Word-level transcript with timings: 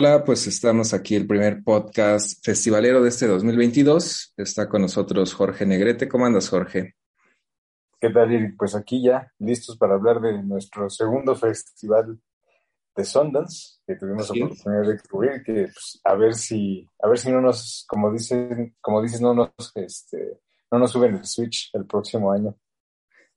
Hola, 0.00 0.22
pues 0.22 0.46
estamos 0.46 0.94
aquí 0.94 1.16
el 1.16 1.26
primer 1.26 1.64
podcast 1.64 2.38
festivalero 2.44 3.02
de 3.02 3.08
este 3.08 3.26
2022. 3.26 4.32
Está 4.36 4.68
con 4.68 4.82
nosotros 4.82 5.34
Jorge 5.34 5.66
Negrete. 5.66 6.08
¿Cómo 6.08 6.24
andas, 6.24 6.48
Jorge? 6.48 6.94
¿Qué 8.00 8.08
tal, 8.10 8.54
Pues 8.56 8.76
aquí 8.76 9.02
ya 9.02 9.32
listos 9.40 9.76
para 9.76 9.94
hablar 9.94 10.20
de 10.20 10.40
nuestro 10.44 10.88
segundo 10.88 11.34
festival 11.34 12.16
de 12.94 13.04
Sundance 13.04 13.80
que 13.84 13.96
tuvimos 13.96 14.30
la 14.30 14.44
oportunidad 14.44 14.88
de 14.88 15.00
cubrir, 15.00 15.42
que 15.42 15.62
pues, 15.64 16.00
a 16.04 16.14
ver 16.14 16.34
si, 16.36 16.88
a 17.02 17.08
ver 17.08 17.18
si 17.18 17.32
no 17.32 17.40
nos, 17.40 17.84
como 17.88 18.12
dicen, 18.12 18.76
como 18.80 19.02
dices, 19.02 19.20
no 19.20 19.34
nos, 19.34 19.50
este, 19.74 20.38
no 20.70 20.78
nos 20.78 20.92
suben 20.92 21.16
el 21.16 21.24
Switch 21.24 21.70
el 21.72 21.86
próximo 21.86 22.30
año. 22.30 22.56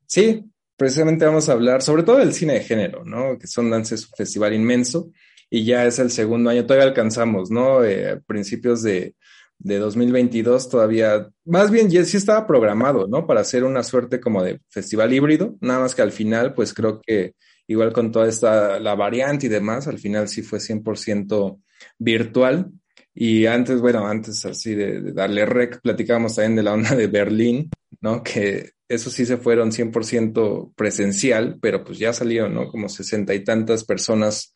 Sí, 0.05 0.47
precisamente 0.77 1.25
vamos 1.25 1.49
a 1.49 1.53
hablar 1.53 1.81
sobre 1.81 2.03
todo 2.03 2.17
del 2.17 2.33
cine 2.33 2.53
de 2.53 2.61
género, 2.61 3.03
¿no? 3.03 3.39
Que 3.39 3.47
Sundance 3.47 3.95
es 3.95 4.05
un 4.05 4.15
festival 4.15 4.53
inmenso 4.53 5.09
y 5.53 5.65
ya 5.65 5.85
es 5.85 5.99
el 5.99 6.09
segundo 6.09 6.49
año, 6.49 6.65
todavía 6.65 6.87
alcanzamos, 6.87 7.51
¿no? 7.51 7.83
Eh, 7.83 8.21
principios 8.25 8.81
de, 8.81 9.15
de 9.59 9.77
2022 9.79 10.69
todavía, 10.69 11.29
más 11.43 11.69
bien 11.69 11.89
ya 11.89 12.05
sí 12.05 12.15
estaba 12.15 12.47
programado, 12.47 13.05
¿no? 13.07 13.27
Para 13.27 13.41
hacer 13.41 13.65
una 13.65 13.83
suerte 13.83 14.21
como 14.21 14.41
de 14.41 14.61
festival 14.69 15.13
híbrido, 15.13 15.57
nada 15.59 15.81
más 15.81 15.93
que 15.93 16.01
al 16.01 16.13
final, 16.13 16.53
pues 16.53 16.73
creo 16.73 17.01
que 17.01 17.35
igual 17.67 17.91
con 17.91 18.13
toda 18.13 18.29
esta, 18.29 18.79
la 18.79 18.95
variante 18.95 19.47
y 19.47 19.49
demás, 19.49 19.87
al 19.87 19.99
final 19.99 20.29
sí 20.29 20.41
fue 20.41 20.59
100% 20.59 21.59
virtual. 21.99 22.71
Y 23.13 23.45
antes, 23.45 23.81
bueno, 23.81 24.07
antes 24.07 24.45
así 24.45 24.73
de, 24.73 25.01
de, 25.01 25.11
darle 25.11 25.45
rec, 25.45 25.81
platicábamos 25.81 26.35
también 26.35 26.55
de 26.55 26.63
la 26.63 26.73
onda 26.73 26.95
de 26.95 27.07
Berlín, 27.07 27.69
¿no? 27.99 28.23
Que 28.23 28.71
eso 28.87 29.09
sí 29.09 29.25
se 29.25 29.35
fueron 29.35 29.71
100% 29.71 30.73
presencial, 30.75 31.57
pero 31.61 31.83
pues 31.83 31.99
ya 31.99 32.13
salieron, 32.13 32.53
¿no? 32.53 32.69
Como 32.69 32.87
sesenta 32.87 33.33
y 33.33 33.43
tantas 33.43 33.83
personas 33.83 34.53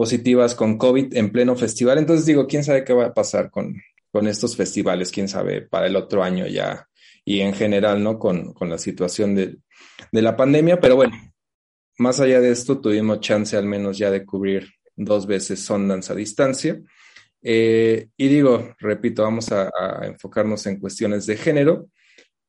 positivas 0.00 0.54
con 0.54 0.78
COVID 0.78 1.14
en 1.14 1.30
pleno 1.30 1.54
festival. 1.54 1.98
Entonces 1.98 2.24
digo, 2.24 2.46
quién 2.46 2.64
sabe 2.64 2.86
qué 2.86 2.94
va 2.94 3.04
a 3.04 3.12
pasar 3.12 3.50
con, 3.50 3.82
con 4.10 4.26
estos 4.28 4.56
festivales, 4.56 5.10
quién 5.10 5.28
sabe 5.28 5.60
para 5.60 5.88
el 5.88 5.94
otro 5.94 6.22
año 6.22 6.46
ya 6.46 6.88
y 7.22 7.40
en 7.40 7.52
general, 7.52 8.02
¿no? 8.02 8.18
Con, 8.18 8.54
con 8.54 8.70
la 8.70 8.78
situación 8.78 9.34
de, 9.34 9.58
de, 10.10 10.22
la 10.22 10.38
pandemia. 10.38 10.80
Pero 10.80 10.96
bueno, 10.96 11.14
más 11.98 12.18
allá 12.18 12.40
de 12.40 12.50
esto, 12.50 12.80
tuvimos 12.80 13.20
chance 13.20 13.58
al 13.58 13.66
menos 13.66 13.98
ya 13.98 14.10
de 14.10 14.24
cubrir 14.24 14.70
dos 14.96 15.26
veces 15.26 15.60
Sundance 15.60 16.10
a 16.10 16.16
distancia. 16.16 16.80
Eh, 17.42 18.08
y 18.16 18.28
digo, 18.28 18.74
repito, 18.78 19.22
vamos 19.22 19.52
a, 19.52 19.64
a, 19.64 20.06
enfocarnos 20.06 20.64
en 20.64 20.80
cuestiones 20.80 21.26
de 21.26 21.36
género, 21.36 21.90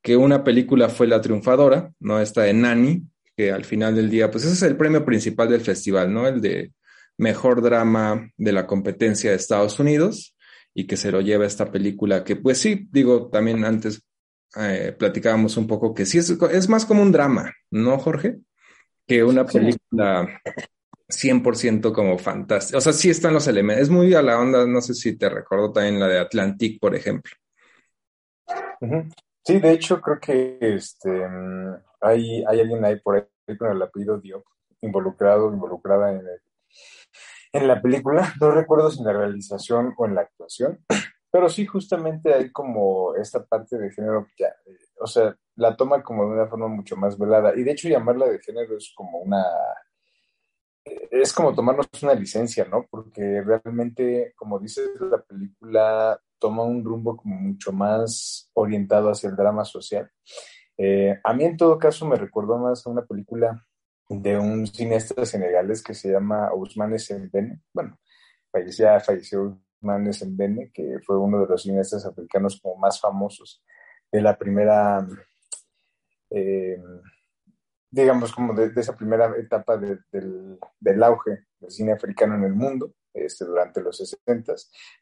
que 0.02 0.16
una 0.16 0.46
película 0.46 0.88
fue 0.88 1.06
la 1.06 1.20
triunfadora, 1.20 1.92
¿no? 2.00 2.22
Esta 2.22 2.44
de 2.44 2.54
Nani, 2.54 3.04
que 3.36 3.52
al 3.52 3.66
final 3.66 3.94
del 3.94 4.10
día, 4.10 4.32
pues 4.32 4.46
ese 4.46 4.54
es 4.54 4.62
el 4.62 4.78
premio 4.78 5.04
principal 5.04 5.50
del 5.50 5.60
festival, 5.60 6.14
¿no? 6.14 6.26
El 6.26 6.40
de 6.40 6.72
mejor 7.22 7.62
drama 7.62 8.32
de 8.36 8.52
la 8.52 8.66
competencia 8.66 9.30
de 9.30 9.36
Estados 9.36 9.80
Unidos 9.80 10.36
y 10.74 10.88
que 10.88 10.98
se 10.98 11.12
lo 11.12 11.22
lleva 11.22 11.46
esta 11.46 11.72
película 11.72 12.24
que 12.24 12.36
pues 12.36 12.58
sí, 12.58 12.88
digo, 12.92 13.30
también 13.30 13.64
antes 13.64 14.04
eh, 14.58 14.96
platicábamos 14.98 15.56
un 15.56 15.68
poco 15.68 15.94
que 15.94 16.08
sí 16.08 16.18
es, 16.18 16.32
es, 16.32 16.68
más 16.68 16.84
como 16.84 17.04
un 17.04 17.12
drama, 17.12 17.54
¿no, 17.70 18.00
Jorge? 18.00 18.40
Que 19.06 19.24
una 19.24 19.46
película 19.46 20.42
100% 21.08 21.94
como 21.94 22.18
fantástica. 22.18 22.80
O 22.80 22.82
sea, 22.82 22.92
sí 22.92 23.12
están 23.12 23.34
los 23.34 23.48
elementos. 23.48 23.84
Es 23.84 23.90
muy 23.90 24.14
a 24.16 24.24
la 24.24 24.40
onda, 24.40 24.66
no 24.66 24.82
sé 24.82 24.96
si 24.96 25.16
te 25.16 25.30
recuerdo 25.30 25.72
también 25.72 26.00
la 26.00 26.08
de 26.08 26.20
Atlantic, 26.20 26.80
por 26.80 26.96
ejemplo. 26.96 27.32
Sí, 29.46 29.60
de 29.60 29.72
hecho 29.72 30.02
creo 30.02 30.20
que 30.20 30.58
este 30.60 31.28
hay, 32.02 32.44
hay 32.46 32.60
alguien 32.62 32.84
ahí 32.84 33.00
por 33.00 33.16
ahí 33.16 33.58
con 33.58 33.72
el 33.72 33.82
apellido 33.82 34.20
Diop 34.20 34.44
involucrado, 34.82 35.54
involucrada 35.54 36.12
en 36.12 36.18
el 36.18 36.42
en 37.54 37.68
la 37.68 37.82
película, 37.82 38.34
no 38.42 38.52
recuerdo 38.52 38.90
si 38.90 39.00
en 39.00 39.06
la 39.06 39.14
realización 39.14 39.94
o 39.98 40.06
en 40.06 40.16
la 40.16 40.22
actuación, 40.22 40.80
pero 41.32 41.50
sí 41.50 41.66
justamente 41.66 42.34
hay 42.34 42.52
como 42.52 43.16
esta 43.16 43.44
parte 43.46 43.78
de 43.78 43.92
género, 43.92 44.28
ya, 44.38 44.48
eh, 44.66 44.78
o 45.00 45.08
sea, 45.08 45.36
la 45.56 45.76
toma 45.76 46.04
como 46.04 46.26
de 46.26 46.32
una 46.32 46.48
forma 46.48 46.68
mucho 46.68 46.96
más 46.96 47.18
velada. 47.18 47.54
Y 47.56 47.64
de 47.64 47.72
hecho 47.72 47.90
llamarla 47.90 48.28
de 48.28 48.40
género 48.40 48.78
es 48.78 48.92
como 48.96 49.20
una, 49.20 49.44
eh, 50.86 51.08
es 51.12 51.34
como 51.34 51.54
tomarnos 51.54 51.88
una 52.02 52.14
licencia, 52.14 52.66
¿no? 52.66 52.86
Porque 52.90 53.42
realmente, 53.42 54.34
como 54.36 54.60
dices, 54.60 54.90
la 55.00 55.22
película 55.22 56.20
toma 56.40 56.64
un 56.64 56.84
rumbo 56.84 57.16
como 57.16 57.36
mucho 57.36 57.72
más 57.72 58.50
orientado 58.54 59.12
hacia 59.12 59.30
el 59.30 59.36
drama 59.36 59.64
social. 59.64 60.10
Eh, 60.78 61.20
a 61.24 61.34
mí 61.34 61.44
en 61.44 61.58
todo 61.58 61.78
caso 61.78 62.08
me 62.08 62.16
recordó 62.16 62.58
más 62.58 62.86
a 62.86 62.90
una 62.90 63.06
película 63.06 63.64
de 64.20 64.38
un 64.38 64.68
cineasta 64.68 65.26
senegalés 65.26 65.82
que 65.82 65.94
se 65.94 66.12
llama 66.12 66.52
Ousmane 66.52 67.00
Sembene. 67.00 67.62
Bueno, 67.74 67.98
falleció, 68.52 68.88
falleció 69.00 69.62
Ousmane 69.82 70.12
Sembene, 70.12 70.72
que 70.74 71.00
fue 71.06 71.18
uno 71.18 71.40
de 71.40 71.48
los 71.48 71.64
cineastas 71.64 72.06
africanos 72.06 72.60
como 72.62 72.76
más 72.76 73.00
famosos 73.00 73.64
de 74.12 74.22
la 74.22 74.38
primera, 74.38 75.08
eh, 76.30 76.82
digamos, 77.90 78.34
como 78.34 78.54
de, 78.54 78.74
esa 78.76 78.98
primera 78.98 79.34
etapa 79.38 79.78
de, 79.78 80.00
del, 80.12 80.60
del, 80.78 81.04
auge 81.04 81.46
del 81.60 81.72
cine 81.72 81.94
africano 81.94 82.36
en 82.36 82.44
el 82.44 82.54
mundo, 82.54 82.94
este, 83.14 83.46
durante 83.46 83.82
los 83.82 83.98
60 83.98 84.54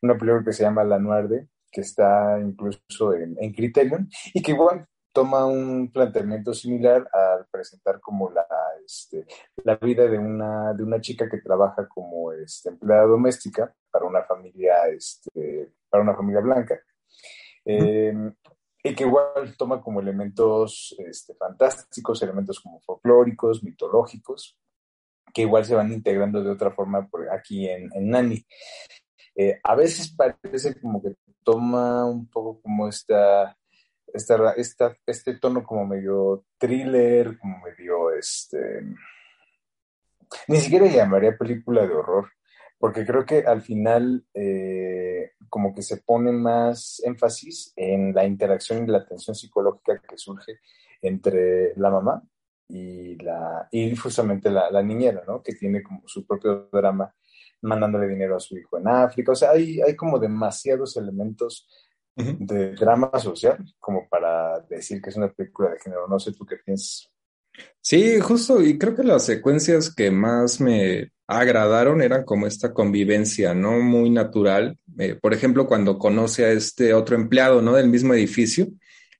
Una 0.04 0.18
película 0.18 0.44
que 0.44 0.54
se 0.54 0.64
llama 0.64 0.84
La 0.84 1.00
Noirde, 1.00 1.50
que 1.72 1.82
está 1.82 2.40
incluso 2.40 3.16
en, 3.16 3.36
en 3.40 3.54
Criterion, 3.54 4.08
y 4.36 4.42
que 4.44 4.52
igual 4.52 4.88
toma 5.12 5.46
un 5.46 5.92
planteamiento 5.92 6.54
similar 6.54 7.10
al 7.12 7.46
presentar 7.52 8.00
como 8.00 8.30
la, 8.30 8.46
este, 8.86 9.26
la 9.64 9.76
vida 9.76 10.08
de 10.08 10.18
una, 10.18 10.74
de 10.74 10.84
una 10.84 11.02
chica 11.02 11.30
que 11.30 11.40
trabaja 11.40 11.88
como 11.88 12.32
este, 12.32 12.70
empleada 12.70 13.06
doméstica 13.06 13.74
para 13.92 14.06
una 14.06 14.24
familia, 14.24 14.88
este, 14.88 15.74
para 15.90 16.04
una 16.04 16.16
familia 16.16 16.42
blanca. 16.42 16.80
Eh, 17.66 18.14
y 18.84 18.96
que 18.96 19.04
igual 19.04 19.56
toma 19.58 19.82
como 19.82 20.00
elementos 20.00 20.96
este, 21.00 21.36
fantásticos, 21.36 22.22
elementos 22.24 22.60
como 22.60 22.80
folclóricos, 22.80 23.64
mitológicos, 23.64 24.58
que 25.34 25.42
igual 25.42 25.66
se 25.66 25.76
van 25.76 25.92
integrando 25.92 26.42
de 26.42 26.52
otra 26.52 26.72
forma 26.72 27.08
por 27.08 27.30
aquí 27.30 27.68
en, 27.68 27.90
en 27.94 28.10
Nani. 28.10 28.46
Eh, 29.36 29.60
a 29.64 29.76
veces 29.76 30.16
parece 30.16 30.80
como 30.80 31.02
que 31.02 31.16
toma 31.44 32.06
un 32.06 32.30
poco 32.30 32.62
como 32.62 32.88
esta 32.88 33.58
esta, 34.14 34.54
esta, 34.54 34.98
este 35.06 35.36
tono 35.36 35.64
como 35.64 35.86
medio 35.86 36.46
thriller, 36.58 37.38
como 37.38 37.60
medio 37.60 38.12
este... 38.14 38.84
Ni 40.48 40.58
siquiera 40.58 40.86
llamaría 40.86 41.38
película 41.38 41.88
de 41.88 41.94
horror, 41.94 42.30
porque 42.78 43.06
creo 43.06 43.26
que 43.26 43.40
al 43.40 43.62
final 43.62 44.26
eh, 44.34 45.32
como 45.50 45.74
que 45.74 45.82
se 45.82 45.98
pone 45.98 46.32
más 46.32 47.02
énfasis 47.04 47.74
en 47.76 48.14
la 48.14 48.26
interacción 48.26 48.84
y 48.84 48.92
la 48.92 49.06
tensión 49.06 49.36
psicológica 49.36 50.02
que 50.08 50.18
surge 50.18 50.60
entre 51.02 51.74
la 51.78 51.90
mamá 51.90 52.22
y, 52.68 53.16
la, 53.24 53.68
y 53.72 53.96
justamente 53.96 54.52
la, 54.52 54.70
la 54.70 54.84
niñera, 54.84 55.24
¿no? 55.28 55.42
Que 55.42 55.54
tiene 55.54 55.82
como 55.82 56.04
su 56.06 56.26
propio 56.28 56.70
drama 56.72 57.14
mandándole 57.62 58.08
dinero 58.08 58.36
a 58.36 58.40
su 58.40 58.58
hijo 58.58 58.78
en 58.78 58.88
África. 58.88 59.32
O 59.32 59.36
sea, 59.36 59.52
hay, 59.52 59.82
hay 59.82 59.96
como 59.96 60.20
demasiados 60.20 60.96
elementos 60.96 61.68
de 62.40 62.76
drama 62.76 63.12
social 63.20 63.58
como 63.80 64.08
para 64.10 64.60
decir 64.70 65.02
que 65.02 65.10
es 65.10 65.16
una 65.16 65.32
película 65.32 65.72
de 65.72 65.80
género. 65.80 66.08
No 66.08 66.20
sé 66.20 66.34
tú 66.34 66.46
qué 66.46 66.58
piensas. 66.58 67.10
Sí, 67.82 68.20
justo, 68.20 68.62
y 68.62 68.78
creo 68.78 68.96
que 68.96 69.04
las 69.04 69.26
secuencias 69.26 69.94
que 69.94 70.12
más 70.12 70.62
me 70.62 71.12
agradaron 71.28 72.02
eran 72.02 72.24
como 72.24 72.48
esta 72.48 72.74
convivencia, 72.74 73.54
¿no? 73.54 73.80
Muy 73.80 74.10
natural. 74.10 74.78
Eh, 74.98 75.16
por 75.16 75.34
ejemplo, 75.34 75.68
cuando 75.68 75.98
conoce 75.98 76.46
a 76.46 76.52
este 76.52 76.94
otro 76.94 77.16
empleado, 77.16 77.62
¿no? 77.62 77.74
Del 77.76 77.90
mismo 77.90 78.14
edificio, 78.14 78.68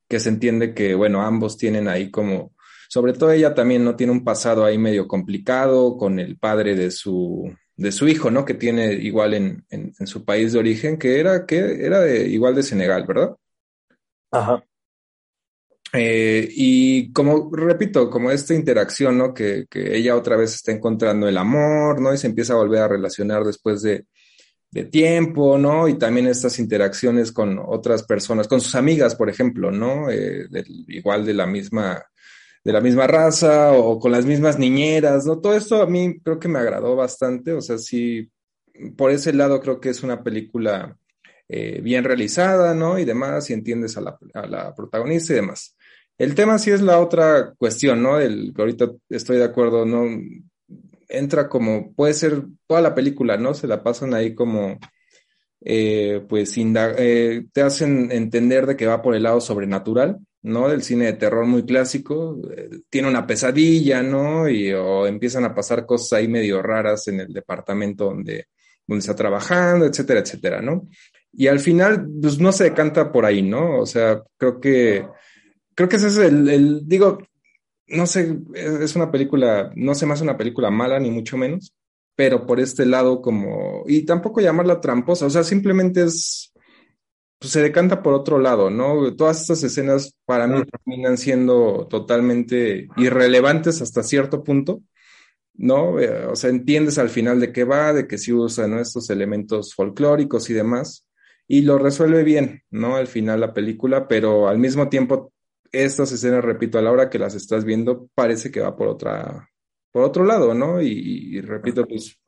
que 0.08 0.20
se 0.20 0.30
entiende 0.30 0.74
que, 0.74 0.96
bueno, 0.96 1.22
ambos 1.22 1.58
tienen 1.58 1.88
ahí 1.88 2.10
como, 2.10 2.54
sobre 2.90 3.14
todo 3.14 3.32
ella 3.32 3.54
también 3.54 3.84
no 3.84 3.96
tiene 3.96 4.12
un 4.12 4.24
pasado 4.24 4.66
ahí 4.66 4.78
medio 4.78 5.08
complicado 5.08 5.98
con 5.98 6.20
el 6.20 6.38
padre 6.38 6.76
de 6.76 6.92
su, 6.92 7.54
de 7.80 7.94
su 7.94 8.10
hijo, 8.10 8.30
¿no? 8.30 8.44
Que 8.44 8.56
tiene 8.56 8.94
igual 8.94 9.34
en, 9.34 9.66
en, 9.70 10.06
su 10.06 10.26
país 10.26 10.52
de 10.52 10.60
origen, 10.60 10.98
que 10.98 11.18
era, 11.18 11.46
que 11.46 11.86
era 11.86 12.02
de, 12.02 12.28
igual 12.28 12.54
de 12.54 12.64
Senegal, 12.64 13.06
¿verdad? 13.08 13.38
Ajá. 14.32 14.62
Eh, 15.94 16.48
y 16.52 17.14
como, 17.14 17.50
repito, 17.54 18.10
como 18.10 18.32
esta 18.32 18.54
interacción, 18.54 19.18
¿no? 19.18 19.34
Que, 19.34 19.66
que, 19.70 19.96
ella 19.96 20.18
otra 20.18 20.36
vez 20.36 20.56
está 20.56 20.74
encontrando 20.74 21.30
el 21.30 21.38
amor, 21.38 22.02
¿no? 22.02 22.14
Y 22.14 22.18
se 22.18 22.28
empieza 22.28 22.52
a 22.52 22.58
volver 22.58 22.82
a 22.82 22.90
relacionar 22.90 23.46
después 23.46 23.82
de, 23.82 24.06
de 24.72 24.84
tiempo, 24.84 25.58
¿no? 25.58 25.88
Y 25.88 25.98
también 25.98 26.28
estas 26.28 26.60
interacciones 26.60 27.32
con 27.32 27.60
otras 27.66 28.04
personas, 28.04 28.50
con 28.50 28.60
sus 28.60 28.76
amigas, 28.76 29.16
por 29.16 29.30
ejemplo, 29.30 29.72
¿no? 29.72 30.12
Eh, 30.12 30.50
igual 30.90 31.26
de 31.26 31.34
la 31.34 31.46
misma, 31.46 32.04
de 32.64 32.74
la 32.74 32.82
misma 32.82 33.08
raza 33.08 33.72
o 33.74 34.00
con 34.00 34.12
las 34.12 34.26
mismas 34.26 34.60
niñeras, 34.60 35.26
¿no? 35.26 35.40
Todo 35.40 35.56
esto 35.56 35.82
a 35.82 35.88
mí 35.88 36.20
creo 36.20 36.40
que 36.40 36.48
me 36.48 36.60
agradó 36.60 36.96
bastante, 36.96 37.54
o 37.54 37.62
sea, 37.62 37.78
sí, 37.78 38.30
por 38.98 39.12
ese 39.12 39.34
lado 39.34 39.60
creo 39.62 39.80
que 39.80 39.90
es 39.90 40.04
una 40.04 40.24
película 40.24 40.98
eh, 41.48 41.82
bien 41.82 42.04
realizada, 42.04 42.74
¿no? 42.74 43.00
Y 43.00 43.06
demás, 43.06 43.50
y 43.50 43.54
entiendes 43.54 43.98
a 43.98 44.02
la, 44.02 44.18
a 44.34 44.48
la 44.48 44.76
protagonista 44.76 45.34
y 45.34 45.38
demás. 45.38 45.76
El 46.18 46.36
tema 46.36 46.60
sí 46.60 46.70
es 46.72 46.82
la 46.82 47.00
otra 47.00 47.54
cuestión, 47.58 48.04
¿no? 48.04 48.20
El 48.20 48.54
que 48.54 48.62
ahorita 48.62 48.92
estoy 49.10 49.38
de 49.38 49.46
acuerdo, 49.46 49.86
¿no? 49.86 50.06
Entra 51.08 51.50
como, 51.50 51.94
puede 51.94 52.14
ser 52.14 52.44
toda 52.68 52.82
la 52.82 52.94
película, 52.94 53.38
¿no? 53.38 53.54
Se 53.54 53.68
la 53.68 53.82
pasan 53.82 54.14
ahí 54.14 54.36
como, 54.36 54.78
eh, 55.62 56.24
pues, 56.28 56.54
eh, 56.58 57.46
te 57.54 57.62
hacen 57.62 58.12
entender 58.12 58.66
de 58.66 58.76
que 58.76 58.86
va 58.86 59.02
por 59.02 59.16
el 59.16 59.24
lado 59.24 59.42
sobrenatural, 59.42 60.20
¿no? 60.44 60.70
Del 60.70 60.84
cine 60.84 61.06
de 61.06 61.14
terror 61.14 61.46
muy 61.46 61.66
clásico. 61.66 62.40
Eh, 62.56 62.82
tiene 62.90 63.08
una 63.08 63.28
pesadilla, 63.28 64.02
¿no? 64.04 64.50
Y 64.50 64.72
o 64.74 65.08
empiezan 65.08 65.46
a 65.46 65.56
pasar 65.56 65.86
cosas 65.86 66.14
ahí 66.14 66.28
medio 66.28 66.62
raras 66.62 67.08
en 67.08 67.20
el 67.22 67.34
departamento 67.34 68.06
donde, 68.06 68.48
donde 68.88 69.00
está 69.00 69.16
trabajando, 69.16 69.86
etcétera, 69.86 70.22
etcétera, 70.22 70.62
¿no? 70.62 70.88
Y 71.32 71.48
al 71.48 71.60
final, 71.60 72.08
pues 72.22 72.40
no 72.40 72.52
se 72.52 72.66
decanta 72.66 73.12
por 73.12 73.26
ahí, 73.26 73.42
¿no? 73.42 73.80
O 73.80 73.86
sea, 73.86 74.24
creo 74.38 74.60
que 74.60 75.06
creo 75.80 75.88
que 75.88 75.96
ese 75.96 76.08
es 76.08 76.18
el, 76.18 76.82
digo, 76.90 77.20
no 77.88 78.06
sé, 78.06 78.38
es 78.54 78.98
una 78.98 79.10
película, 79.10 79.72
no 79.78 79.96
sé 79.96 80.06
más 80.06 80.20
una 80.20 80.36
película 80.36 80.70
mala, 80.70 81.00
ni 81.00 81.10
mucho 81.10 81.38
menos, 81.38 81.74
pero 82.18 82.46
por 82.46 82.60
este 82.60 82.86
lado 82.86 83.22
como, 83.22 83.86
y 83.88 84.02
tampoco 84.06 84.42
llamarla 84.42 84.82
tramposa, 84.82 85.28
o 85.28 85.30
sea, 85.30 85.42
simplemente 85.42 86.04
es, 86.04 86.49
pues 87.40 87.54
se 87.54 87.62
decanta 87.62 88.04
por 88.04 88.14
otro 88.14 88.38
lado, 88.38 88.70
¿no? 88.70 89.16
Todas 89.16 89.42
estas 89.42 89.64
escenas 89.64 90.14
para 90.26 90.46
mí 90.46 90.62
terminan 90.66 91.18
siendo 91.18 91.88
totalmente 91.90 92.90
irrelevantes 92.98 93.82
hasta 93.82 94.04
cierto 94.04 94.44
punto, 94.44 94.82
¿no? 95.54 96.00
Eh, 96.00 96.26
o 96.26 96.36
sea, 96.36 96.50
entiendes 96.50 96.98
al 96.98 97.10
final 97.10 97.40
de 97.40 97.54
qué 97.54 97.64
va, 97.64 97.94
de 97.94 98.08
que 98.08 98.18
sí 98.18 98.34
usan 98.34 98.78
estos 98.78 99.10
elementos 99.10 99.74
folclóricos 99.74 100.50
y 100.50 100.54
demás, 100.54 101.08
y 101.48 101.62
lo 101.62 101.78
resuelve 101.78 102.24
bien, 102.24 102.64
¿no? 102.70 102.98
Al 102.98 103.08
final 103.08 103.40
la 103.40 103.54
película, 103.54 104.08
pero 104.08 104.50
al 104.50 104.60
mismo 104.60 104.90
tiempo 104.90 105.32
estas 105.72 106.12
escenas, 106.12 106.44
repito, 106.44 106.78
a 106.78 106.82
la 106.82 106.92
hora 106.92 107.10
que 107.10 107.20
las 107.20 107.36
estás 107.36 107.66
viendo, 107.66 108.10
parece 108.16 108.52
que 108.52 108.62
va 108.62 108.76
por 108.76 108.88
otra, 108.88 109.50
por 109.92 110.04
otro 110.04 110.26
lado, 110.26 110.54
¿no? 110.54 110.82
Y, 110.82 111.42
repito, 111.42 111.88
pues, 111.88 112.20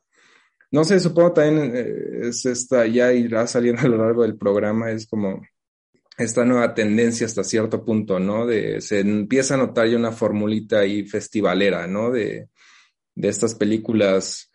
no 0.71 0.83
sé, 0.85 0.99
supongo 0.99 1.33
también 1.33 1.75
eh, 1.75 2.29
es 2.29 2.45
esta, 2.45 2.87
ya 2.87 3.11
irá 3.13 3.45
saliendo 3.45 3.81
a 3.81 3.87
lo 3.87 3.97
largo 3.97 4.23
del 4.23 4.37
programa, 4.37 4.91
es 4.91 5.05
como 5.05 5.41
esta 6.17 6.45
nueva 6.45 6.73
tendencia 6.73 7.25
hasta 7.25 7.43
cierto 7.43 7.83
punto, 7.83 8.19
¿no? 8.19 8.45
De, 8.45 8.79
se 8.81 9.01
empieza 9.01 9.55
a 9.55 9.57
notar 9.57 9.87
ya 9.87 9.97
una 9.97 10.11
formulita 10.11 10.79
ahí 10.79 11.05
festivalera, 11.05 11.87
¿no? 11.87 12.11
De, 12.11 12.49
de 13.15 13.27
estas 13.27 13.55
películas 13.55 14.51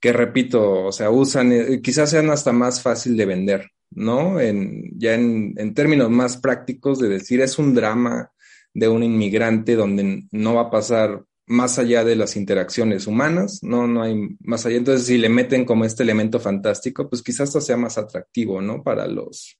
que, 0.00 0.12
repito, 0.12 0.84
o 0.86 0.92
sea, 0.92 1.10
usan, 1.10 1.52
eh, 1.52 1.80
quizás 1.82 2.10
sean 2.10 2.30
hasta 2.30 2.52
más 2.52 2.80
fácil 2.82 3.16
de 3.16 3.26
vender, 3.26 3.70
¿no? 3.90 4.40
En, 4.40 4.98
ya 4.98 5.14
en, 5.14 5.54
en, 5.56 5.74
términos 5.74 6.10
más 6.10 6.36
prácticos 6.36 7.00
de 7.00 7.08
decir, 7.08 7.40
es 7.40 7.58
un 7.58 7.74
drama 7.74 8.30
de 8.74 8.88
un 8.88 9.02
inmigrante 9.02 9.74
donde 9.74 10.24
no 10.30 10.54
va 10.54 10.62
a 10.62 10.70
pasar 10.70 11.24
más 11.48 11.78
allá 11.78 12.04
de 12.04 12.16
las 12.16 12.36
interacciones 12.36 13.06
humanas, 13.06 13.60
no, 13.62 13.86
no 13.86 14.02
hay 14.02 14.36
más 14.40 14.66
allá. 14.66 14.76
Entonces, 14.76 15.06
si 15.06 15.18
le 15.18 15.28
meten 15.28 15.64
como 15.64 15.84
este 15.84 16.02
elemento 16.02 16.40
fantástico, 16.40 17.08
pues 17.08 17.22
quizás 17.22 17.48
esto 17.48 17.60
sea 17.60 17.76
más 17.76 17.98
atractivo, 17.98 18.60
¿no? 18.60 18.82
Para 18.82 19.06
los, 19.06 19.58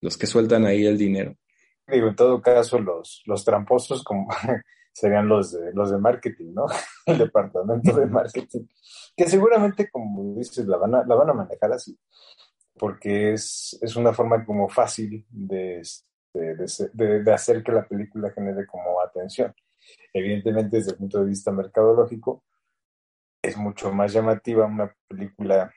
los 0.00 0.16
que 0.16 0.26
sueltan 0.26 0.64
ahí 0.66 0.86
el 0.86 0.96
dinero. 0.96 1.34
Digo, 1.86 2.08
en 2.08 2.16
todo 2.16 2.40
caso, 2.40 2.78
los, 2.78 3.22
los 3.26 3.44
tramposos 3.44 4.04
serían 4.92 5.28
los 5.28 5.52
de, 5.52 5.72
los 5.72 5.90
de 5.90 5.98
marketing, 5.98 6.52
¿no? 6.54 6.66
El 7.06 7.18
departamento 7.18 7.94
de 7.96 8.06
marketing, 8.06 8.66
que 9.16 9.26
seguramente, 9.26 9.90
como 9.90 10.34
dices, 10.34 10.66
la 10.66 10.76
van 10.76 10.94
a, 10.94 11.04
la 11.06 11.14
van 11.14 11.30
a 11.30 11.34
manejar 11.34 11.72
así 11.72 11.98
porque 12.78 13.32
es, 13.34 13.76
es 13.82 13.96
una 13.96 14.14
forma 14.14 14.44
como 14.46 14.68
fácil 14.68 15.26
de, 15.28 15.82
de, 16.32 17.20
de, 17.22 17.32
hacer 17.32 17.62
que 17.62 17.72
la 17.72 17.86
película 17.86 18.30
genere 18.30 18.66
como 18.66 19.00
atención. 19.02 19.54
Evidentemente, 20.12 20.76
desde 20.76 20.92
el 20.92 20.98
punto 20.98 21.20
de 21.20 21.26
vista 21.26 21.52
mercadológico, 21.52 22.44
es 23.42 23.56
mucho 23.56 23.92
más 23.92 24.12
llamativa 24.12 24.66
una 24.66 24.94
película 25.06 25.72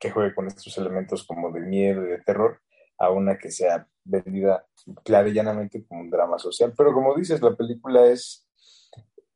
que 0.00 0.10
juegue 0.10 0.34
con 0.34 0.46
estos 0.46 0.76
elementos 0.78 1.24
como 1.26 1.52
de 1.52 1.60
miedo 1.60 2.04
y 2.04 2.10
de 2.10 2.18
terror 2.18 2.60
a 2.98 3.10
una 3.10 3.38
que 3.38 3.50
sea 3.50 3.86
vendida 4.04 4.66
clara 5.04 5.28
y 5.28 5.32
llanamente 5.32 5.84
como 5.86 6.00
un 6.00 6.10
drama 6.10 6.38
social. 6.38 6.72
Pero 6.76 6.92
como 6.92 7.14
dices, 7.14 7.40
la 7.40 7.54
película 7.54 8.06
es, 8.06 8.48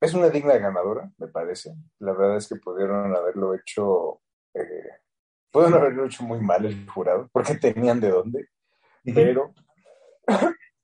es 0.01 0.15
una 0.15 0.29
digna 0.29 0.57
ganadora, 0.57 1.11
me 1.19 1.29
parece. 1.29 1.75
La 1.99 2.13
verdad 2.13 2.37
es 2.37 2.49
que 2.49 2.57
pudieron 2.57 3.15
haberlo 3.15 3.55
hecho 3.55 4.21
eh, 4.55 5.01
Pueden 5.57 5.73
haberlo 5.73 6.05
hecho 6.05 6.23
muy 6.23 6.39
mal 6.39 6.67
el 6.67 6.87
jurado, 6.87 7.31
porque 7.33 7.55
tenían 7.55 7.99
de 7.99 8.11
dónde, 8.11 8.49
pero, 9.15 9.55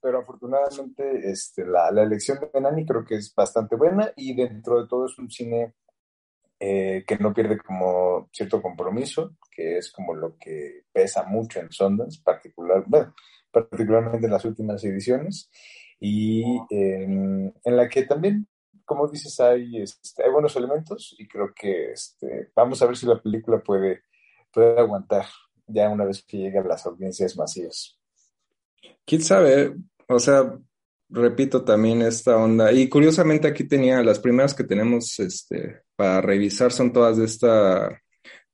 pero 0.03 0.19
afortunadamente 0.19 1.31
este, 1.31 1.65
la, 1.65 1.91
la, 1.91 2.03
elección 2.03 2.39
de 2.53 2.61
Nani 2.61 2.85
creo 2.85 3.05
que 3.05 3.15
es 3.15 3.35
bastante 3.35 3.77
buena 3.77 4.13
y 4.17 4.35
dentro 4.35 4.83
de 4.83 4.89
todo 4.89 5.07
es 5.07 5.17
un 5.19 5.31
cine 5.31 5.75
eh, 6.61 7.05
que 7.07 7.17
no 7.19 7.33
pierde 7.33 7.59
como 7.59 8.29
cierto 8.33 8.61
compromiso, 8.61 9.37
que 9.51 9.79
es 9.79 9.91
como 9.93 10.15
lo 10.15 10.37
que 10.39 10.85
pesa 10.93 11.25
mucho 11.25 11.61
en 11.61 11.71
Sundance, 11.71 12.21
particular, 12.23 12.85
bueno, 12.87 13.15
particularmente 13.51 14.27
en 14.27 14.33
las 14.33 14.45
últimas 14.45 14.85
ediciones, 14.85 15.51
y 15.99 16.45
en, 16.71 17.55
en 17.63 17.77
la 17.77 17.89
que 17.89 18.03
también 18.03 18.49
como 18.85 19.09
dices, 19.09 19.39
hay, 19.41 19.81
este, 19.81 20.25
hay 20.25 20.31
buenos 20.31 20.55
elementos 20.57 21.15
y 21.17 21.27
creo 21.27 21.55
que 21.55 21.93
este, 21.93 22.51
vamos 22.55 22.83
a 22.83 22.87
ver 22.87 22.97
si 22.97 23.07
la 23.07 23.23
película 23.23 23.63
puede 23.63 24.03
puede 24.53 24.79
aguantar 24.79 25.27
ya 25.67 25.89
una 25.89 26.05
vez 26.05 26.23
que 26.23 26.37
lleguen 26.37 26.69
las 26.69 26.85
audiencias 26.87 27.37
masivas. 27.37 27.99
¿Quién 29.05 29.23
sabe? 29.23 29.75
O 30.15 30.21
sea, 30.21 30.59
repito 31.09 31.65
también 31.65 32.03
esta 32.03 32.37
onda. 32.37 32.73
Y 32.73 32.89
curiosamente 32.89 33.49
aquí 33.49 33.65
tenía 33.65 34.03
las 34.03 34.19
primeras 34.19 34.55
que 34.55 34.65
tenemos 34.65 35.19
este, 35.21 35.83
para 35.97 36.21
revisar 36.21 36.73
son 36.73 36.93
todas 36.93 37.19
de 37.19 37.25
esta 37.25 38.01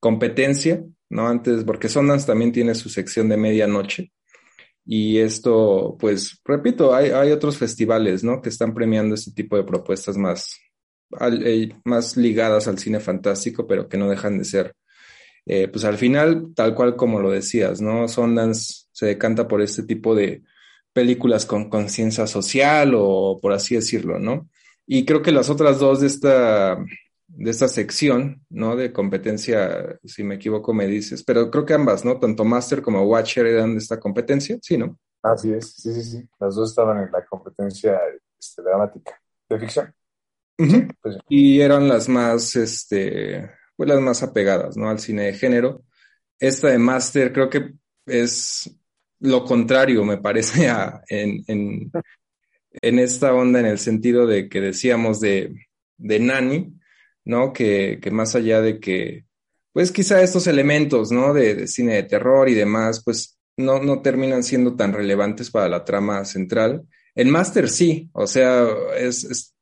competencia, 0.01 0.83
¿no? 1.11 1.29
Antes, 1.29 1.65
porque 1.65 1.89
Sundance 1.89 2.27
también 2.27 2.53
tiene 2.53 2.75
su 2.75 2.89
sección 2.89 3.29
de 3.29 3.37
medianoche. 3.37 4.13
Y 4.85 5.19
esto, 5.19 5.97
pues, 6.01 6.41
repito, 6.45 6.95
hay, 6.95 7.11
hay 7.11 7.31
otros 7.31 7.59
festivales, 7.59 8.25
¿no? 8.25 8.41
Que 8.41 8.49
están 8.49 8.75
premiando 8.75 9.15
este 9.15 9.33
tipo 9.33 9.57
de 9.57 9.65
propuestas 9.65 10.17
más, 10.17 10.59
eh, 11.21 11.75
más 11.85 12.17
ligadas 12.17 12.69
al 12.69 12.79
cine 12.79 13.01
fantástico, 13.01 13.67
pero 13.67 13.89
que 13.89 13.99
no 13.99 14.09
dejan 14.09 14.39
de 14.39 14.45
ser 14.45 14.75
eh, 15.51 15.67
pues 15.67 15.87
al 15.87 15.97
final, 15.97 16.53
tal 16.55 16.75
cual 16.75 16.95
como 16.95 17.21
lo 17.21 17.31
decías, 17.31 17.81
¿no? 17.81 18.07
Sundance 18.07 18.85
se 18.93 19.07
decanta 19.07 19.49
por 19.49 19.63
este 19.63 19.83
tipo 19.83 20.15
de 20.15 20.43
películas 20.99 21.47
con 21.47 21.71
conciencia 21.71 22.27
social 22.27 22.93
o 22.97 23.39
por 23.41 23.53
así 23.53 23.77
decirlo, 23.77 24.19
¿no? 24.19 24.49
Y 24.85 25.05
creo 25.05 25.23
que 25.23 25.31
las 25.31 25.49
otras 25.49 25.79
dos 25.79 26.01
de 26.01 26.09
esta, 26.09 26.77
de 27.29 27.51
esta 27.53 27.69
sección, 27.69 28.45
¿no? 28.51 28.75
De 28.75 28.93
competencia, 28.93 29.97
si 30.03 30.25
me 30.25 30.35
equivoco 30.35 30.75
me 30.75 30.89
dices, 30.89 31.23
pero 31.23 31.53
creo 31.53 31.65
que 31.65 31.75
ambas, 31.75 32.05
¿no? 32.05 32.19
Tanto 32.19 32.45
Master 32.45 32.83
como 32.83 33.05
Watcher 33.05 33.47
eran 33.47 33.75
de 33.75 33.79
esta 33.79 34.01
competencia, 34.01 34.59
¿sí, 34.61 34.77
no? 34.77 34.99
Así 35.23 35.53
es, 35.53 35.73
sí, 35.73 35.95
sí, 35.95 36.03
sí. 36.03 36.29
Las 36.41 36.57
dos 36.57 36.71
estaban 36.71 36.99
en 36.99 37.13
la 37.13 37.25
competencia 37.25 38.01
este, 38.37 38.61
dramática, 38.63 39.23
de 39.49 39.61
ficción. 39.61 39.95
Pues 41.01 41.19
y 41.29 41.61
eran 41.61 41.87
las 41.87 42.09
más, 42.09 42.57
este, 42.57 43.49
pues 43.77 43.89
las 43.89 44.01
más 44.01 44.25
apegadas, 44.25 44.77
¿no? 44.77 44.91
Al 44.91 44.99
cine 44.99 45.27
de 45.27 45.35
género. 45.35 45.85
Esta 46.41 46.71
de 46.71 46.79
Master 46.79 47.33
creo 47.33 47.49
que 47.49 47.75
es 48.05 48.69
lo 49.21 49.45
contrario, 49.45 50.05
me 50.05 50.19
parece, 50.19 50.69
en, 51.09 51.45
en, 51.47 51.91
en, 52.73 52.99
esta 52.99 53.35
onda, 53.35 53.61
en 53.61 53.67
el 53.67 53.79
sentido 53.79 54.27
de 54.27 54.49
que 54.49 54.61
decíamos 54.61 55.21
de, 55.21 55.55
de 55.97 56.21
Nani, 56.21 56.75
¿no? 57.25 57.53
Que, 57.53 57.99
que, 58.01 58.11
más 58.11 58.35
allá 58.35 58.61
de 58.61 58.81
que, 58.81 59.25
pues 59.73 59.93
quizá 59.93 60.23
estos 60.23 60.47
elementos, 60.47 61.11
¿no? 61.11 61.35
De, 61.35 61.67
cine 61.67 61.95
de 61.95 62.03
terror 62.05 62.49
y 62.49 62.55
demás, 62.55 63.03
pues 63.05 63.39
no, 63.57 63.81
no 63.83 64.03
terminan 64.03 64.43
siendo 64.45 64.77
tan 64.77 64.93
relevantes 64.93 65.51
para 65.51 65.69
la 65.69 65.85
trama 65.85 66.25
central. 66.25 66.85
En 67.15 67.31
Master 67.31 67.69
sí, 67.69 68.09
o 68.13 68.27
sea, 68.27 68.67
es 68.97 69.55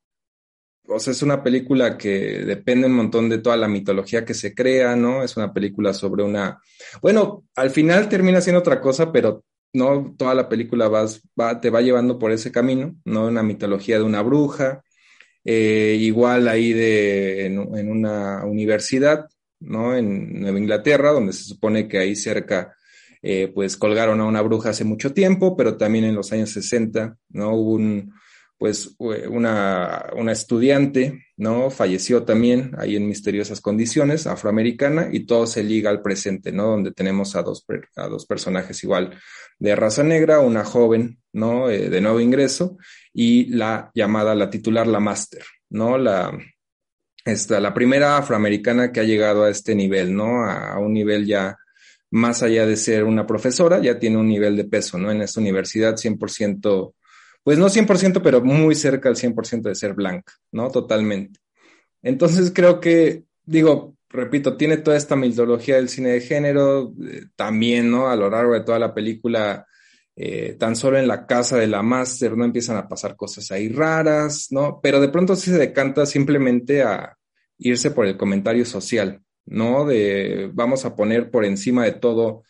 o 0.88 0.99
sea, 0.99 1.12
es 1.12 1.23
una 1.23 1.43
película 1.43 1.97
que 1.99 2.45
depende 2.45 2.87
un 2.87 2.95
montón 2.95 3.28
de 3.28 3.38
toda 3.38 3.57
la 3.57 3.69
mitología 3.69 4.25
que 4.25 4.35
se 4.35 4.55
crea, 4.55 4.97
¿no? 4.97 5.23
Es 5.23 5.37
una 5.37 5.52
película 5.52 5.93
sobre 5.93 6.23
una, 6.23 6.61
bueno, 7.02 7.45
al 7.55 7.71
final 7.71 8.09
termina 8.09 8.40
siendo 8.40 8.61
otra 8.61 8.81
cosa, 8.81 9.12
pero 9.12 9.45
no 9.73 10.14
toda 10.16 10.35
la 10.35 10.49
película 10.49 10.88
vas, 10.88 11.23
va, 11.38 11.61
te 11.61 11.71
va 11.71 11.83
llevando 11.83 12.19
por 12.19 12.33
ese 12.33 12.52
camino, 12.52 12.97
¿no? 13.05 13.26
Una 13.26 13.43
mitología 13.43 13.99
de 13.99 14.05
una 14.05 14.23
bruja, 14.23 14.83
eh, 15.45 15.97
igual 16.00 16.49
ahí 16.49 16.73
de, 16.73 17.47
en, 17.47 17.76
en, 17.76 17.90
una 17.90 18.45
universidad, 18.45 19.26
¿no? 19.61 19.95
En 19.97 20.40
Nueva 20.40 20.59
Inglaterra, 20.59 21.12
donde 21.12 21.33
se 21.33 21.45
supone 21.45 21.88
que 21.88 21.99
ahí 21.99 22.16
cerca, 22.16 22.75
eh, 23.23 23.50
pues 23.55 23.76
colgaron 23.76 24.21
a 24.21 24.25
una 24.25 24.43
bruja 24.43 24.71
hace 24.71 24.85
mucho 24.85 25.12
tiempo, 25.12 25.57
pero 25.57 25.76
también 25.76 26.05
en 26.05 26.14
los 26.14 26.33
años 26.33 26.50
60, 26.50 27.16
¿no? 27.31 27.55
Hubo 27.55 27.73
un, 27.73 28.12
pues 28.59 28.95
una, 28.99 30.07
una, 30.17 30.33
estudiante, 30.33 31.27
¿no? 31.37 31.71
Falleció 31.71 32.25
también 32.25 32.73
ahí 32.79 32.97
en 32.97 33.07
misteriosas 33.07 33.61
condiciones, 33.61 34.27
afroamericana, 34.27 35.09
y 35.13 35.27
todo 35.27 35.47
se 35.47 35.63
liga 35.63 35.91
al 35.91 36.01
presente, 36.01 36.53
¿no? 36.53 36.69
Donde 36.69 36.93
tenemos 36.93 37.37
a 37.37 37.43
dos, 37.43 37.67
a 37.97 38.09
dos 38.09 38.25
personajes 38.25 38.83
igual 38.83 39.19
de 39.59 39.77
raza 39.77 40.03
negra, 40.03 40.41
una 40.41 40.65
joven, 40.65 41.19
¿no? 41.33 41.69
Eh, 41.69 41.91
de 41.91 42.01
nuevo 42.01 42.19
ingreso, 42.19 42.79
y 43.13 43.47
la 43.51 43.91
llamada, 43.95 44.35
la 44.35 44.49
titular, 44.49 44.87
la 44.87 45.01
máster, 45.01 45.45
¿no? 45.69 45.99
La, 45.99 46.33
esta, 47.27 47.61
la 47.61 47.75
primera 47.75 48.17
afroamericana 48.17 48.91
que 48.91 49.01
ha 49.01 49.05
llegado 49.05 49.45
a 49.45 49.51
este 49.51 49.75
nivel, 49.75 50.15
¿no? 50.15 50.45
A, 50.45 50.73
a 50.73 50.79
un 50.79 50.95
nivel 50.95 51.27
ya 51.27 51.59
más 52.11 52.43
allá 52.43 52.67
de 52.67 52.77
ser 52.79 53.05
una 53.05 53.27
profesora, 53.27 53.81
ya 53.81 53.99
tiene 53.99 54.17
un 54.17 54.29
nivel 54.29 54.57
de 54.57 54.65
peso, 54.65 54.97
¿no? 54.97 55.11
En 55.11 55.21
esta 55.21 55.41
universidad 55.41 55.97
100% 55.97 56.95
pues 57.47 57.59
no 57.59 57.69
100%, 57.69 58.23
pero 58.25 58.43
muy 58.43 58.75
cerca 58.75 59.09
al 59.09 59.15
100% 59.15 59.69
de 59.69 59.76
ser 59.76 59.95
blanca, 59.95 60.33
¿no? 60.50 60.69
Totalmente. 60.69 61.38
Entonces 62.03 62.50
creo 62.53 62.81
que, 62.81 63.23
digo, 63.45 63.97
repito, 64.09 64.57
tiene 64.57 64.79
toda 64.79 64.97
esta 64.97 65.15
mitología 65.15 65.76
del 65.76 65.88
cine 65.88 66.09
de 66.09 66.23
género, 66.23 66.93
eh, 67.09 67.26
también, 67.37 67.88
¿no? 67.88 68.09
A 68.09 68.17
lo 68.17 68.29
largo 68.29 68.55
de 68.55 68.65
toda 68.65 68.81
la 68.81 68.93
película, 68.93 69.65
eh, 70.17 70.57
tan 70.59 70.75
solo 70.75 70.99
en 70.99 71.07
la 71.07 71.25
casa 71.25 71.57
de 71.57 71.69
la 71.69 71.85
máster, 71.85 72.37
¿no? 72.37 72.45
Empiezan 72.45 72.79
a 72.79 72.88
pasar 72.88 73.15
cosas 73.15 73.49
ahí 73.53 73.69
raras, 73.69 74.49
¿no? 74.50 74.81
Pero 74.83 75.00
de 75.00 75.09
pronto 75.09 75.37
sí 75.37 75.53
se 75.53 75.59
decanta 75.59 76.05
simplemente 76.05 76.83
a 76.83 77.17
irse 77.59 77.93
por 77.93 78.07
el 78.07 78.17
comentario 78.17 78.65
social, 78.65 79.23
¿no? 79.45 79.87
De 79.87 80.50
vamos 80.53 80.85
a 80.85 80.97
poner 80.97 81.31
por 81.31 81.45
encima 81.45 81.85
de 81.85 81.93
todo 81.93 82.43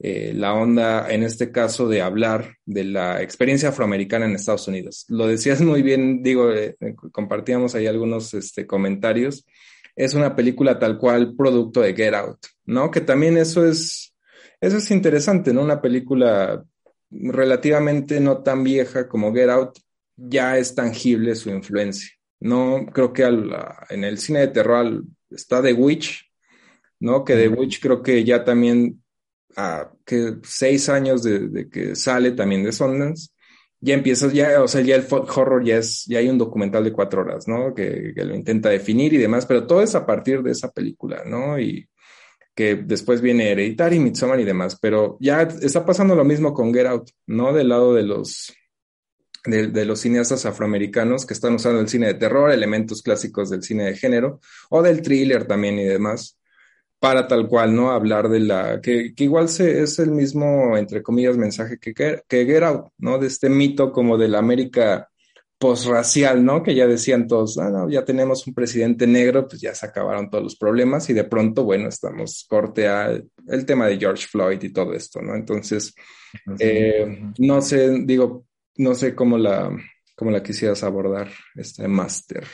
eh, 0.00 0.32
la 0.34 0.54
onda, 0.54 1.10
en 1.10 1.22
este 1.22 1.52
caso, 1.52 1.88
de 1.88 2.02
hablar 2.02 2.56
de 2.66 2.84
la 2.84 3.22
experiencia 3.22 3.68
afroamericana 3.68 4.26
en 4.26 4.34
Estados 4.34 4.66
Unidos. 4.68 5.06
Lo 5.08 5.26
decías 5.26 5.60
muy 5.62 5.82
bien, 5.82 6.22
digo, 6.22 6.52
eh, 6.52 6.76
compartíamos 7.12 7.74
ahí 7.74 7.86
algunos 7.86 8.34
este, 8.34 8.66
comentarios. 8.66 9.46
Es 9.96 10.14
una 10.14 10.34
película 10.34 10.78
tal 10.78 10.98
cual 10.98 11.36
producto 11.36 11.80
de 11.80 11.94
Get 11.94 12.14
Out, 12.14 12.38
¿no? 12.66 12.90
Que 12.90 13.00
también 13.00 13.36
eso 13.36 13.66
es, 13.66 14.14
eso 14.60 14.78
es 14.78 14.90
interesante, 14.90 15.52
¿no? 15.52 15.62
Una 15.62 15.80
película 15.80 16.64
relativamente 17.10 18.18
no 18.18 18.38
tan 18.42 18.64
vieja 18.64 19.08
como 19.08 19.32
Get 19.32 19.50
Out, 19.50 19.78
ya 20.16 20.58
es 20.58 20.74
tangible 20.74 21.36
su 21.36 21.50
influencia. 21.50 22.10
No 22.40 22.86
creo 22.92 23.12
que 23.12 23.22
en 23.22 24.04
el 24.04 24.18
cine 24.18 24.40
de 24.40 24.48
terror 24.48 25.04
está 25.30 25.62
The 25.62 25.72
Witch, 25.72 26.28
¿no? 26.98 27.24
Que 27.24 27.36
The 27.36 27.48
Witch 27.48 27.80
creo 27.80 28.02
que 28.02 28.24
ya 28.24 28.44
también 28.44 29.03
a 29.56 29.90
que 30.04 30.36
seis 30.42 30.88
años 30.88 31.22
de, 31.22 31.68
que 31.70 31.96
sale 31.96 32.32
también 32.32 32.64
de 32.64 32.72
Sundance, 32.72 33.28
ya 33.80 33.94
empiezas, 33.94 34.32
ya, 34.32 34.62
o 34.62 34.68
sea, 34.68 34.80
ya 34.80 34.96
el 34.96 35.06
horror 35.10 35.62
ya 35.62 35.76
es, 35.76 36.04
ya 36.06 36.18
hay 36.18 36.28
un 36.28 36.38
documental 36.38 36.84
de 36.84 36.92
cuatro 36.92 37.20
horas, 37.20 37.46
¿no? 37.46 37.74
Que, 37.74 38.12
lo 38.16 38.34
intenta 38.34 38.70
definir 38.70 39.12
y 39.12 39.18
demás, 39.18 39.44
pero 39.44 39.66
todo 39.66 39.82
es 39.82 39.94
a 39.94 40.06
partir 40.06 40.42
de 40.42 40.52
esa 40.52 40.70
película, 40.70 41.22
¿no? 41.26 41.58
Y 41.58 41.86
que 42.54 42.76
después 42.76 43.20
viene 43.20 43.50
Hereditary, 43.50 43.98
Midsommar 43.98 44.40
y 44.40 44.44
demás, 44.44 44.78
pero 44.80 45.18
ya 45.20 45.42
está 45.42 45.84
pasando 45.84 46.14
lo 46.14 46.24
mismo 46.24 46.54
con 46.54 46.72
Get 46.72 46.86
Out, 46.86 47.10
¿no? 47.26 47.52
Del 47.52 47.68
lado 47.68 47.94
de 47.94 48.04
los, 48.04 48.54
de, 49.44 49.66
de, 49.66 49.84
los 49.84 50.00
cineastas 50.00 50.46
afroamericanos 50.46 51.26
que 51.26 51.34
están 51.34 51.54
usando 51.54 51.80
el 51.80 51.88
cine 51.88 52.06
de 52.06 52.14
terror, 52.14 52.50
elementos 52.50 53.02
clásicos 53.02 53.50
del 53.50 53.62
cine 53.62 53.84
de 53.84 53.96
género, 53.96 54.40
o 54.70 54.82
del 54.82 55.02
thriller 55.02 55.46
también 55.46 55.78
y 55.78 55.84
demás, 55.84 56.38
para 57.04 57.28
tal 57.28 57.48
cual, 57.48 57.76
¿no? 57.76 57.90
Hablar 57.90 58.30
de 58.30 58.40
la, 58.40 58.80
que, 58.80 59.14
que 59.14 59.24
igual 59.24 59.50
se, 59.50 59.82
es 59.82 59.98
el 59.98 60.10
mismo, 60.10 60.74
entre 60.74 61.02
comillas, 61.02 61.36
mensaje 61.36 61.78
que, 61.78 61.92
que 61.92 62.46
Get 62.46 62.62
Out, 62.62 62.92
¿no? 62.96 63.18
De 63.18 63.26
este 63.26 63.50
mito 63.50 63.92
como 63.92 64.16
de 64.16 64.28
la 64.28 64.38
América 64.38 65.10
posracial, 65.58 66.42
¿no? 66.42 66.62
Que 66.62 66.74
ya 66.74 66.86
decían 66.86 67.26
todos, 67.26 67.58
ah, 67.58 67.68
no, 67.68 67.90
ya 67.90 68.06
tenemos 68.06 68.46
un 68.46 68.54
presidente 68.54 69.06
negro, 69.06 69.46
pues 69.46 69.60
ya 69.60 69.74
se 69.74 69.84
acabaron 69.84 70.30
todos 70.30 70.44
los 70.44 70.56
problemas 70.56 71.10
y 71.10 71.12
de 71.12 71.24
pronto, 71.24 71.64
bueno, 71.64 71.90
estamos 71.90 72.46
corte 72.48 72.88
a 72.88 73.10
el 73.48 73.66
tema 73.66 73.86
de 73.86 73.98
George 73.98 74.26
Floyd 74.26 74.62
y 74.62 74.72
todo 74.72 74.94
esto, 74.94 75.20
¿no? 75.20 75.34
Entonces, 75.34 75.94
eh, 76.58 77.20
no 77.36 77.60
sé, 77.60 77.98
digo, 78.06 78.46
no 78.78 78.94
sé 78.94 79.14
cómo 79.14 79.36
la, 79.36 79.70
cómo 80.16 80.30
la 80.30 80.42
quisieras 80.42 80.82
abordar, 80.82 81.28
este 81.54 81.86
máster. 81.86 82.46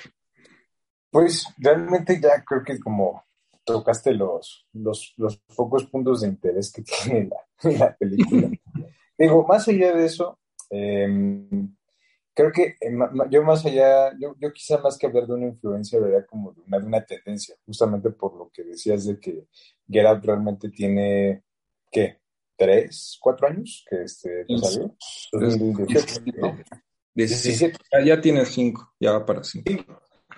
Pues 1.09 1.47
realmente 1.57 2.19
ya 2.21 2.42
creo 2.45 2.64
que 2.64 2.80
como 2.80 3.29
tocaste 3.72 4.12
los, 4.14 4.66
los, 4.72 5.14
los 5.16 5.36
pocos 5.54 5.84
puntos 5.86 6.20
de 6.20 6.28
interés 6.28 6.72
que 6.72 6.82
tiene 7.04 7.30
la, 7.30 7.70
la 7.70 7.96
película. 7.96 8.50
Digo, 9.18 9.46
más 9.46 9.68
allá 9.68 9.92
de 9.94 10.06
eso, 10.06 10.38
eh, 10.70 11.06
creo 12.34 12.52
que 12.52 12.62
eh, 12.80 12.98
yo 13.30 13.42
más 13.42 13.64
allá, 13.66 14.12
yo, 14.18 14.34
yo, 14.38 14.52
quizá 14.52 14.78
más 14.78 14.96
que 14.96 15.06
hablar 15.06 15.26
de 15.26 15.34
una 15.34 15.46
influencia, 15.46 16.00
vería 16.00 16.24
como 16.26 16.52
de 16.52 16.62
una, 16.62 16.78
de 16.78 16.86
una 16.86 17.04
tendencia, 17.04 17.54
justamente 17.66 18.10
por 18.10 18.34
lo 18.34 18.50
que 18.50 18.64
decías 18.64 19.04
de 19.04 19.18
que 19.18 19.46
Get 19.88 20.06
Out 20.06 20.24
realmente 20.24 20.70
tiene, 20.70 21.44
¿qué? 21.90 22.18
¿Tres, 22.56 23.18
cuatro 23.20 23.48
años 23.48 23.84
que 23.88 24.02
este, 24.02 24.44
salió? 24.60 24.94
2017. 25.32 26.64
17. 27.14 27.78
Ya 28.04 28.20
tiene 28.20 28.44
cinco, 28.44 28.94
ya 29.00 29.12
va 29.12 29.26
para 29.26 29.42
cinco. 29.42 29.70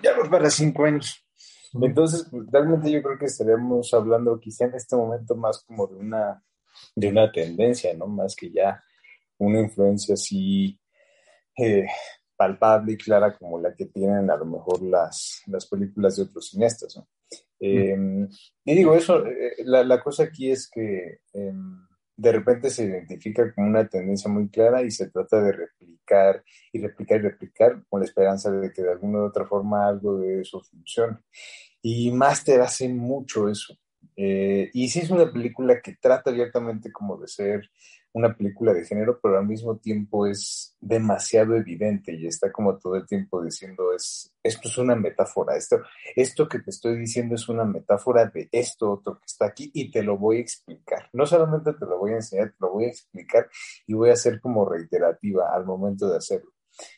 Ya 0.01 0.17
va 0.17 0.29
para 0.29 0.49
cinco 0.49 0.85
años. 0.85 1.23
Entonces, 1.81 2.27
realmente 2.51 2.91
yo 2.91 3.01
creo 3.01 3.17
que 3.17 3.25
estaríamos 3.25 3.93
hablando 3.93 4.39
quizá 4.39 4.65
en 4.65 4.75
este 4.75 4.95
momento 4.95 5.35
más 5.35 5.63
como 5.63 5.87
de 5.87 5.95
una, 5.95 6.43
de 6.95 7.07
una 7.07 7.31
tendencia, 7.31 7.93
¿no? 7.95 8.07
Más 8.07 8.35
que 8.35 8.51
ya 8.51 8.83
una 9.37 9.59
influencia 9.59 10.13
así 10.13 10.79
eh, 11.57 11.85
palpable 12.35 12.93
y 12.93 12.97
clara 12.97 13.35
como 13.37 13.59
la 13.59 13.73
que 13.73 13.85
tienen 13.85 14.29
a 14.29 14.37
lo 14.37 14.45
mejor 14.45 14.81
las, 14.83 15.41
las 15.47 15.65
películas 15.65 16.15
de 16.15 16.23
otros 16.23 16.49
cineastas, 16.49 16.95
¿no? 16.97 17.07
Eh, 17.59 17.95
y 18.65 18.75
digo, 18.75 18.93
eso, 18.93 19.25
eh, 19.25 19.55
la, 19.63 19.83
la, 19.83 20.01
cosa 20.01 20.23
aquí 20.23 20.51
es 20.51 20.69
que 20.69 21.21
eh, 21.33 21.53
de 22.15 22.31
repente 22.31 22.69
se 22.69 22.85
identifica 22.85 23.53
como 23.53 23.67
una 23.67 23.87
tendencia 23.87 24.29
muy 24.29 24.49
clara 24.49 24.83
y 24.83 24.91
se 24.91 25.09
trata 25.09 25.41
de 25.41 25.51
replicar 25.51 26.43
y 26.71 26.79
replicar 26.79 27.19
y 27.19 27.23
replicar 27.23 27.83
con 27.89 28.01
la 28.01 28.05
esperanza 28.05 28.51
de 28.51 28.71
que 28.71 28.83
de 28.83 28.91
alguna 28.91 29.19
u 29.19 29.25
otra 29.25 29.45
forma 29.45 29.87
algo 29.87 30.19
de 30.19 30.41
eso 30.41 30.61
funcione. 30.61 31.17
Y 31.81 32.11
Master 32.11 32.61
hace 32.61 32.87
mucho 32.89 33.49
eso. 33.49 33.77
Eh, 34.15 34.69
y 34.73 34.89
sí 34.89 34.99
es 34.99 35.09
una 35.09 35.31
película 35.31 35.81
que 35.81 35.95
trata 35.95 36.29
abiertamente 36.29 36.91
como 36.91 37.17
de 37.17 37.27
ser 37.27 37.69
una 38.13 38.35
película 38.35 38.73
de 38.73 38.85
género, 38.85 39.19
pero 39.21 39.37
al 39.37 39.47
mismo 39.47 39.77
tiempo 39.77 40.27
es 40.27 40.75
demasiado 40.79 41.55
evidente 41.55 42.13
y 42.13 42.27
está 42.27 42.51
como 42.51 42.77
todo 42.77 42.95
el 42.95 43.05
tiempo 43.07 43.43
diciendo 43.43 43.93
es 43.93 44.33
esto 44.43 44.67
es 44.67 44.77
una 44.77 44.95
metáfora, 44.95 45.55
esto, 45.55 45.81
esto 46.15 46.47
que 46.49 46.59
te 46.59 46.69
estoy 46.69 46.97
diciendo 46.97 47.35
es 47.35 47.47
una 47.47 47.63
metáfora 47.63 48.25
de 48.25 48.49
esto 48.51 48.91
otro 48.91 49.15
que 49.15 49.25
está 49.25 49.45
aquí 49.45 49.71
y 49.73 49.89
te 49.89 50.03
lo 50.03 50.17
voy 50.17 50.37
a 50.37 50.41
explicar. 50.41 51.09
No 51.13 51.25
solamente 51.25 51.73
te 51.73 51.85
lo 51.85 51.97
voy 51.97 52.11
a 52.11 52.15
enseñar, 52.15 52.49
te 52.49 52.57
lo 52.59 52.71
voy 52.71 52.85
a 52.85 52.89
explicar 52.89 53.49
y 53.87 53.93
voy 53.93 54.09
a 54.09 54.15
ser 54.15 54.41
como 54.41 54.65
reiterativa 54.65 55.55
al 55.55 55.65
momento 55.65 56.09
de 56.09 56.17
hacerlo. 56.17 56.52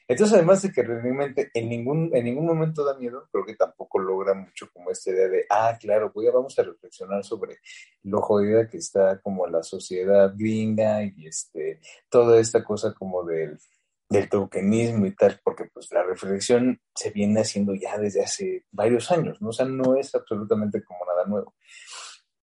Entonces, 0.07 0.35
además 0.35 0.61
de 0.61 0.71
que 0.71 0.83
realmente 0.83 1.51
en 1.53 1.69
ningún, 1.69 2.11
en 2.13 2.25
ningún 2.25 2.45
momento 2.45 2.85
da 2.85 2.97
miedo, 2.97 3.27
creo 3.31 3.45
que 3.45 3.55
tampoco 3.55 3.99
logra 3.99 4.33
mucho 4.33 4.69
como 4.71 4.91
esta 4.91 5.11
idea 5.11 5.27
de, 5.27 5.45
ah, 5.49 5.77
claro, 5.79 6.11
voy 6.13 6.27
a, 6.27 6.31
vamos 6.31 6.57
a 6.57 6.63
reflexionar 6.63 7.23
sobre 7.23 7.59
lo 8.03 8.21
jodida 8.21 8.69
que 8.69 8.77
está 8.77 9.19
como 9.21 9.47
la 9.47 9.63
sociedad 9.63 10.33
gringa 10.35 11.03
y 11.03 11.27
este, 11.27 11.81
toda 12.09 12.39
esta 12.39 12.63
cosa 12.63 12.93
como 12.93 13.23
del, 13.23 13.57
del 14.09 14.29
tokenismo 14.29 15.05
y 15.07 15.15
tal, 15.15 15.39
porque 15.43 15.65
pues 15.73 15.91
la 15.91 16.03
reflexión 16.03 16.79
se 16.93 17.09
viene 17.11 17.41
haciendo 17.41 17.73
ya 17.73 17.97
desde 17.97 18.23
hace 18.23 18.65
varios 18.71 19.11
años, 19.11 19.41
¿no? 19.41 19.49
O 19.49 19.53
sea, 19.53 19.65
no 19.65 19.95
es 19.95 20.13
absolutamente 20.13 20.83
como 20.83 21.05
nada 21.05 21.25
nuevo 21.25 21.55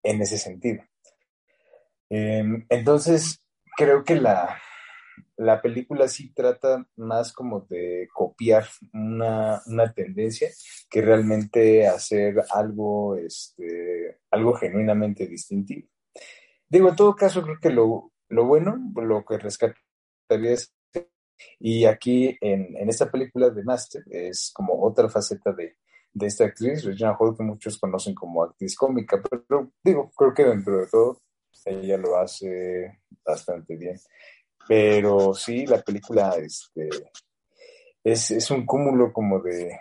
en 0.03 0.21
ese 0.21 0.37
sentido. 0.37 0.83
Eh, 2.09 2.43
entonces, 2.69 3.43
creo 3.77 4.03
que 4.03 4.15
la, 4.15 4.59
la 5.39 5.61
película 5.61 6.07
sí 6.09 6.33
trata 6.33 6.85
más 6.97 7.31
como 7.31 7.61
de 7.61 8.09
copiar 8.13 8.65
una, 8.93 9.61
una 9.67 9.93
tendencia 9.93 10.49
que 10.89 11.01
realmente 11.01 11.87
hacer 11.87 12.43
algo, 12.53 13.15
este, 13.15 14.19
algo 14.31 14.53
genuinamente 14.53 15.27
distintivo. 15.27 15.87
Digo, 16.67 16.89
en 16.89 16.95
todo 16.97 17.15
caso, 17.15 17.41
creo 17.41 17.57
que 17.61 17.69
lo, 17.69 18.11
lo 18.27 18.45
bueno, 18.45 18.77
lo 18.95 19.23
que 19.23 19.37
rescataría 19.37 20.51
es 20.51 20.75
Y 21.57 21.85
aquí 21.85 22.37
en, 22.41 22.75
en 22.75 22.89
esta 22.89 23.09
película 23.09 23.49
de 23.49 23.63
Master 23.63 24.03
es 24.09 24.51
como 24.53 24.83
otra 24.83 25.07
faceta 25.07 25.53
de, 25.53 25.77
de 26.11 26.27
esta 26.27 26.45
actriz, 26.45 26.83
Regina 26.83 27.15
Hall, 27.17 27.37
que 27.37 27.43
muchos 27.43 27.79
conocen 27.79 28.13
como 28.13 28.43
actriz 28.43 28.75
cómica, 28.75 29.21
pero 29.21 29.71
digo, 29.81 30.11
creo 30.17 30.33
que 30.33 30.43
dentro 30.43 30.79
de 30.79 30.87
todo 30.87 31.21
ella 31.65 31.97
lo 31.97 32.17
hace 32.17 32.99
bastante 33.25 33.75
bien. 33.75 33.97
Pero 34.69 35.33
sí, 35.33 35.65
la 35.65 35.81
película 35.81 36.35
este, 36.35 36.89
es, 38.03 38.29
es 38.29 38.51
un 38.51 38.67
cúmulo 38.67 39.11
como 39.11 39.39
de, 39.39 39.79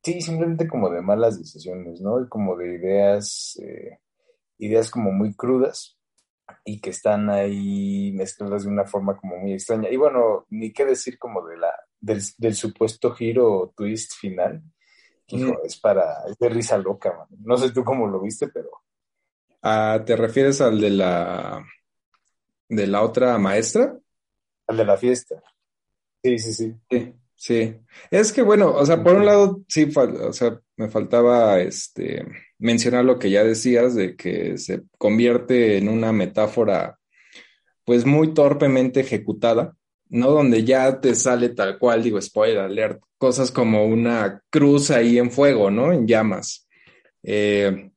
sí, 0.00 0.20
simplemente 0.20 0.68
como 0.68 0.88
de 0.90 1.02
malas 1.02 1.40
decisiones, 1.40 2.00
¿no? 2.00 2.22
Y 2.22 2.28
como 2.28 2.56
de 2.56 2.72
ideas, 2.72 3.58
eh, 3.60 3.98
ideas 4.58 4.92
como 4.92 5.10
muy 5.10 5.34
crudas 5.34 5.98
y 6.64 6.80
que 6.80 6.90
están 6.90 7.30
ahí 7.30 8.12
mezcladas 8.12 8.62
de 8.62 8.68
una 8.68 8.84
forma 8.84 9.16
como 9.16 9.38
muy 9.38 9.54
extraña. 9.54 9.90
Y 9.90 9.96
bueno, 9.96 10.46
ni 10.50 10.72
qué 10.72 10.84
decir 10.84 11.18
como 11.18 11.44
de 11.44 11.56
la, 11.56 11.74
del, 11.98 12.22
del 12.38 12.54
supuesto 12.54 13.10
giro 13.10 13.74
twist 13.76 14.12
final, 14.14 14.62
es 15.64 15.80
para, 15.80 16.22
es 16.28 16.38
de 16.38 16.48
risa 16.48 16.78
loca, 16.78 17.26
No 17.40 17.56
sé 17.56 17.72
tú 17.72 17.82
cómo 17.82 18.06
lo 18.06 18.20
viste, 18.20 18.46
pero. 18.46 18.70
Ah, 19.62 20.00
¿Te 20.06 20.14
refieres 20.14 20.60
al 20.60 20.80
de 20.80 20.90
la 20.90 21.64
de 22.70 22.86
la 22.86 23.02
otra 23.02 23.36
maestra? 23.36 23.98
Al 24.68 24.76
de 24.76 24.84
la 24.84 24.96
fiesta. 24.96 25.42
Sí, 26.22 26.38
sí, 26.38 26.54
sí. 26.54 26.74
Sí, 26.88 27.14
sí. 27.34 27.76
Es 28.10 28.32
que 28.32 28.42
bueno, 28.42 28.72
o 28.72 28.86
sea, 28.86 29.02
por 29.02 29.16
un 29.16 29.26
lado, 29.26 29.62
sí, 29.68 29.90
o 29.94 30.32
sea, 30.32 30.58
me 30.76 30.88
faltaba 30.88 31.60
este 31.60 32.24
mencionar 32.58 33.04
lo 33.04 33.18
que 33.18 33.30
ya 33.30 33.42
decías, 33.42 33.94
de 33.94 34.16
que 34.16 34.56
se 34.56 34.82
convierte 34.98 35.78
en 35.78 35.88
una 35.88 36.12
metáfora, 36.12 36.98
pues 37.84 38.04
muy 38.06 38.34
torpemente 38.34 39.00
ejecutada, 39.00 39.74
¿no? 40.08 40.30
Donde 40.30 40.62
ya 40.62 41.00
te 41.00 41.14
sale 41.14 41.48
tal 41.48 41.78
cual, 41.78 42.02
digo, 42.02 42.20
spoiler 42.20 42.58
alert, 42.58 43.02
cosas 43.18 43.50
como 43.50 43.84
una 43.86 44.42
cruz 44.50 44.90
ahí 44.90 45.18
en 45.18 45.30
fuego, 45.30 45.70
¿no? 45.70 45.92
En 45.92 46.06
llamas. 46.06 46.68
Eh, 47.22 47.89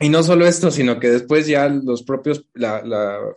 y 0.00 0.08
no 0.08 0.22
solo 0.22 0.46
esto, 0.46 0.70
sino 0.70 0.98
que 0.98 1.10
después 1.10 1.46
ya 1.46 1.68
los 1.68 2.02
propios, 2.02 2.46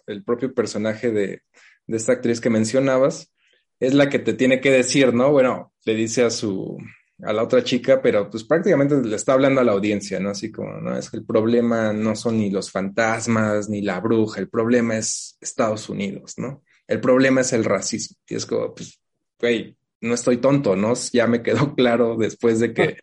el 0.07 0.23
propio 0.23 0.53
personaje 0.53 1.11
de, 1.11 1.41
esta 1.87 2.13
actriz 2.13 2.39
que 2.39 2.49
mencionabas 2.49 3.31
es 3.79 3.93
la 3.93 4.09
que 4.09 4.19
te 4.19 4.33
tiene 4.33 4.61
que 4.61 4.71
decir, 4.71 5.13
¿no? 5.13 5.31
Bueno, 5.31 5.73
le 5.83 5.93
dice 5.93 6.23
a 6.23 6.29
su, 6.29 6.77
a 7.21 7.33
la 7.33 7.43
otra 7.43 7.65
chica, 7.65 8.01
pero 8.01 8.29
pues 8.29 8.45
prácticamente 8.45 8.95
le 9.01 9.15
está 9.15 9.33
hablando 9.33 9.59
a 9.59 9.65
la 9.65 9.73
audiencia, 9.73 10.21
¿no? 10.21 10.29
Así 10.29 10.51
como, 10.51 10.79
¿no? 10.79 10.97
Es 10.97 11.09
que 11.09 11.17
el 11.17 11.25
problema 11.25 11.91
no 11.91 12.15
son 12.15 12.37
ni 12.37 12.49
los 12.49 12.71
fantasmas 12.71 13.69
ni 13.69 13.81
la 13.81 13.99
bruja, 13.99 14.39
el 14.39 14.47
problema 14.47 14.97
es 14.97 15.37
Estados 15.41 15.89
Unidos, 15.89 16.35
¿no? 16.37 16.63
El 16.87 17.01
problema 17.01 17.41
es 17.41 17.51
el 17.51 17.65
racismo. 17.65 18.17
Y 18.27 18.35
es 18.35 18.45
como, 18.45 18.73
pues, 18.73 18.99
güey, 19.37 19.75
no 19.99 20.13
estoy 20.13 20.37
tonto, 20.37 20.77
¿no? 20.77 20.93
Ya 21.11 21.27
me 21.27 21.41
quedó 21.41 21.73
claro 21.75 22.15
después 22.17 22.59
de 22.59 22.73
que, 22.73 22.97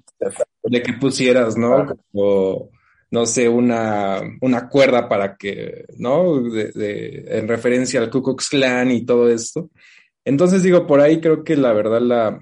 de 0.63 0.83
que 0.83 0.93
pusieras, 0.95 1.59
¿no? 1.59 1.87
O, 2.13 2.71
no 3.11 3.27
sé, 3.27 3.49
una, 3.49 4.21
una 4.41 4.69
cuerda 4.69 5.09
para 5.09 5.37
que, 5.37 5.85
¿no? 5.99 6.41
De, 6.43 7.25
en 7.29 7.49
referencia 7.49 8.01
al 8.01 8.11
Ku 8.11 8.23
Klux 8.23 8.49
Klan 8.49 8.91
y 8.91 9.05
todo 9.05 9.31
esto. 9.31 9.71
Entonces 10.25 10.63
digo, 10.63 10.87
por 10.87 11.01
ahí 11.01 11.21
creo 11.21 11.45
que 11.45 11.57
la 11.57 11.73
verdad 11.73 12.01
la, 12.01 12.39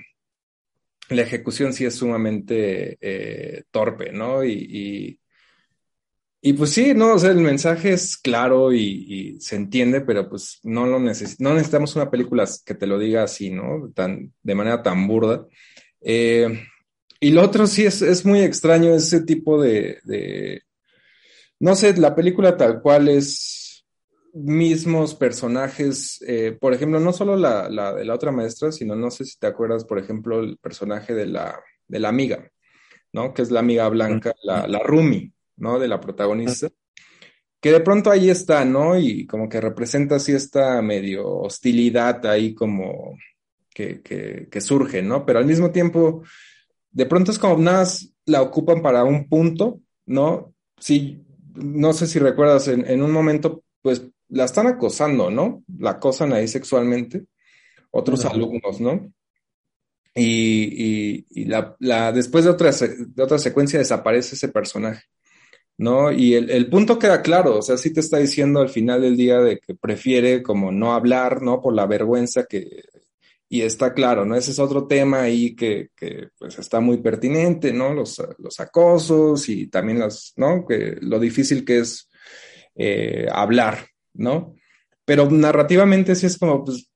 la 1.08 1.22
ejecución 1.22 1.72
sí 1.72 1.84
es 1.84 1.94
sumamente 1.94 2.98
eh, 3.00 3.64
torpe, 3.70 4.12
¿no? 4.12 4.44
y, 4.44 5.18
y 6.40 6.52
pues 6.52 6.70
sí, 6.70 6.94
no, 6.94 7.14
o 7.14 7.18
sea, 7.18 7.30
el 7.30 7.38
mensaje 7.38 7.92
es 7.92 8.16
claro 8.16 8.72
y, 8.72 9.38
se 9.40 9.56
entiende, 9.56 10.00
pero 10.00 10.28
pues 10.28 10.60
no 10.62 10.86
lo 10.86 11.00
neces 11.00 11.40
no 11.40 11.52
necesitamos 11.52 11.96
una 11.96 12.10
película 12.10 12.48
que 12.64 12.74
te 12.74 12.86
lo 12.86 12.98
diga 12.98 13.24
así, 13.24 13.50
¿no? 13.50 13.90
Tan, 13.94 14.32
de 14.42 14.54
manera 14.54 14.82
tan 14.82 15.06
burda. 15.08 15.46
Eh, 16.00 16.62
y 17.20 17.30
lo 17.30 17.42
otro 17.42 17.66
sí 17.66 17.84
es, 17.84 18.02
es 18.02 18.24
muy 18.24 18.40
extraño 18.40 18.94
ese 18.94 19.22
tipo 19.22 19.60
de, 19.60 19.98
de, 20.04 20.62
no 21.60 21.74
sé, 21.74 21.96
la 21.96 22.14
película 22.14 22.56
tal 22.56 22.80
cual 22.80 23.08
es 23.08 23.84
mismos 24.32 25.14
personajes, 25.14 26.22
eh, 26.26 26.56
por 26.60 26.74
ejemplo, 26.74 27.00
no 27.00 27.12
solo 27.12 27.36
la, 27.36 27.68
la, 27.68 27.94
de 27.94 28.04
la 28.04 28.14
otra 28.14 28.30
maestra, 28.30 28.70
sino 28.70 28.94
no 28.94 29.10
sé 29.10 29.24
si 29.24 29.38
te 29.38 29.46
acuerdas, 29.46 29.84
por 29.84 29.98
ejemplo, 29.98 30.40
el 30.40 30.58
personaje 30.58 31.14
de 31.14 31.26
la, 31.26 31.58
de 31.86 31.98
la 31.98 32.08
amiga, 32.10 32.50
¿no? 33.12 33.34
Que 33.34 33.42
es 33.42 33.50
la 33.50 33.60
amiga 33.60 33.88
blanca, 33.88 34.32
la, 34.42 34.66
la 34.68 34.78
Rumi. 34.80 35.32
¿no? 35.58 35.78
De 35.78 35.88
la 35.88 36.00
protagonista, 36.00 36.68
que 37.60 37.72
de 37.72 37.80
pronto 37.80 38.10
ahí 38.10 38.30
está, 38.30 38.64
¿no? 38.64 38.98
Y 38.98 39.26
como 39.26 39.48
que 39.48 39.60
representa 39.60 40.16
así 40.16 40.32
esta 40.32 40.80
medio 40.80 41.26
hostilidad 41.26 42.24
ahí 42.26 42.54
como 42.54 43.18
que, 43.74 44.00
que, 44.02 44.60
surge, 44.60 45.02
¿no? 45.02 45.24
Pero 45.26 45.38
al 45.38 45.46
mismo 45.46 45.70
tiempo, 45.70 46.22
de 46.90 47.06
pronto 47.06 47.30
es 47.30 47.38
como 47.38 47.56
nada 47.58 47.86
la 48.26 48.42
ocupan 48.42 48.82
para 48.82 49.04
un 49.04 49.28
punto, 49.28 49.80
¿no? 50.06 50.54
Sí, 50.78 51.24
no 51.54 51.92
sé 51.92 52.06
si 52.06 52.18
recuerdas, 52.18 52.68
en, 52.68 53.02
un 53.02 53.10
momento, 53.10 53.64
pues 53.82 54.02
la 54.28 54.44
están 54.44 54.66
acosando, 54.66 55.30
¿no? 55.30 55.64
La 55.78 55.90
acosan 55.90 56.32
ahí 56.32 56.46
sexualmente, 56.46 57.24
otros 57.90 58.24
alumnos, 58.24 58.80
¿no? 58.80 59.12
Y, 60.14 61.24
y, 61.30 61.44
la, 61.44 61.76
la, 61.78 62.12
después 62.12 62.44
de 62.44 62.50
otra, 62.50 62.72
de 62.72 63.22
otra 63.22 63.38
secuencia 63.38 63.78
desaparece 63.78 64.34
ese 64.34 64.48
personaje. 64.48 65.04
¿no? 65.78 66.10
Y 66.10 66.34
el, 66.34 66.68
punto 66.68 66.98
queda 66.98 67.22
claro, 67.22 67.58
o 67.58 67.62
sea, 67.62 67.76
sí 67.76 67.92
te 67.92 68.00
está 68.00 68.18
diciendo 68.18 68.60
al 68.60 68.68
final 68.68 69.00
del 69.00 69.16
día 69.16 69.38
de 69.38 69.60
que 69.60 69.76
prefiere 69.76 70.42
como 70.42 70.72
no 70.72 70.92
hablar, 70.92 71.40
¿no? 71.40 71.60
Por 71.62 71.72
la 71.72 71.86
vergüenza 71.86 72.46
que, 72.46 72.82
y 73.48 73.62
está 73.62 73.94
claro, 73.94 74.26
¿no? 74.26 74.36
Ese 74.36 74.50
es 74.50 74.58
otro 74.58 74.86
tema 74.86 75.22
ahí 75.22 75.56
que, 75.56 75.88
que 75.96 76.28
pues 76.38 76.58
está 76.58 76.80
muy 76.80 76.98
pertinente, 76.98 77.72
¿no? 77.72 77.94
Los, 77.94 78.22
los 78.38 78.60
acosos 78.60 79.48
y 79.48 79.68
también 79.68 79.98
las, 79.98 80.34
¿no? 80.36 80.66
Que 80.66 80.98
lo 81.00 81.18
difícil 81.18 81.64
que 81.64 81.78
es 81.78 82.08
eh, 82.76 83.26
hablar, 83.32 83.88
¿no? 84.14 84.54
Pero 85.04 85.30
narrativamente 85.30 86.14
sí 86.14 86.26
es 86.26 86.38
como, 86.38 86.64
pues, 86.64 86.90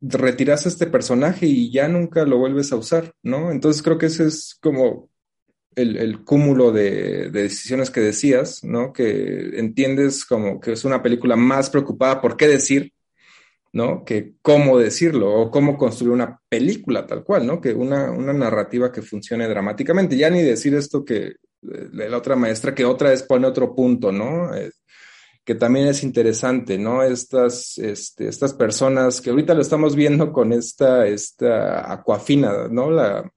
retiras 0.00 0.64
a 0.64 0.68
este 0.68 0.86
personaje 0.86 1.46
y 1.46 1.70
ya 1.70 1.88
nunca 1.88 2.24
lo 2.24 2.38
vuelves 2.38 2.72
a 2.72 2.76
usar, 2.76 3.12
¿no? 3.22 3.50
Entonces 3.50 3.82
creo 3.82 3.98
que 3.98 4.06
ese 4.06 4.26
es 4.26 4.56
como 4.62 5.10
el, 5.76 6.24
cúmulo 6.24 6.72
de, 6.72 7.30
decisiones 7.30 7.90
que 7.90 8.00
decías, 8.00 8.64
¿no? 8.64 8.94
Que 8.94 9.58
entiendes 9.58 10.24
como 10.24 10.58
que 10.58 10.72
es 10.72 10.86
una 10.86 11.02
película 11.02 11.36
más 11.36 11.68
preocupada 11.68 12.22
por 12.22 12.36
qué 12.38 12.48
decir, 12.48 12.93
¿no? 13.74 14.04
Que 14.04 14.34
cómo 14.40 14.78
decirlo 14.78 15.34
o 15.34 15.50
cómo 15.50 15.76
construir 15.76 16.12
una 16.12 16.40
película 16.48 17.06
tal 17.06 17.24
cual, 17.24 17.44
¿no? 17.44 17.60
Que 17.60 17.74
una, 17.74 18.12
una 18.12 18.32
narrativa 18.32 18.92
que 18.92 19.02
funcione 19.02 19.48
dramáticamente. 19.48 20.16
Ya 20.16 20.30
ni 20.30 20.42
decir 20.42 20.74
esto 20.76 21.04
que 21.04 21.24
eh, 21.26 21.88
la 21.92 22.16
otra 22.16 22.36
maestra, 22.36 22.72
que 22.72 22.84
otra 22.84 23.10
vez 23.10 23.24
pone 23.24 23.48
otro 23.48 23.74
punto, 23.74 24.12
¿no? 24.12 24.54
Eh, 24.54 24.70
que 25.44 25.56
también 25.56 25.88
es 25.88 26.04
interesante, 26.04 26.78
¿no? 26.78 27.02
Estas, 27.02 27.76
este, 27.78 28.28
estas 28.28 28.54
personas 28.54 29.20
que 29.20 29.30
ahorita 29.30 29.54
lo 29.54 29.62
estamos 29.62 29.96
viendo 29.96 30.32
con 30.32 30.52
esta, 30.52 31.08
esta 31.08 32.04
¿no? 32.70 32.90
La, 32.92 33.28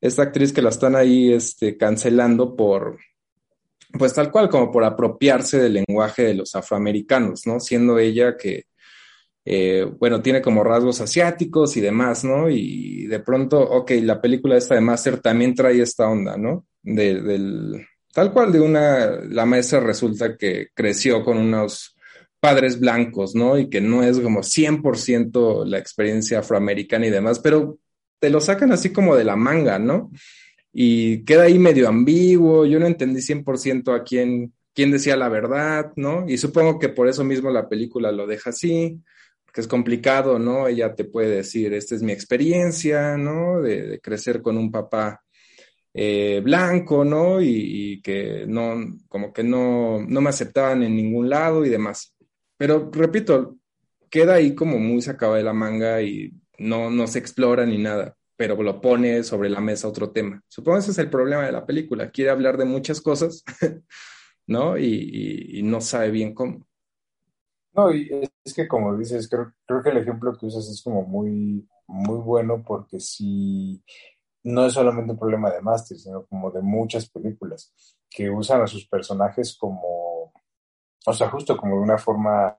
esta 0.00 0.22
actriz 0.22 0.52
que 0.52 0.62
la 0.62 0.68
están 0.68 0.94
ahí 0.94 1.32
este, 1.32 1.76
cancelando 1.76 2.54
por, 2.54 2.98
pues 3.98 4.14
tal 4.14 4.30
cual, 4.30 4.48
como 4.48 4.70
por 4.70 4.84
apropiarse 4.84 5.58
del 5.58 5.84
lenguaje 5.84 6.22
de 6.22 6.34
los 6.34 6.54
afroamericanos, 6.54 7.48
¿no? 7.48 7.58
Siendo 7.58 7.98
ella 7.98 8.36
que, 8.36 8.66
eh, 9.44 9.90
bueno, 9.98 10.22
tiene 10.22 10.40
como 10.40 10.62
rasgos 10.62 11.00
asiáticos 11.00 11.76
y 11.76 11.80
demás, 11.80 12.24
¿no? 12.24 12.48
Y 12.48 13.06
de 13.06 13.20
pronto, 13.20 13.60
ok, 13.60 13.90
la 14.02 14.20
película 14.20 14.56
esta 14.56 14.74
de 14.74 14.80
Master 14.80 15.18
también 15.18 15.54
trae 15.54 15.80
esta 15.80 16.08
onda, 16.08 16.36
¿no? 16.36 16.66
De, 16.82 17.20
del, 17.20 17.86
tal 18.12 18.32
cual 18.32 18.52
de 18.52 18.60
una, 18.60 19.06
la 19.28 19.44
maestra 19.46 19.80
resulta 19.80 20.36
que 20.36 20.68
creció 20.74 21.24
con 21.24 21.38
unos 21.38 21.96
padres 22.38 22.78
blancos, 22.78 23.34
¿no? 23.34 23.58
Y 23.58 23.68
que 23.68 23.80
no 23.80 24.02
es 24.02 24.20
como 24.20 24.42
100% 24.42 25.64
la 25.64 25.78
experiencia 25.78 26.40
afroamericana 26.40 27.06
y 27.06 27.10
demás, 27.10 27.38
pero 27.40 27.78
te 28.18 28.30
lo 28.30 28.40
sacan 28.40 28.72
así 28.72 28.92
como 28.92 29.16
de 29.16 29.24
la 29.24 29.36
manga, 29.36 29.78
¿no? 29.78 30.10
Y 30.72 31.24
queda 31.24 31.44
ahí 31.44 31.58
medio 31.58 31.88
ambiguo, 31.88 32.64
yo 32.66 32.78
no 32.78 32.86
entendí 32.86 33.20
100% 33.20 33.94
a 33.94 34.04
quién, 34.04 34.52
quién 34.74 34.90
decía 34.90 35.16
la 35.16 35.28
verdad, 35.28 35.92
¿no? 35.96 36.28
Y 36.28 36.38
supongo 36.38 36.78
que 36.78 36.88
por 36.88 37.08
eso 37.08 37.24
mismo 37.24 37.50
la 37.50 37.68
película 37.68 38.12
lo 38.12 38.26
deja 38.26 38.50
así, 38.50 39.00
porque 39.52 39.60
es 39.60 39.68
complicado, 39.68 40.38
¿no? 40.38 40.66
Ella 40.66 40.94
te 40.94 41.04
puede 41.04 41.36
decir, 41.36 41.74
esta 41.74 41.94
es 41.94 42.02
mi 42.02 42.10
experiencia, 42.12 43.18
¿no? 43.18 43.60
De, 43.60 44.00
crecer 44.00 44.40
con 44.40 44.56
un 44.56 44.70
papá 44.70 45.22
eh, 45.92 46.40
blanco, 46.42 47.04
¿no? 47.04 47.42
Y, 47.42 48.00
que 48.02 48.46
no, 48.48 48.76
como 49.08 49.30
que 49.30 49.44
no, 49.44 50.00
no 50.08 50.20
me 50.22 50.30
aceptaban 50.30 50.82
en 50.82 50.96
ningún 50.96 51.28
lado 51.28 51.66
y 51.66 51.68
demás. 51.68 52.14
Pero 52.56 52.90
repito, 52.90 53.58
queda 54.08 54.34
ahí 54.36 54.54
como 54.54 54.78
muy 54.78 55.02
sacado 55.02 55.34
de 55.34 55.42
la 55.42 55.52
manga 55.52 56.00
y 56.00 56.32
no, 56.58 56.90
no 56.90 57.06
se 57.06 57.18
explora 57.18 57.66
ni 57.66 57.76
nada, 57.76 58.16
pero 58.36 58.62
lo 58.62 58.80
pone 58.80 59.22
sobre 59.22 59.50
la 59.50 59.60
mesa 59.60 59.86
otro 59.86 60.12
tema. 60.12 60.42
Supongo 60.48 60.78
que 60.78 60.80
ese 60.80 60.92
es 60.92 60.98
el 60.98 61.10
problema 61.10 61.44
de 61.44 61.52
la 61.52 61.66
película. 61.66 62.10
Quiere 62.10 62.30
hablar 62.30 62.56
de 62.56 62.64
muchas 62.64 63.02
cosas, 63.02 63.44
¿no? 64.46 64.78
Y, 64.78 65.60
no 65.62 65.82
sabe 65.82 66.10
bien 66.10 66.32
cómo. 66.32 66.66
No, 67.74 67.90
y 67.92 68.30
es 68.44 68.54
que 68.54 68.68
como 68.68 68.96
dices, 68.96 69.28
creo, 69.28 69.82
que 69.82 69.90
el 69.90 69.98
ejemplo 69.98 70.36
que 70.36 70.46
usas 70.46 70.68
es 70.68 70.82
como 70.82 71.02
muy, 71.02 71.66
muy 71.86 72.18
bueno 72.18 72.62
porque 72.62 73.00
si 73.00 73.82
no 74.44 74.66
es 74.66 74.74
solamente 74.74 75.12
un 75.12 75.18
problema 75.18 75.50
de 75.50 75.62
Master, 75.62 75.96
sino 75.96 76.26
como 76.26 76.50
de 76.50 76.60
muchas 76.60 77.08
películas 77.08 77.72
que 78.10 78.28
usan 78.28 78.62
a 78.62 78.66
sus 78.66 78.86
personajes 78.86 79.56
como, 79.56 80.32
o 81.06 81.12
sea, 81.12 81.30
justo 81.30 81.56
como 81.56 81.76
de 81.76 81.82
una 81.82 81.98
forma 81.98 82.58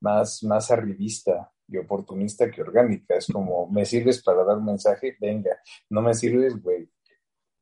más, 0.00 0.42
más 0.44 0.70
arribista 0.70 1.52
y 1.68 1.78
oportunista 1.78 2.50
que 2.50 2.62
orgánica. 2.62 3.16
Es 3.16 3.26
como, 3.26 3.66
me 3.68 3.84
sirves 3.84 4.22
para 4.22 4.44
dar 4.44 4.58
un 4.58 4.66
mensaje, 4.66 5.16
venga, 5.20 5.58
no 5.90 6.02
me 6.02 6.14
sirves, 6.14 6.60
güey, 6.62 6.88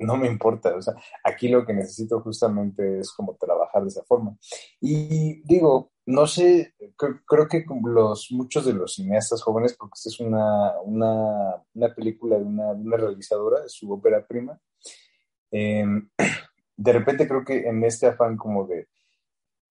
no 0.00 0.16
me 0.16 0.26
importa. 0.26 0.74
O 0.74 0.82
sea, 0.82 0.94
aquí 1.24 1.48
lo 1.48 1.64
que 1.64 1.72
necesito 1.72 2.20
justamente 2.20 2.98
es 2.98 3.12
como 3.12 3.36
trabajar 3.36 3.82
de 3.82 3.88
esa 3.88 4.02
forma. 4.04 4.36
Y 4.80 5.42
digo, 5.44 5.92
no 6.10 6.26
sé, 6.26 6.74
creo, 6.96 7.48
que 7.48 7.64
los, 7.84 8.32
muchos 8.32 8.66
de 8.66 8.72
los 8.72 8.94
cineastas 8.94 9.42
jóvenes, 9.42 9.76
porque 9.78 9.92
esta 9.94 10.08
es 10.08 10.20
una, 10.20 10.80
una, 10.80 11.94
película 11.94 12.36
de 12.36 12.44
una, 12.44 12.72
una, 12.72 12.96
realizadora, 12.96 13.60
de 13.62 13.68
su 13.68 13.92
ópera 13.92 14.26
prima, 14.26 14.60
em, 15.52 16.10
de 16.76 16.92
repente 16.92 17.28
creo 17.28 17.44
que 17.44 17.68
en 17.68 17.84
este 17.84 18.08
afán 18.08 18.36
como 18.36 18.66
de 18.66 18.88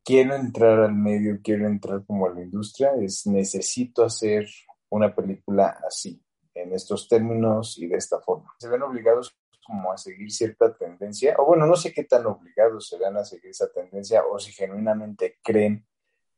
quiero 0.04 0.34
entrar 0.36 0.80
al 0.80 0.96
medio, 0.96 1.40
quiero 1.44 1.68
entrar 1.68 2.06
como 2.06 2.26
a 2.28 2.34
la 2.34 2.42
industria, 2.42 2.94
es 3.02 3.28
necesito 3.28 4.06
hacer 4.06 4.48
una 4.90 5.14
película 5.14 5.78
así, 5.86 6.24
en 6.54 6.74
estos 6.74 7.10
términos 7.10 7.78
y 7.78 7.88
de 7.88 7.98
esta 7.98 8.22
forma. 8.22 8.56
Se 8.60 8.70
ven 8.70 8.82
obligados 8.82 9.38
como 9.68 9.92
a 9.92 9.98
seguir 9.98 10.32
cierta 10.32 10.74
tendencia, 10.74 11.36
o 11.38 11.46
bueno, 11.46 11.66
no 11.66 11.76
sé 11.76 11.94
qué 11.94 12.06
tan 12.06 12.26
obligados 12.28 12.88
se 12.88 12.98
van 12.98 13.18
a 13.18 13.26
seguir 13.26 13.52
esa 13.52 13.70
tendencia, 13.72 14.24
o 14.26 14.40
si 14.40 14.54
genuinamente 14.54 15.38
creen 15.44 15.86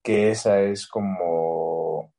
que 0.04 0.32
esa 0.32 0.62
es 0.62 0.88
como 0.88 2.14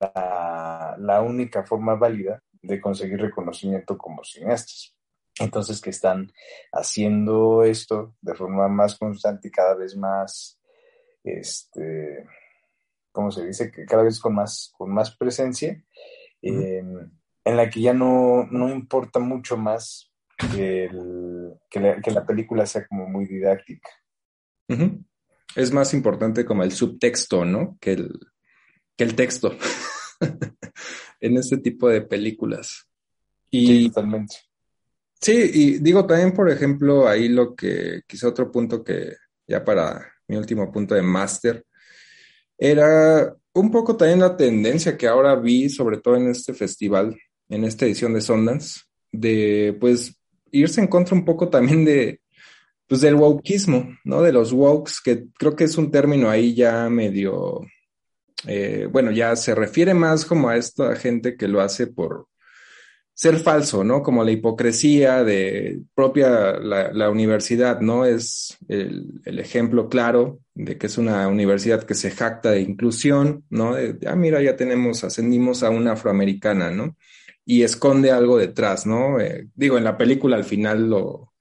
la, 0.00 0.96
la 0.98 1.22
única 1.22 1.64
forma 1.64 1.94
válida 1.94 2.42
de 2.62 2.80
conseguir 2.80 3.20
reconocimiento 3.20 3.96
como 3.98 4.24
cineastas. 4.24 4.94
Entonces, 5.38 5.80
que 5.80 5.90
están 5.90 6.32
haciendo 6.72 7.64
esto 7.64 8.14
de 8.20 8.34
forma 8.34 8.68
más 8.68 8.96
constante 8.96 9.48
y 9.48 9.50
cada 9.50 9.74
vez 9.74 9.96
más, 9.96 10.60
este, 11.24 12.24
¿cómo 13.10 13.30
se 13.30 13.44
dice? 13.44 13.70
Que 13.70 13.84
cada 13.84 14.04
vez 14.04 14.20
con 14.20 14.34
más, 14.34 14.72
con 14.76 14.92
más 14.92 15.16
presencia, 15.16 15.82
em, 16.40 17.10
en 17.44 17.56
la 17.56 17.68
que 17.68 17.80
ya 17.80 17.92
no, 17.92 18.46
no 18.50 18.68
importa 18.68 19.18
mucho 19.18 19.56
más 19.56 20.12
que, 20.52 20.88
la, 22.10 22.26
película 22.26 22.64
sea 22.64 22.86
como 22.86 23.08
muy 23.08 23.26
didáctica. 23.26 23.90
Es 25.56 25.72
más 25.72 25.94
importante 25.94 26.44
como 26.44 26.62
el 26.62 26.72
subtexto, 26.72 27.44
¿no? 27.44 27.76
Que 27.80 27.92
el, 27.92 28.18
que 28.96 29.04
el 29.04 29.14
texto 29.14 29.56
en 31.20 31.36
este 31.36 31.58
tipo 31.58 31.88
de 31.88 32.02
películas. 32.02 32.88
Y, 33.50 33.66
sí, 33.66 33.88
totalmente. 33.88 34.36
Sí, 35.20 35.50
y 35.54 35.78
digo 35.78 36.06
también, 36.06 36.32
por 36.32 36.50
ejemplo, 36.50 37.08
ahí 37.08 37.28
lo 37.28 37.54
que, 37.54 38.02
quizá 38.06 38.28
otro 38.28 38.50
punto 38.50 38.82
que 38.82 39.14
ya 39.46 39.64
para 39.64 40.12
mi 40.28 40.36
último 40.36 40.70
punto 40.72 40.94
de 40.94 41.02
máster, 41.02 41.64
era 42.58 43.34
un 43.52 43.70
poco 43.70 43.96
también 43.96 44.20
la 44.20 44.36
tendencia 44.36 44.96
que 44.96 45.06
ahora 45.06 45.34
vi, 45.36 45.68
sobre 45.68 45.98
todo 45.98 46.16
en 46.16 46.28
este 46.28 46.54
festival, 46.54 47.16
en 47.48 47.64
esta 47.64 47.86
edición 47.86 48.14
de 48.14 48.20
Sundance, 48.20 48.80
de 49.12 49.76
pues 49.80 50.16
irse 50.50 50.80
en 50.80 50.88
contra 50.88 51.16
un 51.16 51.24
poco 51.24 51.48
también 51.48 51.84
de, 51.84 52.20
pues 52.86 53.00
del 53.00 53.14
wokeismo, 53.14 53.96
¿no? 54.04 54.22
De 54.22 54.32
los 54.32 54.52
wokes, 54.52 54.94
que 55.04 55.26
creo 55.38 55.56
que 55.56 55.64
es 55.64 55.76
un 55.78 55.90
término 55.90 56.30
ahí 56.30 56.54
ya 56.54 56.88
medio, 56.88 57.60
eh, 58.46 58.88
bueno, 58.90 59.10
ya 59.10 59.36
se 59.36 59.54
refiere 59.54 59.94
más 59.94 60.24
como 60.24 60.48
a 60.48 60.56
esta 60.56 60.94
gente 60.96 61.36
que 61.36 61.48
lo 61.48 61.60
hace 61.60 61.86
por, 61.86 62.28
ser 63.14 63.38
falso, 63.38 63.84
¿no? 63.84 64.02
Como 64.02 64.24
la 64.24 64.32
hipocresía 64.32 65.22
de 65.22 65.80
propia 65.94 66.58
la, 66.58 67.10
universidad, 67.10 67.80
¿no? 67.80 68.04
Es 68.04 68.58
el, 68.68 69.22
ejemplo 69.24 69.88
claro 69.88 70.40
de 70.54 70.76
que 70.76 70.88
es 70.88 70.98
una 70.98 71.28
universidad 71.28 71.84
que 71.84 71.94
se 71.94 72.10
jacta 72.10 72.50
de 72.50 72.60
inclusión, 72.60 73.44
¿no? 73.50 73.74
De, 73.74 73.96
ah, 74.06 74.16
mira, 74.16 74.42
ya 74.42 74.56
tenemos, 74.56 75.04
ascendimos 75.04 75.62
a 75.62 75.70
una 75.70 75.92
afroamericana, 75.92 76.70
¿no? 76.70 76.96
Y 77.46 77.62
esconde 77.62 78.10
algo 78.10 78.36
detrás, 78.36 78.84
¿no? 78.84 79.20
Eh, 79.20 79.48
digo, 79.54 79.78
en 79.78 79.84
la 79.84 79.96
película 79.96 80.36
al 80.36 80.44
final 80.44 80.90
lo, 80.90 81.33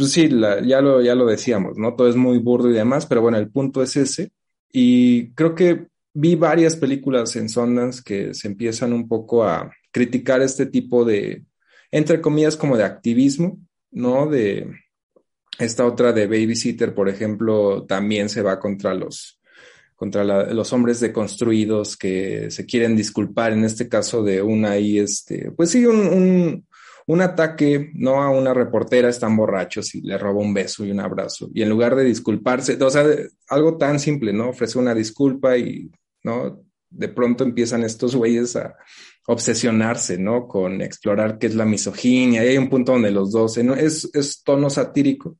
pues 0.00 0.12
sí, 0.12 0.30
ya, 0.30 0.80
lo, 0.80 1.02
ya 1.02 1.14
lo 1.14 1.26
decíamos, 1.26 1.76
¿no? 1.76 1.94
Todo 1.94 2.08
es 2.08 2.16
muy 2.16 2.38
burdo 2.38 2.70
y 2.70 2.72
demás, 2.72 3.04
pero 3.04 3.20
bueno, 3.20 3.36
el 3.36 3.50
punto 3.50 3.82
es 3.82 3.96
ese. 3.96 4.32
Y 4.72 5.32
creo 5.32 5.54
que 5.54 5.88
vi 6.14 6.36
varias 6.36 6.74
películas 6.74 7.36
en 7.36 7.50
Sundance 7.50 8.02
que 8.02 8.32
se 8.32 8.48
empiezan 8.48 8.94
un 8.94 9.08
poco 9.08 9.44
a 9.44 9.70
criticar 9.90 10.40
este 10.40 10.64
tipo 10.64 11.04
de, 11.04 11.44
entre 11.90 12.22
comillas, 12.22 12.56
como 12.56 12.78
de 12.78 12.84
activismo, 12.84 13.58
¿no? 13.90 14.26
De 14.26 14.70
esta 15.58 15.84
otra 15.84 16.14
de 16.14 16.26
Babysitter, 16.26 16.94
por 16.94 17.10
ejemplo, 17.10 17.84
también 17.84 18.30
se 18.30 18.40
va 18.40 18.58
contra 18.58 18.94
los 18.94 19.38
contra 19.96 20.24
los 20.24 20.72
hombres 20.72 20.98
deconstruidos 20.98 21.94
que 21.94 22.50
se 22.50 22.64
quieren 22.64 22.96
disculpar, 22.96 23.52
en 23.52 23.64
este 23.64 23.86
caso 23.86 24.22
de 24.22 24.40
una 24.40 24.78
y 24.78 24.98
este, 24.98 25.50
pues 25.50 25.72
sí, 25.72 25.84
un, 25.84 26.66
ataque, 27.20 27.90
¿no? 27.94 28.22
A 28.22 28.30
una 28.30 28.54
reportera, 28.54 29.08
están 29.08 29.36
borrachos 29.36 29.94
y 29.94 30.00
le 30.02 30.18
roba 30.18 30.40
un 30.40 30.54
beso 30.54 30.84
y 30.84 30.90
un 30.90 31.00
abrazo. 31.00 31.50
Y 31.54 31.62
en 31.62 31.68
lugar 31.68 31.96
de 31.96 32.04
disculparse, 32.04 32.76
o 32.82 32.90
sea, 32.90 33.04
algo 33.48 33.76
tan 33.76 33.98
simple, 33.98 34.32
¿no? 34.32 34.50
Ofrece 34.50 34.78
una 34.78 34.94
disculpa 34.94 35.56
y, 35.56 35.90
¿no? 36.22 36.62
De 36.88 37.08
pronto 37.08 37.44
empiezan 37.44 37.84
estos 37.84 38.16
güeyes 38.16 38.56
a, 38.56 38.76
obsesionarse, 39.26 40.18
¿no? 40.18 40.48
Con 40.48 40.82
explorar 40.82 41.38
qué 41.38 41.46
es 41.46 41.54
la 41.54 41.64
misoginia. 41.64 42.44
Y 42.44 42.48
hay 42.48 42.58
un 42.58 42.68
punto 42.68 42.92
donde 42.92 43.12
los 43.12 43.30
dos, 43.30 43.56
es, 43.58 44.10
es 44.12 44.42
tono 44.42 44.68
satírico. 44.70 45.38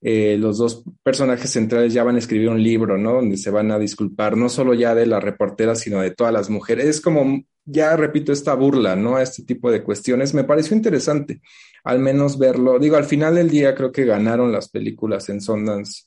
Eh, 0.00 0.36
los 0.38 0.58
dos 0.58 0.84
personajes 1.02 1.50
centrales 1.50 1.92
ya 1.92 2.04
van 2.04 2.16
a 2.16 2.20
escribir 2.20 2.48
un 2.48 2.62
libro, 2.62 2.96
¿no? 2.96 3.14
Donde 3.14 3.36
se 3.36 3.50
van 3.50 3.70
a 3.70 3.78
disculpar, 3.78 4.36
no 4.36 4.48
solo 4.48 4.72
ya 4.72 4.94
de 4.94 5.06
la 5.06 5.20
reportera, 5.20 5.74
sino 5.74 6.00
de 6.00 6.12
todas 6.12 6.32
las 6.32 6.48
mujeres. 6.48 6.86
Es 6.86 7.00
como, 7.00 7.42
ya 7.70 7.96
repito, 7.96 8.32
esta 8.32 8.54
burla, 8.54 8.96
¿no? 8.96 9.16
A 9.16 9.22
este 9.22 9.42
tipo 9.44 9.70
de 9.70 9.82
cuestiones. 9.82 10.34
Me 10.34 10.44
pareció 10.44 10.76
interesante, 10.76 11.40
al 11.84 11.98
menos 11.98 12.38
verlo. 12.38 12.78
Digo, 12.78 12.96
al 12.96 13.04
final 13.04 13.34
del 13.36 13.50
día 13.50 13.74
creo 13.74 13.92
que 13.92 14.04
ganaron 14.04 14.52
las 14.52 14.68
películas 14.68 15.28
en 15.28 15.40
Sundance, 15.40 16.04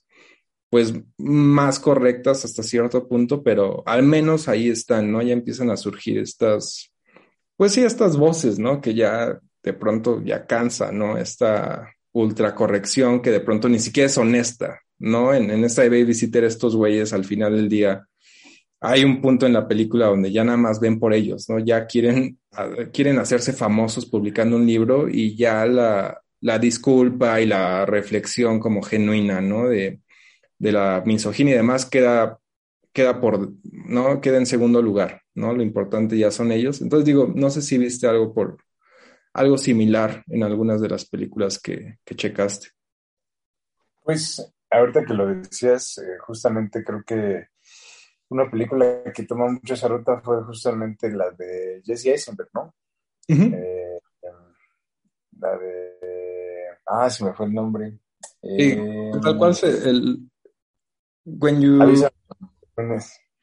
pues 0.69 0.93
más 1.17 1.80
correctas 1.80 2.45
hasta 2.45 2.63
cierto 2.63 3.08
punto, 3.08 3.43
pero 3.43 3.84
al 3.86 4.04
menos 4.04 4.47
ahí 4.47 4.69
están, 4.69 5.12
¿no? 5.12 5.21
Ya 5.21 5.34
empiezan 5.34 5.69
a 5.69 5.78
surgir 5.78 6.19
estas 6.19 6.91
pues 7.62 7.74
sí, 7.74 7.84
estas 7.84 8.17
voces, 8.17 8.58
¿no? 8.58 8.82
Que 8.82 8.95
ya 8.95 9.39
de 9.62 9.74
pronto 9.74 10.19
ya 10.24 10.47
cansa, 10.47 10.91
¿no? 10.91 11.19
Esta 11.19 11.93
ultra 12.12 12.56
corrección 12.56 13.21
que 13.21 13.30
de 13.30 13.39
pronto 13.39 13.69
ni 13.69 13.78
siquiera 13.78 14.08
es 14.08 14.17
honesta, 14.17 14.82
¿no? 14.97 15.32
En, 15.32 15.52
en 15.52 15.63
esta 15.63 15.84
de 15.84 15.89
Babysitter, 15.89 16.43
estos 16.43 16.76
güeyes 16.76 17.13
al 17.13 17.24
final 17.24 17.56
del 17.56 17.69
día, 17.69 18.08
hay 18.82 19.04
un 19.04 19.22
punto 19.22 19.46
en 19.46 19.54
la 19.54 19.67
película 19.67 20.08
donde 20.08 20.32
ya 20.32 20.44
nada 20.44 20.58
más 20.58 20.80
ven 20.80 21.00
por 21.00 21.13
ellos, 21.13 21.48
¿no? 21.50 21.60
Ya 21.60 21.86
quieren, 21.86 22.39
quieren 22.91 23.20
hacerse 23.20 23.54
famosos 23.54 24.06
publicando 24.08 24.58
un 24.58 24.65
libro 24.65 25.08
y 25.08 25.36
ya 25.36 25.65
la, 25.65 26.22
la 26.41 26.60
disculpa 26.60 27.39
y 27.39 27.46
la 27.46 27.86
reflexión 27.86 28.60
como 28.60 28.82
genuina, 28.82 29.39
¿no? 29.39 29.70
De, 29.70 30.02
de 30.58 30.72
la 30.72 31.04
misoginia 31.06 31.54
y 31.54 31.58
demás 31.58 31.86
queda 31.86 32.39
queda 32.94 33.22
por, 33.22 33.54
¿no? 33.63 34.20
Queda 34.22 34.38
en 34.38 34.46
segundo 34.46 34.82
lugar, 34.82 35.22
¿no? 35.34 35.54
Lo 35.54 35.63
importante 35.63 36.17
ya 36.17 36.32
son 36.32 36.52
ellos. 36.52 36.82
Entonces 36.82 37.06
digo, 37.06 37.32
no 37.34 37.50
sé 37.50 37.62
si 37.62 37.78
viste 37.78 38.08
algo 38.08 38.34
por, 38.34 38.58
algo 39.34 39.58
similar 39.58 40.24
en 40.28 40.44
algunas 40.44 40.82
de 40.82 40.89
las 40.89 41.06
películas 41.06 41.60
que, 41.60 42.00
que 42.04 42.15
checaste. 42.15 42.70
Pues 44.02 44.54
ahorita 44.70 45.06
que 45.06 45.13
lo 45.13 45.28
decías, 45.28 45.98
eh, 46.00 46.17
justamente 46.20 46.84
creo 46.84 47.04
que 47.06 47.48
una 48.32 48.50
película 48.50 49.04
que 49.13 49.24
toma 49.24 49.50
mucho 49.50 49.74
esa 49.74 49.89
ruta 49.89 50.22
fue 50.22 50.44
justamente 50.44 51.12
la 51.12 51.32
de 51.32 51.82
Jesse 51.84 52.08
Eisenberg, 52.08 52.50
¿no? 52.54 52.74
Eh, 53.28 54.00
la 55.39 55.58
de... 55.58 55.91
Ah, 56.86 57.10
se 57.10 57.26
me 57.26 57.34
fue 57.34 57.46
el 57.46 57.54
nombre. 57.54 58.00
Eh, 58.41 59.12
tal 59.22 59.38
cual 59.38 59.56
el... 59.63 60.30
When 61.26 61.62
you... 61.62 61.78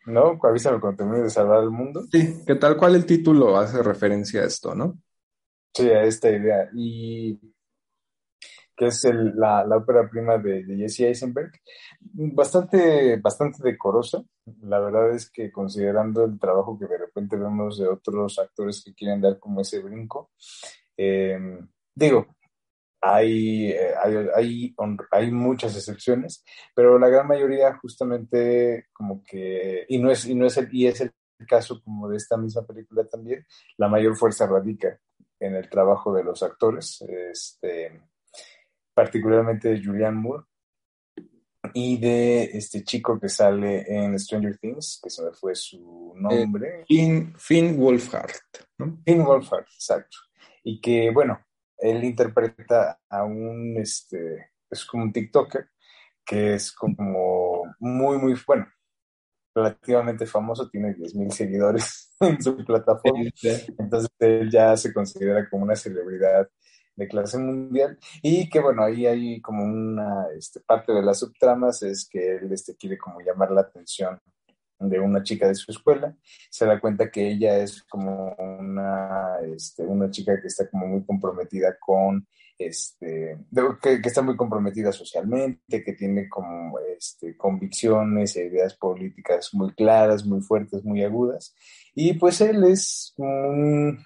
¿no? 0.06 0.38
Avísame 0.42 0.80
cuando 0.80 0.96
termine 0.96 1.24
de 1.24 1.30
salvar 1.30 1.62
el 1.62 1.70
mundo. 1.70 2.04
Sí, 2.10 2.42
que 2.46 2.54
tal 2.54 2.78
cual 2.78 2.94
el 2.94 3.04
título 3.04 3.58
hace 3.58 3.82
referencia 3.82 4.40
a 4.40 4.46
esto, 4.46 4.74
¿no? 4.74 4.98
Sí, 5.74 5.88
a 5.90 6.02
esta 6.04 6.30
idea. 6.30 6.70
Y 6.74 7.38
que 8.78 8.86
es 8.86 9.04
la, 9.34 9.66
ópera 9.76 10.08
prima 10.08 10.38
de, 10.38 10.64
Jesse 10.64 11.00
Eisenberg, 11.00 11.50
bastante, 12.00 13.16
bastante 13.16 13.60
decorosa. 13.62 14.22
La 14.62 14.78
verdad 14.78 15.10
es 15.10 15.30
que 15.30 15.50
considerando 15.50 16.24
el 16.24 16.38
trabajo 16.38 16.78
que 16.78 16.86
de 16.86 16.96
repente 16.96 17.36
vemos 17.36 17.78
de 17.78 17.88
otros 17.88 18.38
actores 18.38 18.82
que 18.84 18.94
quieren 18.94 19.20
dar 19.20 19.40
como 19.40 19.60
ese 19.60 19.80
brinco, 19.80 20.30
em, 20.96 21.68
digo, 21.92 22.28
hay, 23.00 23.70
eh, 23.72 23.94
hay, 24.34 24.74
hay, 25.10 25.30
muchas 25.32 25.76
excepciones, 25.76 26.44
pero 26.74 26.98
la 26.98 27.08
gran 27.08 27.26
mayoría 27.26 27.76
justamente 27.78 28.86
como 28.92 29.22
que, 29.24 29.86
y 29.88 29.98
no 29.98 30.10
es, 30.10 30.24
y 30.26 30.34
no 30.36 30.46
es 30.46 30.56
el, 30.56 30.68
y 30.72 30.86
es 30.86 31.00
el 31.00 31.12
caso 31.48 31.80
como 31.82 32.08
de 32.08 32.16
esta 32.16 32.36
misma 32.36 32.64
película 32.64 33.04
también, 33.08 33.44
la 33.76 33.88
mayor 33.88 34.16
fuerza 34.16 34.46
radica 34.46 34.98
en 35.40 35.56
el 35.56 35.68
trabajo 35.68 36.12
de 36.14 36.24
los 36.24 36.42
actores, 36.42 37.02
este, 37.02 38.00
particularmente 38.98 39.68
de 39.68 39.80
Julianne 39.80 40.18
Moore 40.18 40.44
y 41.72 42.00
de 42.00 42.42
este 42.46 42.82
chico 42.82 43.20
que 43.20 43.28
sale 43.28 43.84
en 43.86 44.18
Stranger 44.18 44.58
Things, 44.58 44.98
que 45.00 45.08
se 45.08 45.22
me 45.22 45.30
fue 45.30 45.54
su 45.54 46.14
nombre. 46.16 46.84
Finn, 46.88 47.32
Finn 47.38 47.78
Wolfhard. 47.78 48.32
¿no? 48.78 48.98
Finn 49.04 49.24
Wolfhard, 49.24 49.66
exacto. 49.72 50.16
Y 50.64 50.80
que, 50.80 51.12
bueno, 51.12 51.38
él 51.76 52.02
interpreta 52.02 52.98
a 53.08 53.22
un, 53.22 53.76
este, 53.76 54.50
es 54.68 54.84
como 54.84 55.04
un 55.04 55.12
TikToker, 55.12 55.68
que 56.26 56.54
es 56.54 56.72
como 56.72 57.72
muy, 57.78 58.18
muy, 58.18 58.36
bueno, 58.44 58.66
relativamente 59.54 60.26
famoso, 60.26 60.68
tiene 60.68 60.96
10.000 60.96 61.30
seguidores 61.30 62.16
en 62.20 62.42
su 62.42 62.56
plataforma, 62.64 63.30
entonces 63.78 64.10
él 64.18 64.50
ya 64.50 64.76
se 64.76 64.92
considera 64.92 65.48
como 65.48 65.62
una 65.62 65.76
celebridad 65.76 66.48
de 66.98 67.06
clase 67.06 67.38
mundial 67.38 67.96
y 68.22 68.48
que 68.48 68.60
bueno, 68.60 68.82
ahí 68.82 69.06
hay 69.06 69.40
como 69.40 69.64
una 69.64 70.26
este, 70.36 70.60
parte 70.60 70.92
de 70.92 71.02
las 71.02 71.20
subtramas 71.20 71.82
es 71.82 72.08
que 72.10 72.36
él 72.36 72.52
este, 72.52 72.74
quiere 72.74 72.98
como 72.98 73.20
llamar 73.20 73.52
la 73.52 73.62
atención 73.62 74.20
de 74.80 75.00
una 75.00 75.22
chica 75.22 75.48
de 75.48 75.54
su 75.54 75.72
escuela, 75.72 76.14
se 76.50 76.64
da 76.64 76.80
cuenta 76.80 77.10
que 77.10 77.28
ella 77.28 77.58
es 77.58 77.82
como 77.84 78.34
una, 78.38 79.38
este, 79.54 79.82
una 79.82 80.10
chica 80.10 80.40
que 80.40 80.46
está 80.46 80.68
como 80.68 80.86
muy 80.86 81.04
comprometida 81.04 81.76
con, 81.78 82.26
este, 82.58 83.38
que, 83.82 84.00
está 84.04 84.22
muy 84.22 84.36
comprometida 84.36 84.92
socialmente, 84.92 85.82
que 85.82 85.92
tiene 85.94 86.28
como 86.28 86.78
este, 86.96 87.36
convicciones 87.36 88.36
e 88.36 88.46
ideas 88.46 88.74
políticas 88.74 89.52
muy 89.52 89.72
claras, 89.72 90.24
muy 90.24 90.40
fuertes, 90.40 90.84
muy 90.84 91.02
agudas. 91.02 91.54
Y 91.94 92.12
pues 92.14 92.40
él 92.40 92.62
es 92.64 93.14
un, 93.16 93.98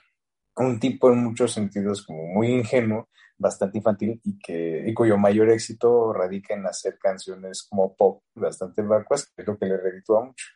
un 0.56 0.78
tipo 0.78 1.10
en 1.10 1.24
muchos 1.24 1.52
sentidos 1.52 2.04
como 2.04 2.26
muy 2.26 2.48
ingenuo, 2.48 3.08
bastante 3.38 3.78
infantil 3.78 4.20
y, 4.22 4.38
que, 4.38 4.84
y 4.86 4.94
cuyo 4.94 5.18
mayor 5.18 5.50
éxito 5.50 6.12
radica 6.12 6.54
en 6.54 6.66
hacer 6.66 6.98
canciones 6.98 7.66
como 7.68 7.94
pop 7.94 8.22
bastante 8.34 8.82
vacuas, 8.82 9.26
que 9.26 9.42
es 9.42 9.48
lo 9.48 9.58
que 9.58 9.66
le 9.66 9.76
reditúa 9.76 10.24
mucho. 10.24 10.46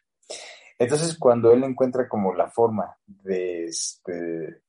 Entonces, 0.78 1.16
cuando 1.18 1.52
él 1.52 1.64
encuentra 1.64 2.08
como 2.08 2.34
la 2.34 2.48
forma 2.48 2.96
de, 3.06 3.64
este, 3.64 4.62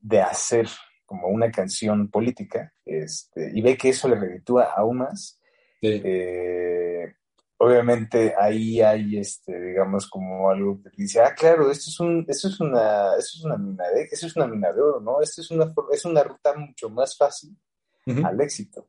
de 0.00 0.20
hacer 0.20 0.66
como 1.04 1.28
una 1.28 1.50
canción 1.50 2.08
política 2.10 2.72
este, 2.84 3.50
y 3.54 3.60
ve 3.60 3.76
que 3.76 3.90
eso 3.90 4.08
le 4.08 4.18
reditúa 4.18 4.72
aún 4.74 4.98
más, 4.98 5.38
eh, 5.82 6.91
obviamente 7.62 8.34
ahí 8.36 8.80
hay, 8.80 9.18
este, 9.18 9.56
digamos, 9.60 10.10
como 10.10 10.50
algo 10.50 10.82
que 10.82 10.90
dice, 10.96 11.20
ah, 11.20 11.32
claro, 11.32 11.70
esto 11.70 11.90
es, 11.90 12.00
un, 12.00 12.26
esto 12.26 12.48
es, 12.48 12.58
una, 12.58 13.16
esto 13.16 13.38
es 13.38 13.44
una 13.44 13.56
mina 13.56 13.84
de, 13.88 14.02
esto 14.10 14.26
es 14.26 14.34
una 14.34 14.48
mina 14.48 14.72
de 14.72 14.82
oro, 14.82 15.00
¿no? 15.00 15.20
Esto 15.20 15.42
es 15.42 15.50
una, 15.52 15.72
es 15.92 16.04
una 16.04 16.24
ruta 16.24 16.54
mucho 16.56 16.90
más 16.90 17.16
fácil 17.16 17.56
al 18.24 18.40
éxito. 18.40 18.88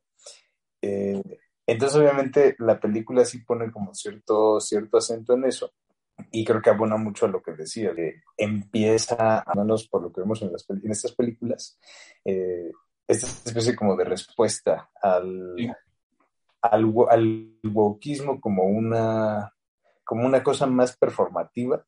Eh, 0.82 1.22
entonces, 1.64 1.96
obviamente, 1.96 2.56
la 2.58 2.80
película 2.80 3.24
sí 3.24 3.38
pone 3.38 3.70
como 3.70 3.94
cierto, 3.94 4.60
cierto 4.60 4.96
acento 4.96 5.34
en 5.34 5.44
eso. 5.44 5.72
Y 6.32 6.44
creo 6.44 6.60
que 6.60 6.70
abona 6.70 6.96
mucho 6.96 7.26
a 7.26 7.28
lo 7.28 7.40
que 7.40 7.52
decía, 7.52 7.94
que 7.94 8.22
empieza, 8.36 9.38
a 9.38 9.54
menos 9.54 9.86
por 9.86 10.02
lo 10.02 10.12
que 10.12 10.22
vemos 10.22 10.42
en, 10.42 10.50
las, 10.50 10.68
en 10.68 10.90
estas 10.90 11.12
películas, 11.12 11.78
eh, 12.24 12.72
esta 13.06 13.28
especie 13.48 13.76
como 13.76 13.96
de 13.96 14.04
respuesta 14.04 14.90
al, 15.00 15.54
al, 16.70 16.92
al 17.10 17.58
wokismo 17.62 18.40
como 18.40 18.64
una, 18.64 19.52
como 20.04 20.26
una 20.26 20.42
cosa 20.42 20.66
más 20.66 20.96
performativa 20.96 21.84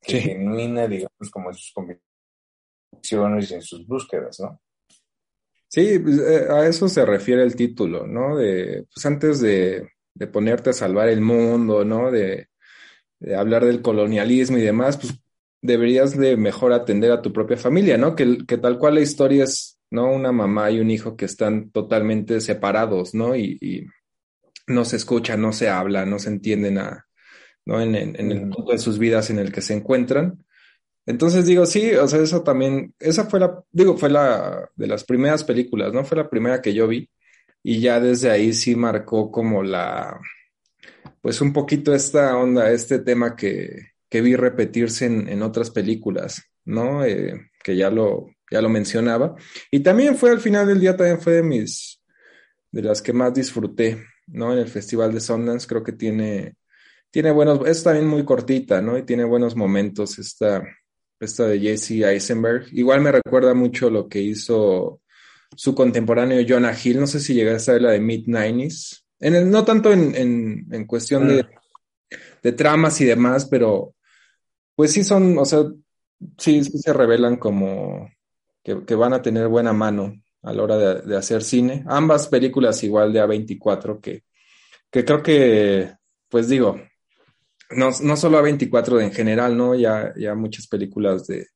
que 0.00 0.20
genuina, 0.20 0.86
digamos, 0.86 1.30
como 1.30 1.48
en 1.50 1.54
sus 1.54 1.72
convicciones 1.72 3.50
y 3.50 3.54
en 3.54 3.62
sus 3.62 3.86
búsquedas, 3.86 4.40
¿no? 4.40 4.60
Sí, 5.68 5.98
pues, 5.98 6.18
eh, 6.18 6.46
a 6.50 6.66
eso 6.66 6.88
se 6.88 7.04
refiere 7.04 7.42
el 7.42 7.56
título, 7.56 8.06
¿no? 8.06 8.36
De, 8.36 8.86
pues 8.94 9.06
antes 9.06 9.40
de, 9.40 9.88
de 10.14 10.26
ponerte 10.26 10.70
a 10.70 10.74
salvar 10.74 11.08
el 11.08 11.20
mundo, 11.20 11.84
¿no? 11.84 12.10
De, 12.10 12.48
de, 13.18 13.34
hablar 13.34 13.64
del 13.64 13.82
colonialismo 13.82 14.58
y 14.58 14.62
demás, 14.62 14.98
pues 14.98 15.14
deberías 15.64 16.16
de 16.16 16.36
mejor 16.36 16.72
atender 16.72 17.10
a 17.10 17.22
tu 17.22 17.32
propia 17.32 17.56
familia, 17.56 17.98
¿no? 17.98 18.14
Que, 18.14 18.38
que 18.46 18.58
tal 18.58 18.78
cual 18.78 18.94
la 18.94 19.00
historia 19.00 19.44
es 19.44 19.74
¿no? 19.94 20.12
Una 20.12 20.32
mamá 20.32 20.70
y 20.70 20.80
un 20.80 20.90
hijo 20.90 21.16
que 21.16 21.24
están 21.24 21.70
totalmente 21.70 22.40
separados, 22.40 23.14
¿no? 23.14 23.36
Y, 23.36 23.86
no 24.66 24.86
se 24.86 24.96
escuchan, 24.96 25.42
no 25.42 25.52
se 25.52 25.68
habla, 25.68 26.06
no 26.06 26.18
se 26.18 26.30
entienden 26.30 26.78
a, 26.78 27.06
¿no? 27.66 27.82
En, 27.82 27.94
el 27.94 28.48
punto 28.48 28.72
de 28.72 28.78
sus 28.78 28.98
vidas 28.98 29.28
en 29.28 29.38
el 29.38 29.52
que 29.52 29.60
se 29.60 29.74
encuentran. 29.74 30.42
Entonces 31.04 31.44
digo, 31.44 31.66
sí, 31.66 31.92
o 31.94 32.08
sea, 32.08 32.20
eso 32.22 32.42
también, 32.42 32.94
esa 32.98 33.26
fue 33.26 33.40
la, 33.40 33.62
digo, 33.72 33.98
fue 33.98 34.08
la 34.08 34.70
de 34.74 34.86
las 34.86 35.04
primeras 35.04 35.44
películas, 35.44 35.92
¿no? 35.92 36.02
Fue 36.04 36.16
la 36.16 36.30
primera 36.30 36.62
que 36.62 36.72
yo 36.72 36.88
vi 36.88 37.10
y 37.62 37.80
ya 37.80 38.00
desde 38.00 38.30
ahí 38.30 38.54
sí 38.54 38.74
marcó 38.74 39.30
como 39.30 39.62
la, 39.62 40.18
pues 41.20 41.42
un 41.42 41.52
poquito 41.52 41.94
esta 41.94 42.36
onda, 42.38 42.70
este 42.72 43.00
tema 43.00 43.36
que, 43.36 43.93
que 44.14 44.20
vi 44.20 44.36
repetirse 44.36 45.06
en, 45.06 45.28
en 45.28 45.42
otras 45.42 45.72
películas, 45.72 46.40
¿no? 46.64 47.04
Eh, 47.04 47.50
que 47.64 47.74
ya 47.74 47.90
lo, 47.90 48.28
ya 48.48 48.62
lo 48.62 48.68
mencionaba. 48.68 49.34
Y 49.72 49.80
también 49.80 50.16
fue 50.16 50.30
al 50.30 50.38
final 50.38 50.68
del 50.68 50.78
día, 50.78 50.96
también 50.96 51.20
fue 51.20 51.32
de 51.32 51.42
mis, 51.42 52.00
de 52.70 52.82
las 52.82 53.02
que 53.02 53.12
más 53.12 53.34
disfruté, 53.34 54.04
¿no? 54.28 54.52
En 54.52 54.60
el 54.60 54.68
Festival 54.68 55.12
de 55.12 55.18
Sundance 55.18 55.66
creo 55.66 55.82
que 55.82 55.90
tiene, 55.90 56.54
tiene 57.10 57.32
buenos, 57.32 57.66
es 57.66 57.82
también 57.82 58.06
muy 58.06 58.24
cortita, 58.24 58.80
¿no? 58.80 58.96
Y 58.96 59.02
tiene 59.02 59.24
buenos 59.24 59.56
momentos 59.56 60.16
esta, 60.20 60.62
esta 61.18 61.48
de 61.48 61.58
Jesse 61.58 62.04
Eisenberg. 62.04 62.68
Igual 62.70 63.00
me 63.00 63.10
recuerda 63.10 63.52
mucho 63.52 63.90
lo 63.90 64.08
que 64.08 64.20
hizo 64.20 65.00
su 65.56 65.74
contemporáneo 65.74 66.46
Jonah 66.48 66.78
Hill, 66.80 67.00
no 67.00 67.08
sé 67.08 67.18
si 67.18 67.34
llegaste 67.34 67.72
a 67.72 67.74
ver 67.74 67.82
la 67.82 67.90
de 67.90 68.00
Mid-90s, 68.00 69.02
en 69.18 69.34
el, 69.34 69.50
no 69.50 69.64
tanto 69.64 69.92
en, 69.92 70.14
en, 70.14 70.68
en 70.70 70.86
cuestión 70.86 71.26
de, 71.26 71.42
mm. 71.42 71.46
de 72.44 72.52
tramas 72.52 73.00
y 73.00 73.06
demás, 73.06 73.46
pero 73.46 73.94
pues 74.74 74.92
sí 74.92 75.04
son, 75.04 75.38
o 75.38 75.44
sea, 75.44 75.64
sí, 76.38 76.64
sí 76.64 76.78
se 76.78 76.92
revelan 76.92 77.36
como 77.36 78.10
que, 78.62 78.94
van 78.94 79.12
a 79.12 79.22
tener 79.22 79.48
buena 79.48 79.72
mano 79.72 80.14
a 80.42 80.52
la 80.52 80.62
hora 80.62 80.76
de, 80.76 81.16
hacer 81.16 81.42
cine. 81.42 81.84
Ambas 81.86 82.28
películas 82.28 82.82
igual 82.82 83.12
de 83.12 83.22
A24, 83.22 84.00
que, 84.00 84.24
que 84.90 85.04
creo 85.04 85.22
que, 85.22 85.92
pues 86.28 86.48
digo, 86.48 86.80
no, 87.70 87.90
no 88.02 88.16
solo 88.16 88.42
A24 88.42 89.02
en 89.02 89.12
general, 89.12 89.56
¿no? 89.56 89.74
Ya, 89.74 90.12
ya 90.16 90.34
muchas 90.34 90.66
películas 90.66 91.26
de, 91.26 91.46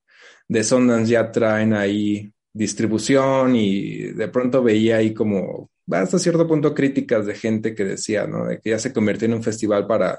de 0.48 0.64
Sundance 0.64 1.12
ya 1.12 1.30
traen 1.30 1.74
ahí 1.74 2.32
distribución 2.52 3.54
y 3.54 4.12
de 4.12 4.28
pronto 4.28 4.62
veía 4.62 4.96
ahí 4.96 5.14
como 5.14 5.70
hasta 5.90 6.18
cierto 6.18 6.46
punto 6.46 6.74
críticas 6.74 7.26
de 7.26 7.34
gente 7.34 7.74
que 7.74 7.84
decía, 7.84 8.26
¿no? 8.26 8.46
De 8.46 8.60
que 8.60 8.70
ya 8.70 8.78
se 8.78 8.92
convirtió 8.92 9.26
en 9.26 9.34
un 9.34 9.42
festival 9.42 9.86
para, 9.86 10.18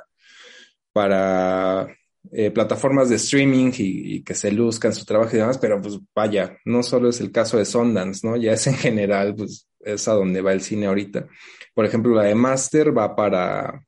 para 0.93 1.87
eh, 2.31 2.51
plataformas 2.51 3.09
de 3.09 3.15
streaming 3.15 3.71
y, 3.77 4.23
que 4.23 4.35
se 4.35 4.51
luzcan 4.51 4.93
su 4.93 5.05
trabajo 5.05 5.35
y 5.35 5.39
demás, 5.39 5.57
pero 5.57 5.81
pues 5.81 5.97
vaya, 6.13 6.57
no 6.65 6.83
solo 6.83 7.09
es 7.09 7.21
el 7.21 7.31
caso 7.31 7.57
de 7.57 7.65
Sundance, 7.65 8.27
¿no? 8.27 8.35
Ya 8.37 8.53
es 8.53 8.67
en 8.67 8.75
general, 8.75 9.35
pues 9.35 9.67
es 9.79 10.07
a 10.07 10.13
donde 10.13 10.41
va 10.41 10.53
el 10.53 10.61
cine 10.61 10.87
ahorita. 10.87 11.27
Por 11.73 11.85
ejemplo, 11.85 12.13
la 12.13 12.23
de 12.23 12.35
Master 12.35 12.95
va 12.95 13.15
para 13.15 13.83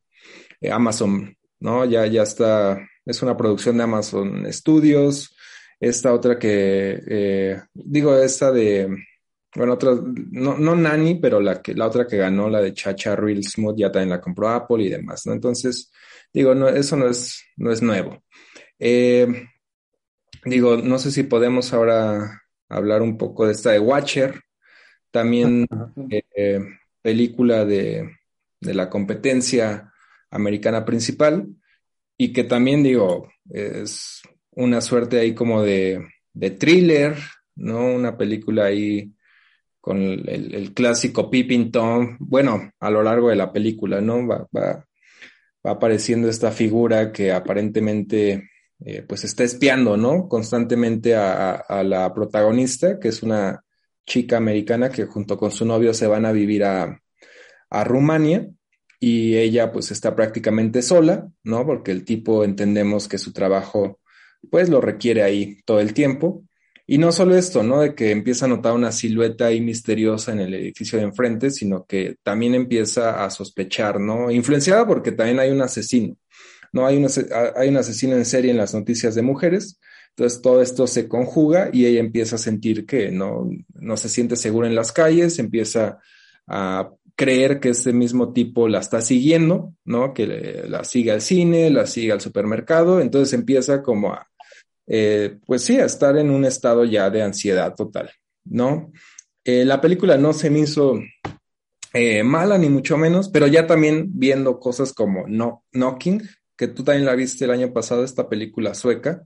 eh, 0.59 0.71
Amazon, 0.71 1.35
¿no? 1.59 1.85
Ya, 1.85 2.05
ya 2.07 2.23
está, 2.23 2.79
es 3.05 3.21
una 3.21 3.37
producción 3.37 3.77
de 3.77 3.83
Amazon 3.83 4.51
Studios. 4.51 5.35
Esta 5.79 6.13
otra 6.13 6.39
que, 6.39 6.99
eh, 7.07 7.61
digo, 7.73 8.15
esta 8.15 8.51
de, 8.51 8.87
bueno, 9.55 9.73
otra, 9.73 9.91
no, 10.31 10.57
no 10.57 10.75
Nani, 10.75 11.15
pero 11.15 11.39
la, 11.41 11.61
que, 11.61 11.73
la 11.73 11.87
otra 11.87 12.07
que 12.07 12.17
ganó, 12.17 12.49
la 12.49 12.61
de 12.61 12.73
Chacha 12.73 13.15
Real 13.15 13.43
Smooth, 13.43 13.77
ya 13.77 13.91
también 13.91 14.09
la 14.11 14.21
compró 14.21 14.49
Apple 14.49 14.83
y 14.83 14.89
demás, 14.89 15.25
¿no? 15.25 15.33
Entonces, 15.33 15.91
digo, 16.33 16.55
no, 16.55 16.67
eso 16.69 16.95
no 16.95 17.07
es, 17.07 17.43
no 17.57 17.71
es 17.71 17.81
nuevo. 17.81 18.23
Eh, 18.79 19.27
digo, 20.45 20.77
no 20.77 20.97
sé 20.97 21.11
si 21.11 21.23
podemos 21.23 21.73
ahora 21.73 22.41
hablar 22.69 23.01
un 23.01 23.17
poco 23.17 23.45
de 23.45 23.51
esta 23.51 23.71
de 23.71 23.79
Watcher, 23.79 24.41
también 25.11 25.67
eh, 26.09 26.59
película 27.01 27.65
de, 27.65 28.09
la 28.61 28.89
competencia 28.89 29.91
americana 30.29 30.85
principal, 30.85 31.47
y 32.17 32.31
que 32.31 32.43
también 32.43 32.83
digo, 32.83 33.31
es 33.49 34.21
una 34.51 34.81
suerte 34.81 35.19
ahí 35.19 35.33
como 35.33 35.63
de, 35.63 36.07
thriller, 36.59 37.17
¿no? 37.55 37.93
Una 37.93 38.17
película 38.17 38.65
ahí 38.65 39.13
con 39.81 39.97
el, 39.99 40.73
clásico 40.73 41.29
Peeping 41.29 41.71
Tom, 41.71 42.17
bueno, 42.19 42.71
a 42.79 42.89
lo 42.91 43.01
largo 43.01 43.29
de 43.29 43.35
la 43.35 43.51
película, 43.51 43.99
¿no? 43.99 44.25
Va, 44.27 44.47
va, 44.55 44.85
va 45.65 45.71
apareciendo 45.71 46.30
esta 46.30 46.52
figura 46.52 47.12
que 47.12 47.32
aparentemente 47.32 48.50
eh, 48.84 49.04
pues 49.08 49.24
está 49.24 49.43
espiando, 49.43 49.95
¿no? 49.97 50.28
Constantemente 50.28 51.15
a, 51.15 51.84
la 51.84 52.13
protagonista, 52.13 53.00
que 53.00 53.10
es 53.10 53.21
una 53.21 53.63
chica 54.06 54.38
americana 54.38 54.89
que 54.89 55.06
junto 55.06 55.38
con 55.38 55.52
su 55.52 55.65
novio 55.65 55.93
se 55.93 56.08
van 56.08 56.26
a 56.26 56.32
vivir 56.32 56.63
a, 56.63 57.00
a 57.69 57.84
Rumania 57.84 58.50
y 59.00 59.38
ella 59.38 59.71
pues 59.71 59.91
está 59.91 60.15
prácticamente 60.15 60.82
sola, 60.82 61.30
¿no? 61.43 61.65
Porque 61.65 61.91
el 61.91 62.06
tipo 62.06 62.43
entendemos 62.43 63.08
que 63.08 63.17
su 63.17 63.34
trabajo 63.34 64.00
pues 64.50 64.69
lo 64.69 64.82
requiere 64.82 65.24
ahí 65.24 65.62
todo 65.65 65.80
el 65.80 65.93
tiempo. 65.93 66.43
Y 66.91 66.97
no 66.97 67.13
solo 67.13 67.38
esto, 67.38 67.63
¿no? 67.63 67.80
De 67.80 67.95
que 67.95 68.12
empieza 68.12 68.43
a 68.43 68.49
notar 68.49 68.73
una 68.73 68.91
silueta 68.91 69.45
ahí 69.45 69.62
misteriosa 69.62 70.34
en 70.34 70.41
el 70.41 70.54
edificio 70.54 70.99
de 70.99 71.06
enfrente, 71.06 71.49
sino 71.49 71.86
que 71.86 72.17
también 72.21 72.54
empieza 72.54 73.23
a 73.23 73.30
sospechar, 73.30 73.97
¿no? 74.01 74.30
Influenciada 74.30 74.86
porque 74.86 75.13
también 75.13 75.39
hay 75.39 75.51
un 75.51 75.62
asesino, 75.62 76.17
¿no? 76.73 76.86
Hay 76.86 76.97
un, 76.97 77.06
asesino 77.77 78.17
en 78.17 78.25
serie 78.25 78.51
en 78.51 78.58
las 78.58 78.73
noticias 78.73 79.15
de 79.15 79.21
mujeres. 79.21 79.80
Entonces 80.10 80.41
todo 80.41 80.62
esto 80.62 80.86
se 80.86 81.08
conjuga 81.08 81.69
y 81.71 81.86
ella 81.86 82.01
empieza 82.01 82.36
a 82.36 82.39
sentir 82.39 82.86
que 82.86 83.10
no, 83.10 83.49
no 83.73 83.95
se 83.95 84.10
siente 84.10 84.36
segura 84.36 84.67
en 84.67 84.75
las 84.75 84.91
calles, 84.91 85.39
empieza 85.39 85.99
a 86.45 86.91
creer 87.15 87.62
que 87.62 87.69
ese 87.69 87.93
mismo 87.93 88.34
tipo 88.34 88.67
la 88.67 88.80
está 88.80 88.99
siguiendo, 88.99 89.73
¿no? 89.86 90.13
Que 90.13 90.65
la 90.67 90.84
sigue 90.84 91.12
al 91.12 91.21
cine, 91.21 91.69
la 91.69 91.88
sigue 91.88 92.12
al 92.12 92.19
supermercado, 92.19 92.99
entonces 92.99 93.32
empieza 93.32 93.82
como 93.82 94.12
a, 94.12 94.27
eh, 94.93 95.38
pues 95.45 95.63
sí, 95.63 95.80
a 95.80 95.86
estar 95.86 96.17
en 96.17 96.30
un 96.30 96.43
estado 96.43 96.84
ya 96.84 97.10
de 97.10 97.21
ansiedad 97.21 97.73
total, 97.75 98.12
¿no? 98.43 98.91
Eh, 99.45 99.63
la 99.63 99.80
película 99.80 100.17
no 100.17 100.34
se 100.34 100.49
me 100.49 100.60
hizo 100.60 100.99
eh, 101.93 102.23
mala, 102.23 102.58
ni 102.58 102.67
mucho 102.67 102.97
menos, 102.97 103.30
pero 103.30 103.47
ya 103.47 103.65
también 103.65 104.10
viendo 104.12 104.60
cosas 104.60 104.91
como 104.91 105.25
no, 105.30 105.63
Knocking, 105.71 106.21
que 106.58 106.67
tú 106.67 106.84
también 106.84 107.06
la 107.06 107.15
viste 107.15 107.45
el 107.45 107.51
año 107.51 107.71
pasado, 107.71 108.04
esta 108.04 108.27
película 108.27 108.73
sueca, 108.73 109.23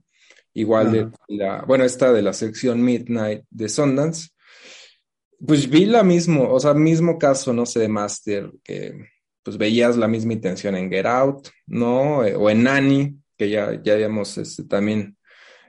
igual 0.54 0.92
de 0.92 1.08
la, 1.26 1.64
bueno, 1.66 1.82
esta 1.82 2.12
de 2.12 2.22
la 2.22 2.32
sección 2.32 2.80
Midnight 2.80 3.42
de 3.50 3.68
Sundance, 3.68 4.28
pues 5.44 5.68
vi 5.68 5.84
la 5.84 6.04
mismo, 6.04 6.48
o 6.48 6.60
sea, 6.60 6.74
mismo 6.74 7.18
caso, 7.18 7.52
no 7.52 7.66
sé, 7.66 7.80
de 7.80 7.88
Master, 7.88 8.52
que 8.62 8.94
pues 9.42 9.58
veías 9.58 9.96
la 9.96 10.06
misma 10.06 10.32
intención 10.32 10.76
en 10.76 10.90
Get 10.90 11.06
Out, 11.06 11.48
¿no? 11.66 12.18
O 12.18 12.50
en 12.50 12.62
Nanny, 12.62 13.16
que 13.36 13.50
ya, 13.50 13.82
ya 13.82 13.94
habíamos 13.94 14.38
este, 14.38 14.62
también 14.62 15.15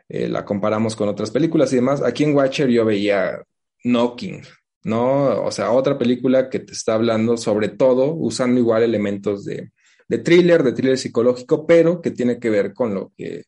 eh, 0.09 0.29
la 0.29 0.45
comparamos 0.45 0.95
con 0.95 1.09
otras 1.09 1.31
películas 1.31 1.71
y 1.73 1.77
demás. 1.77 2.01
Aquí 2.01 2.23
en 2.23 2.35
Watcher 2.35 2.69
yo 2.69 2.85
veía 2.85 3.43
Knocking, 3.83 4.41
¿no? 4.83 5.41
O 5.43 5.51
sea, 5.51 5.71
otra 5.71 5.97
película 5.97 6.49
que 6.49 6.59
te 6.59 6.71
está 6.71 6.93
hablando 6.93 7.35
sobre 7.35 7.69
todo, 7.69 8.13
usando 8.13 8.59
igual 8.59 8.83
elementos 8.83 9.43
de, 9.43 9.71
de 10.07 10.17
thriller, 10.19 10.63
de 10.63 10.71
thriller 10.71 10.97
psicológico, 10.97 11.67
pero 11.67 12.01
que 12.01 12.11
tiene 12.11 12.39
que 12.39 12.49
ver 12.49 12.73
con 12.73 12.93
lo 12.93 13.11
que 13.17 13.43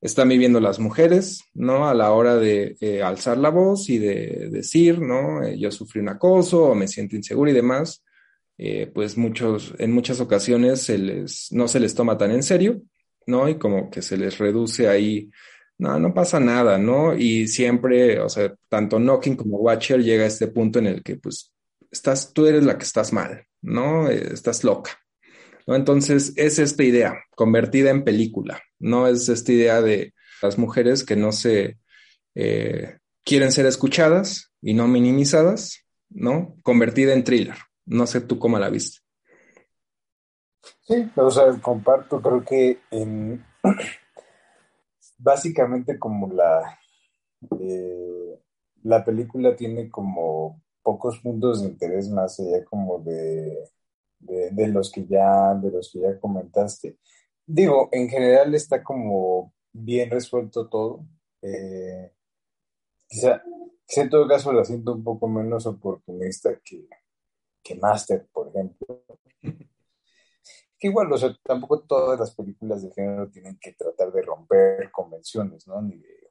están 0.00 0.28
viviendo 0.28 0.60
las 0.60 0.78
mujeres, 0.78 1.42
¿no? 1.52 1.86
A 1.86 1.94
la 1.94 2.12
hora 2.12 2.36
de 2.36 2.76
eh, 2.80 3.02
alzar 3.02 3.36
la 3.38 3.50
voz 3.50 3.88
y 3.90 3.98
de 3.98 4.48
decir, 4.50 5.00
¿no? 5.00 5.42
Eh, 5.42 5.58
yo 5.58 5.70
sufrí 5.70 6.00
un 6.00 6.08
acoso 6.08 6.64
o 6.64 6.74
me 6.74 6.88
siento 6.88 7.16
inseguro 7.16 7.50
y 7.50 7.54
demás, 7.54 8.02
pues 8.94 9.18
muchos, 9.18 9.74
en 9.78 9.90
muchas 9.90 10.20
ocasiones 10.20 10.80
se 10.80 10.96
les, 10.96 11.50
no 11.50 11.66
se 11.66 11.80
les 11.80 11.94
toma 11.94 12.16
tan 12.16 12.30
en 12.30 12.44
serio, 12.44 12.80
¿no? 13.26 13.48
Y 13.48 13.56
como 13.56 13.90
que 13.90 14.00
se 14.00 14.16
les 14.16 14.38
reduce 14.38 14.88
ahí, 14.88 15.30
no, 15.78 15.98
no 15.98 16.14
pasa 16.14 16.40
nada, 16.40 16.78
¿no? 16.78 17.14
Y 17.14 17.48
siempre, 17.48 18.20
o 18.20 18.28
sea, 18.28 18.54
tanto 18.68 18.98
Knocking 18.98 19.36
como 19.36 19.58
Watcher 19.58 20.02
llega 20.02 20.24
a 20.24 20.28
este 20.28 20.46
punto 20.46 20.78
en 20.78 20.86
el 20.86 21.02
que, 21.02 21.16
pues, 21.16 21.52
estás, 21.90 22.32
tú 22.32 22.46
eres 22.46 22.64
la 22.64 22.78
que 22.78 22.84
estás 22.84 23.12
mal, 23.12 23.46
¿no? 23.62 24.08
estás 24.08 24.64
loca, 24.64 24.92
¿no? 25.66 25.74
Entonces, 25.74 26.32
es 26.36 26.58
esta 26.58 26.84
idea 26.84 27.16
convertida 27.34 27.90
en 27.90 28.04
película, 28.04 28.62
no 28.78 29.06
es 29.06 29.28
esta 29.28 29.52
idea 29.52 29.82
de 29.82 30.14
las 30.42 30.58
mujeres 30.58 31.04
que 31.04 31.16
no 31.16 31.32
se 31.32 31.78
eh, 32.34 32.98
quieren 33.24 33.52
ser 33.52 33.66
escuchadas 33.66 34.52
y 34.60 34.74
no 34.74 34.86
minimizadas, 34.86 35.84
¿no? 36.10 36.56
Convertida 36.62 37.14
en 37.14 37.24
thriller. 37.24 37.56
No 37.86 38.06
sé 38.06 38.20
tú 38.20 38.38
cómo 38.38 38.58
la 38.58 38.70
viste. 38.70 39.00
Sí, 40.80 41.10
o 41.16 41.30
sea, 41.30 41.50
comparto, 41.60 42.20
creo 42.20 42.44
que 42.44 42.78
en 42.90 43.44
básicamente 45.18 45.98
como 45.98 46.32
la 46.32 46.78
eh, 47.60 48.40
la 48.82 49.04
película 49.04 49.56
tiene 49.56 49.90
como 49.90 50.62
pocos 50.82 51.18
puntos 51.20 51.62
de 51.62 51.68
interés 51.68 52.10
más 52.10 52.38
allá 52.40 52.64
como 52.64 52.98
de 53.00 53.70
de, 54.24 54.68
los 54.68 54.90
que 54.90 55.06
ya, 55.06 55.54
de 55.54 55.70
los 55.70 55.90
que 55.92 56.00
ya 56.00 56.18
comentaste. 56.18 56.98
Digo, 57.46 57.88
en 57.92 58.08
general 58.08 58.54
está 58.54 58.82
como 58.82 59.52
bien 59.72 60.10
resuelto 60.10 60.68
todo. 60.68 61.04
Eh, 61.42 62.12
quizá, 63.06 63.42
en 63.96 64.10
todo 64.10 64.26
caso 64.26 64.52
la 64.52 64.64
siento 64.64 64.92
un 64.94 65.04
poco 65.04 65.28
menos 65.28 65.66
oportunista 65.66 66.58
que, 66.64 66.88
que 67.62 67.74
Master, 67.76 68.26
por 68.32 68.48
ejemplo. 68.48 69.04
igual, 70.84 71.10
o 71.10 71.16
sea, 71.16 71.34
tampoco 71.42 71.80
todas 71.80 72.20
las 72.20 72.34
películas 72.34 72.82
de 72.82 72.90
género 72.92 73.30
tienen 73.30 73.58
que 73.58 73.72
tratar 73.72 74.12
de 74.12 74.20
romper 74.20 74.90
convenciones, 74.92 75.66
¿no? 75.66 75.80
Ni 75.80 75.96
de 75.96 76.30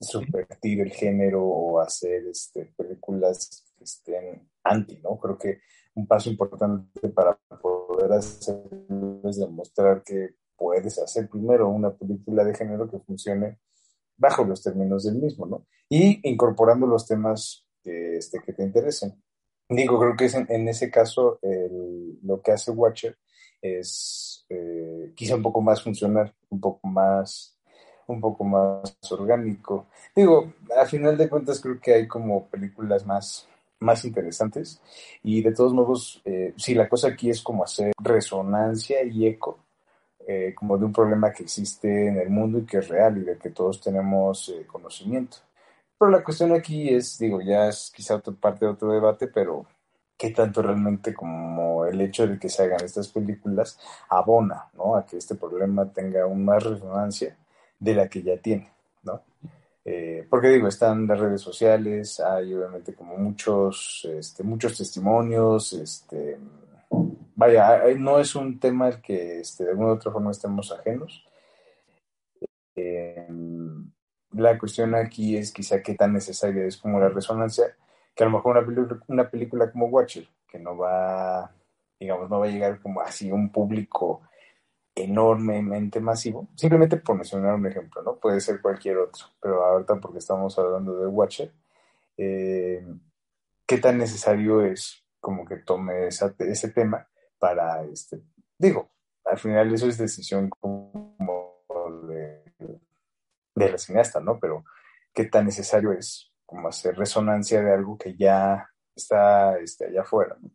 subvertir 0.00 0.80
el 0.80 0.90
género 0.90 1.44
o 1.44 1.78
hacer 1.78 2.26
este, 2.26 2.72
películas 2.76 3.64
que 3.76 3.84
estén 3.84 4.50
anti, 4.64 4.98
¿no? 4.98 5.18
Creo 5.18 5.36
que 5.36 5.60
un 5.94 6.06
paso 6.06 6.30
importante 6.30 7.08
para 7.10 7.38
poder 7.60 8.12
hacer 8.12 8.64
es 9.24 9.38
demostrar 9.38 10.02
que 10.02 10.36
puedes 10.56 10.98
hacer 10.98 11.28
primero 11.28 11.68
una 11.68 11.94
película 11.94 12.44
de 12.44 12.54
género 12.54 12.90
que 12.90 12.98
funcione 12.98 13.58
bajo 14.16 14.42
los 14.44 14.62
términos 14.62 15.04
del 15.04 15.16
mismo, 15.16 15.44
¿no? 15.44 15.66
Y 15.90 16.26
incorporando 16.26 16.86
los 16.86 17.06
temas 17.06 17.66
que, 17.82 18.16
este, 18.16 18.40
te 18.40 18.62
interesen. 18.62 19.22
Digo, 19.68 19.98
creo 19.98 20.16
que 20.16 20.24
es 20.26 20.34
en, 20.34 20.68
ese 20.68 20.90
caso 20.90 21.38
lo 22.22 22.40
que 22.40 22.52
hace 22.52 22.70
Watcher 22.70 23.18
es 23.62 24.44
eh, 24.50 25.12
quizá 25.14 25.36
un 25.36 25.42
poco 25.42 25.62
más 25.62 25.82
funcional, 25.82 26.32
un 26.50 26.60
poco 26.60 26.86
más 26.88 27.56
un 28.08 28.20
poco 28.20 28.44
más 28.44 28.94
orgánico. 29.10 29.86
Digo, 30.14 30.52
a 30.76 30.84
final 30.84 31.16
de 31.16 31.28
cuentas 31.28 31.60
creo 31.60 31.80
que 31.80 31.94
hay 31.94 32.08
como 32.08 32.46
películas 32.48 33.06
más 33.06 33.48
más 33.82 34.04
interesantes. 34.04 34.80
Y 35.22 35.42
de 35.42 35.52
todos 35.52 35.74
modos, 35.74 36.22
eh, 36.24 36.54
si 36.56 36.74
la 36.74 36.88
cosa 36.88 37.08
aquí 37.08 37.30
es 37.30 37.42
como 37.42 37.64
hacer 37.64 37.92
resonancia 37.98 39.02
y 39.04 39.26
eco, 39.26 39.58
eh, 40.26 40.54
como 40.54 40.78
de 40.78 40.84
un 40.86 40.92
problema 40.92 41.32
que 41.32 41.42
existe 41.42 42.08
en 42.08 42.18
el 42.18 42.30
mundo 42.30 42.58
y 42.58 42.66
que 42.66 42.78
es 42.78 42.88
real 42.88 43.18
y 43.18 43.22
de 43.22 43.36
que 43.36 43.50
todos 43.50 43.80
tenemos 43.80 44.48
eh, 44.48 44.66
conocimiento. 44.66 45.38
Pero 45.98 46.10
la 46.10 46.24
cuestión 46.24 46.52
aquí 46.52 46.88
es, 46.88 47.18
digo, 47.18 47.40
ya 47.42 47.68
es 47.68 47.92
quizá 47.94 48.16
otra 48.16 48.32
parte 48.34 48.64
de 48.64 48.72
otro 48.72 48.92
debate, 48.92 49.28
pero 49.28 49.66
qué 50.22 50.30
tanto 50.30 50.62
realmente 50.62 51.12
como 51.12 51.84
el 51.84 52.00
hecho 52.00 52.28
de 52.28 52.38
que 52.38 52.48
se 52.48 52.62
hagan 52.62 52.84
estas 52.84 53.08
películas 53.08 53.76
abona, 54.08 54.68
¿no? 54.74 54.94
A 54.94 55.04
que 55.04 55.16
este 55.16 55.34
problema 55.34 55.92
tenga 55.92 56.22
aún 56.22 56.44
más 56.44 56.62
resonancia 56.62 57.36
de 57.80 57.92
la 57.92 58.06
que 58.06 58.22
ya 58.22 58.36
tiene, 58.36 58.70
¿no? 59.02 59.20
Eh, 59.84 60.24
porque 60.30 60.50
digo, 60.50 60.68
están 60.68 61.08
las 61.08 61.18
redes 61.18 61.40
sociales, 61.40 62.20
hay 62.20 62.54
obviamente 62.54 62.94
como 62.94 63.16
muchos, 63.16 64.08
este, 64.16 64.44
muchos 64.44 64.78
testimonios, 64.78 65.72
este, 65.72 66.38
vaya, 67.34 67.82
no 67.98 68.20
es 68.20 68.36
un 68.36 68.60
tema 68.60 68.86
al 68.86 69.02
que 69.02 69.40
este, 69.40 69.64
de 69.64 69.70
alguna 69.70 69.88
u 69.88 69.94
otra 69.94 70.12
forma 70.12 70.30
estemos 70.30 70.70
ajenos. 70.70 71.26
Eh, 72.76 73.26
la 74.34 74.56
cuestión 74.56 74.94
aquí 74.94 75.36
es 75.36 75.50
quizá 75.50 75.82
qué 75.82 75.96
tan 75.96 76.12
necesaria 76.12 76.64
es 76.64 76.76
como 76.76 77.00
la 77.00 77.08
resonancia, 77.08 77.76
que 78.14 78.24
a 78.24 78.26
lo 78.26 78.32
mejor 78.32 78.56
una, 78.58 79.00
una 79.08 79.30
película 79.30 79.70
como 79.70 79.86
Watcher, 79.86 80.28
que 80.48 80.58
no 80.58 80.76
va, 80.76 81.50
digamos, 81.98 82.28
no 82.28 82.40
va 82.40 82.46
a 82.46 82.50
llegar 82.50 82.80
como 82.80 83.00
así 83.00 83.30
un 83.30 83.50
público 83.50 84.22
enormemente 84.94 86.00
masivo. 86.00 86.48
Simplemente 86.54 86.98
por 86.98 87.16
mencionar 87.16 87.54
un 87.54 87.66
ejemplo, 87.66 88.02
¿no? 88.02 88.16
Puede 88.16 88.40
ser 88.40 88.60
cualquier 88.60 88.98
otro, 88.98 89.26
pero 89.40 89.64
ahorita 89.64 89.96
porque 89.96 90.18
estamos 90.18 90.58
hablando 90.58 90.98
de 90.98 91.06
Watcher, 91.06 91.52
eh, 92.18 92.84
¿qué 93.66 93.78
tan 93.78 93.98
necesario 93.98 94.62
es 94.64 95.02
como 95.20 95.46
que 95.46 95.56
tome 95.56 96.08
ese 96.08 96.68
tema 96.70 97.06
para, 97.38 97.82
este, 97.84 98.20
digo, 98.58 98.90
al 99.24 99.38
final 99.38 99.72
eso 99.72 99.88
es 99.88 99.98
decisión 99.98 100.50
como 100.50 101.62
de, 102.08 102.42
de 103.54 103.70
la 103.70 103.78
cineasta, 103.78 104.20
¿no? 104.20 104.38
Pero 104.38 104.64
¿qué 105.14 105.24
tan 105.24 105.46
necesario 105.46 105.92
es 105.92 106.31
como 106.52 106.68
hacer 106.68 106.94
resonancia 106.96 107.62
de 107.62 107.72
algo 107.72 107.96
que 107.96 108.14
ya 108.14 108.68
está 108.94 109.58
este, 109.58 109.86
allá 109.86 110.02
afuera, 110.02 110.36
¿no? 110.38 110.50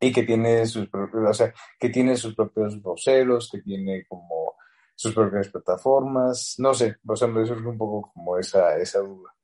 y 0.00 0.12
que 0.12 0.22
tiene 0.22 0.64
sus, 0.66 0.88
o 0.92 1.34
sea, 1.34 1.52
que 1.78 1.88
tiene 1.88 2.16
sus 2.16 2.34
propios 2.34 2.80
voceros, 2.80 3.48
que 3.50 3.62
tiene 3.62 4.04
como 4.06 4.54
sus 4.94 5.12
propias 5.12 5.48
plataformas, 5.48 6.54
no 6.58 6.72
sé, 6.72 6.96
o 7.06 7.16
sea, 7.16 7.26
me 7.26 7.44
surge 7.46 7.66
un 7.66 7.78
poco 7.78 8.12
como 8.12 8.38
esa, 8.38 8.76
esa 8.76 9.00
duda. 9.00 9.34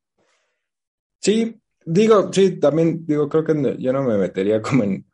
Sí, 1.19 1.61
digo, 1.85 2.33
sí, 2.33 2.61
también 2.61 3.05
digo, 3.05 3.29
creo 3.29 3.45
que 3.45 3.77
yo 3.79 3.93
no 3.93 4.03
me 4.03 4.17
metería 4.17 4.63
como 4.63 4.85
en, 4.85 5.07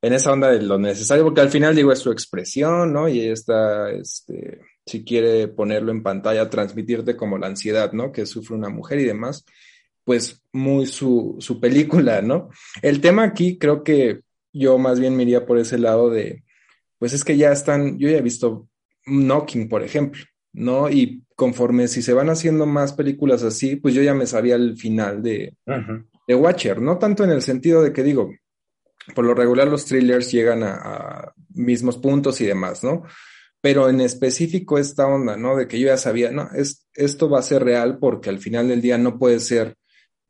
en 0.00 0.12
esa 0.12 0.32
onda 0.32 0.50
de 0.50 0.62
lo 0.62 0.78
necesario, 0.78 1.24
porque 1.24 1.40
al 1.40 1.50
final 1.50 1.74
digo, 1.74 1.90
es 1.90 1.98
su 1.98 2.12
expresión, 2.12 2.92
¿no? 2.92 3.08
Y 3.08 3.20
ella 3.20 3.32
está, 3.32 3.90
este, 3.90 4.60
si 4.84 5.04
quiere 5.04 5.48
ponerlo 5.48 5.90
en 5.90 6.02
pantalla, 6.02 6.50
transmitirte 6.50 7.16
como 7.16 7.38
la 7.38 7.46
ansiedad, 7.46 7.92
¿no? 7.92 8.12
Que 8.12 8.26
sufre 8.26 8.56
una 8.56 8.68
mujer 8.68 9.00
y 9.00 9.04
demás. 9.04 9.44
Pues 10.04 10.42
muy 10.52 10.86
su, 10.86 11.36
su 11.38 11.60
película, 11.60 12.22
¿no? 12.22 12.50
El 12.82 13.00
tema 13.00 13.24
aquí 13.24 13.58
creo 13.58 13.82
que 13.82 14.20
yo 14.52 14.78
más 14.78 15.00
bien 15.00 15.16
me 15.16 15.22
iría 15.22 15.46
por 15.46 15.58
ese 15.58 15.78
lado 15.78 16.10
de, 16.10 16.44
pues 16.98 17.12
es 17.12 17.24
que 17.24 17.36
ya 17.36 17.52
están, 17.52 17.98
yo 17.98 18.08
ya 18.08 18.18
he 18.18 18.22
visto 18.22 18.68
Knocking, 19.06 19.68
por 19.68 19.82
ejemplo, 19.82 20.22
¿no? 20.52 20.90
Y 20.90 21.24
conforme 21.34 21.88
si 21.88 22.02
se 22.02 22.12
van 22.12 22.30
haciendo 22.30 22.66
más 22.66 22.92
películas 22.92 23.42
así, 23.42 23.76
pues 23.76 23.94
yo 23.94 24.02
ya 24.02 24.14
me 24.14 24.26
sabía 24.26 24.54
el 24.54 24.76
final 24.76 25.22
de, 25.22 25.56
de 26.28 26.34
Watcher, 26.34 26.80
no 26.80 26.98
tanto 26.98 27.24
en 27.24 27.30
el 27.30 27.42
sentido 27.42 27.82
de 27.82 27.92
que 27.92 28.02
digo, 28.02 28.30
por 29.14 29.24
lo 29.24 29.34
regular 29.34 29.68
los 29.68 29.84
thrillers 29.86 30.30
llegan 30.30 30.62
a, 30.62 31.32
mismos 31.54 31.98
puntos 31.98 32.40
y 32.40 32.46
demás, 32.46 32.82
¿no? 32.84 33.02
Pero 33.60 33.88
en 33.88 34.00
específico 34.00 34.78
esta 34.78 35.06
onda, 35.06 35.36
¿no? 35.36 35.56
De 35.56 35.68
que 35.68 35.78
yo 35.78 35.86
ya 35.88 35.96
sabía, 35.96 36.30
no, 36.30 36.48
es, 36.54 36.86
esto 36.94 37.28
va 37.28 37.38
a 37.38 37.42
ser 37.42 37.64
real 37.64 37.98
porque 37.98 38.30
al 38.30 38.38
final 38.38 38.68
del 38.68 38.80
día 38.80 38.98
no 38.98 39.18
puede 39.18 39.40
ser 39.40 39.76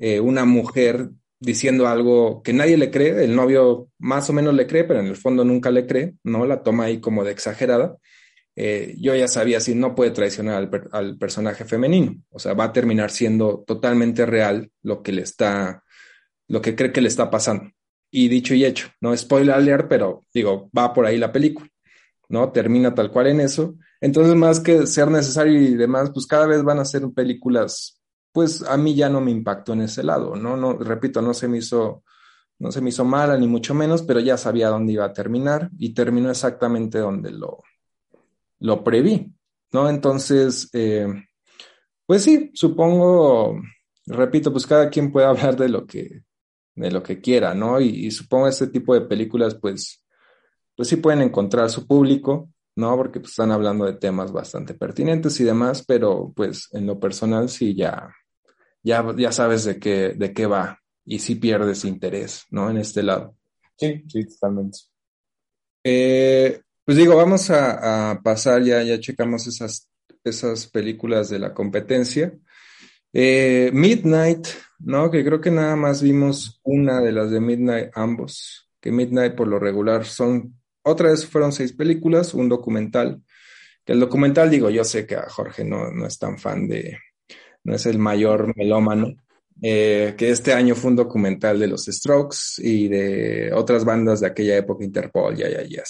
eh, 0.03 0.19
una 0.19 0.45
mujer 0.45 1.11
diciendo 1.39 1.87
algo 1.87 2.43
que 2.43 2.53
nadie 2.53 2.77
le 2.77 2.91
cree, 2.91 3.23
el 3.23 3.37
novio 3.37 3.89
más 4.01 4.29
o 4.29 4.33
menos 4.33 4.53
le 4.53 4.67
cree, 4.67 4.83
pero 4.83 4.99
en 4.99 5.07
el 5.07 5.15
fondo 5.15 5.45
nunca 5.45 5.71
le 5.71 5.87
cree, 5.87 6.15
¿no? 6.25 6.45
La 6.45 6.65
toma 6.65 6.87
ahí 6.87 7.01
como 7.01 7.23
de 7.23 7.31
exagerada. 7.31 7.97
Eh, 8.57 8.97
yo 8.99 9.15
ya 9.15 9.29
sabía 9.29 9.61
si 9.61 9.77
no 9.77 9.95
puede 9.95 10.11
traicionar 10.11 10.57
al, 10.57 10.89
al, 10.91 11.19
personaje 11.19 11.65
femenino, 11.65 12.17
o 12.31 12.41
sea, 12.41 12.55
va 12.55 12.65
a 12.65 12.73
terminar 12.73 13.13
siendo 13.13 13.63
totalmente 13.65 14.27
real 14.27 14.73
lo 14.83 15.05
que 15.05 15.13
le 15.13 15.23
está, 15.23 15.85
lo 16.49 16.61
que 16.61 16.75
cree 16.75 16.93
que 16.93 17.01
le 17.01 17.09
está 17.09 17.31
pasando. 17.31 17.71
Y 18.11 18.27
dicho 18.27 18.55
y 18.55 18.65
hecho, 18.65 18.89
no 19.01 19.17
spoiler 19.17 19.55
alert, 19.55 19.87
pero 19.89 20.25
digo, 20.35 20.69
va 20.77 20.93
por 20.93 21.07
ahí 21.07 21.17
la 21.17 21.31
película, 21.31 21.69
¿no? 22.29 22.51
Termina 22.51 22.93
tal 22.93 23.13
cual 23.13 23.29
en 23.29 23.41
eso. 23.41 23.77
Entonces, 24.01 24.35
más 24.35 24.59
que 24.59 24.85
ser 24.89 25.09
necesario 25.13 25.63
y 25.63 25.77
demás, 25.77 26.11
pues 26.13 26.27
cada 26.27 26.47
vez 26.49 26.65
van 26.65 26.81
a 26.81 26.85
ser 26.85 27.03
películas, 27.15 28.02
pues 28.33 28.63
a 28.63 28.77
mí 28.77 28.95
ya 28.95 29.09
no 29.09 29.21
me 29.21 29.31
impactó 29.31 29.75
en 29.75 29.83
ese 29.83 30.03
lado, 30.03 30.35
¿no? 30.37 30.57
No, 30.57 30.75
repito, 30.75 31.21
no 31.23 31.35
se 31.35 31.49
me 31.49 31.59
hizo, 31.59 32.03
no 32.59 32.73
se 32.73 32.81
me 32.81 32.89
hizo 32.89 33.05
mala 33.05 33.37
ni 33.37 33.47
mucho 33.47 33.75
menos, 33.75 34.03
pero 34.03 34.21
ya 34.21 34.37
sabía 34.37 34.69
dónde 34.69 34.95
iba 34.95 35.05
a 35.05 35.13
terminar 35.13 35.71
y 35.79 35.95
terminó 35.95 36.31
exactamente 36.31 36.99
donde 36.99 37.31
lo, 37.31 37.59
lo 38.61 38.83
preví, 38.83 39.35
¿no? 39.73 39.89
Entonces, 39.89 40.71
eh, 40.73 41.07
pues 42.07 42.23
sí, 42.23 42.51
supongo, 42.55 43.61
repito, 44.07 44.53
pues 44.53 44.67
cada 44.67 44.89
quien 44.89 45.13
puede 45.13 45.27
hablar 45.29 45.57
de 45.57 45.69
lo 45.69 45.87
que, 45.87 46.23
de 46.75 46.91
lo 46.91 47.03
que 47.03 47.21
quiera, 47.21 47.55
¿no? 47.55 47.81
Y, 47.81 48.11
supongo 48.11 48.49
este 48.49 48.69
tipo 48.69 48.95
de 48.95 49.03
películas, 49.03 49.55
pues, 49.55 50.05
pues 50.77 50.89
sí 50.89 50.97
pueden 50.97 51.23
encontrar 51.23 51.71
su 51.71 51.87
público, 51.87 52.51
¿no? 52.77 52.97
Porque 52.97 53.21
pues, 53.21 53.33
están 53.33 53.51
hablando 53.53 53.85
de 53.85 53.95
temas 53.95 54.33
bastante 54.33 54.75
pertinentes 54.75 55.39
y 55.41 55.45
demás, 55.45 55.85
pero 55.87 56.33
pues 56.35 56.69
en 56.73 56.87
lo 56.87 56.99
personal 56.99 57.49
sí 57.49 57.75
ya, 57.75 58.09
ya, 58.83 59.05
ya 59.17 59.33
sabes 59.33 59.65
de 59.65 59.79
qué, 59.79 60.11
de 60.11 60.33
qué 60.33 60.47
va 60.47 60.81
y 61.05 61.19
sí 61.19 61.37
pierdes 61.37 61.85
interés, 61.85 62.45
¿no? 62.51 62.71
En 62.71 62.79
este 62.79 63.03
lado. 63.03 63.37
Sí, 63.77 64.03
sí, 64.09 64.25
totalmente. 64.27 64.79
Eh, 65.85 66.61
pues 66.85 66.97
digo, 66.97 67.17
vamos 67.17 67.51
a, 67.51 68.21
pasar, 68.23 68.63
ya, 68.63 68.83
ya 68.83 69.01
checamos 69.01 69.47
esas, 69.47 69.89
esas 70.25 70.67
películas 70.67 71.29
de 71.29 71.39
la 71.39 71.55
competencia. 71.55 72.33
Eh, 73.13 73.71
Midnight, 73.73 74.47
¿no? 74.79 75.11
Que 75.11 75.25
creo 75.25 75.41
que 75.41 75.51
nada 75.51 75.77
más 75.77 76.03
vimos 76.03 76.61
una 76.63 77.01
de 77.01 77.13
las 77.13 77.31
de 77.31 77.41
Midnight 77.41 77.91
ambos, 77.95 78.71
que 78.81 78.91
Midnight 78.91 79.35
por 79.35 79.49
lo 79.49 79.59
regular 79.59 80.05
son, 80.05 80.61
otra 80.83 81.11
vez 81.11 81.27
fueron 81.27 81.53
seis 81.53 81.73
películas, 81.73 82.35
un 82.35 82.49
documental, 82.49 83.23
que 83.85 83.93
el 83.93 84.01
documental, 84.01 84.51
digo, 84.51 84.71
yo 84.71 84.85
sé 84.85 85.07
que 85.07 85.17
a 85.17 85.29
Jorge 85.29 85.65
no, 85.65 85.91
no 85.91 86.07
es 86.07 86.19
tan 86.19 86.39
fan 86.39 86.69
de, 86.69 86.99
no 87.65 87.75
es 87.75 87.87
el 87.87 87.99
mayor 87.99 88.57
melómano, 88.57 89.15
eh, 89.61 90.15
que 90.17 90.31
este 90.31 90.53
año 90.53 90.75
fue 90.75 90.91
un 90.91 90.97
documental 90.97 91.59
de 91.61 91.69
los 91.69 91.85
Strokes 91.85 92.59
y 92.59 92.89
de 92.89 93.53
otras 93.55 93.85
bandas 93.85 94.21
de 94.21 94.27
aquella 94.27 94.57
época, 94.57 94.85
Interpol, 94.85 95.37
ya, 95.37 95.49
ya, 95.49 95.63
ya. 95.63 95.83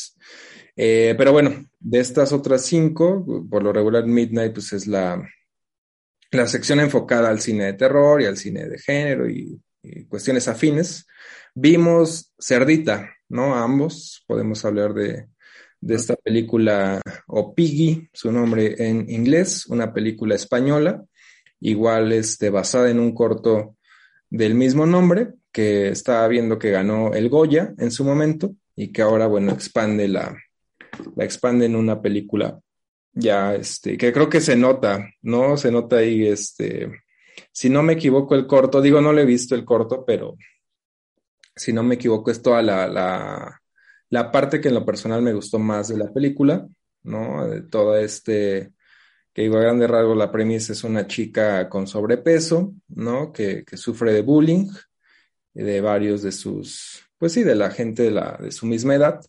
Eh, 0.77 1.15
pero 1.17 1.33
bueno, 1.33 1.65
de 1.79 2.01
estas 2.01 2.33
otras 2.33 2.63
cinco, 2.63 3.25
por 3.49 3.63
lo 3.63 3.73
regular 3.73 4.07
Midnight 4.07 4.53
pues 4.53 4.73
es 4.73 4.87
la, 4.87 5.23
la 6.31 6.47
sección 6.47 6.81
enfocada 6.81 7.29
al 7.29 7.41
cine 7.41 7.65
de 7.65 7.73
terror 7.75 8.21
y 8.23 8.27
al 8.27 8.37
cine 8.37 8.69
de 8.69 8.79
género 8.79 9.29
y, 9.29 9.61
cuestiones 10.09 10.47
afines. 10.47 11.07
Vimos 11.55 12.33
Cerdita, 12.39 13.11
¿no? 13.29 13.57
ambos 13.57 14.23
podemos 14.29 14.65
hablar 14.65 14.95
de, 14.95 15.27
de 15.81 15.95
esta 15.97 16.15
película, 16.15 17.01
o 17.27 17.53
Piggy, 17.53 18.09
su 18.13 18.31
nombre 18.31 18.77
en 18.79 19.11
inglés, 19.11 19.67
una 19.67 19.93
película 19.93 20.37
española, 20.37 21.05
igual 21.63 22.13
este, 22.13 22.51
basada 22.51 22.91
en 22.91 23.01
un 23.01 23.15
corto 23.15 23.77
del 24.31 24.55
mismo 24.55 24.87
nombre, 24.87 25.35
que 25.51 25.89
estaba 25.89 26.27
viendo 26.29 26.59
que 26.59 26.71
ganó 26.71 27.13
el 27.13 27.29
Goya 27.29 27.75
en 27.79 27.91
su 27.91 28.05
momento 28.05 28.55
y 28.75 28.93
que 28.93 29.03
ahora, 29.03 29.27
bueno, 29.27 29.53
expande 29.53 30.09
la, 30.09 30.37
la 31.15 31.25
expande 31.25 31.67
en 31.67 31.77
una 31.77 32.01
película 32.01 32.59
ya, 33.15 33.55
este, 33.55 33.97
que 33.99 34.13
creo 34.13 34.29
que 34.29 34.41
se 34.41 34.57
nota, 34.57 35.07
¿no? 35.23 35.57
Se 35.57 35.71
nota 35.71 35.97
ahí, 35.97 36.27
este, 36.27 36.91
si 37.53 37.69
no 37.69 37.83
me 37.83 37.95
equivoco 37.95 38.35
el 38.35 38.47
corto, 38.47 38.81
digo, 38.81 39.01
no 39.01 39.13
le 39.13 39.23
he 39.23 39.27
visto 39.27 39.55
el 39.55 39.65
corto, 39.65 40.05
pero 40.07 40.37
si 41.55 41.73
no 41.73 41.83
me 41.83 41.97
equivoco 41.97 42.31
es 42.31 42.41
toda 42.41 42.63
la, 42.63 42.89
la, 42.89 43.61
la 44.09 44.33
parte 44.33 44.61
que 44.61 44.69
en 44.69 44.75
lo 44.75 44.87
personal 44.87 45.21
me 45.21 45.35
gustó 45.35 45.59
más 45.59 45.89
de 45.89 45.99
la 45.99 46.11
película, 46.11 46.67
¿no? 47.03 47.47
De 47.47 47.63
todo 47.63 47.97
este, 47.99 48.73
que 49.33 49.43
digo, 49.43 49.57
a 49.57 49.63
grande 49.63 49.87
rasgo 49.87 50.15
la 50.15 50.31
premisa 50.31 50.73
es 50.73 50.85
una 50.85 51.07
chica 51.07 51.69
con 51.69 51.87
sobrepeso, 51.87 52.75
¿no? 52.89 53.33
Que, 53.33 53.65
sufre 53.75 54.13
de 54.13 54.23
bullying 54.23 54.69
de 55.55 55.81
varios 55.81 56.23
de 56.23 56.33
sus, 56.33 57.07
pues 57.19 57.33
sí, 57.33 57.43
de 57.43 57.55
la 57.55 57.71
gente 57.71 58.05
de, 58.05 58.11
la, 58.11 58.39
de 58.41 58.53
su 58.53 58.67
misma 58.67 58.95
edad. 58.95 59.21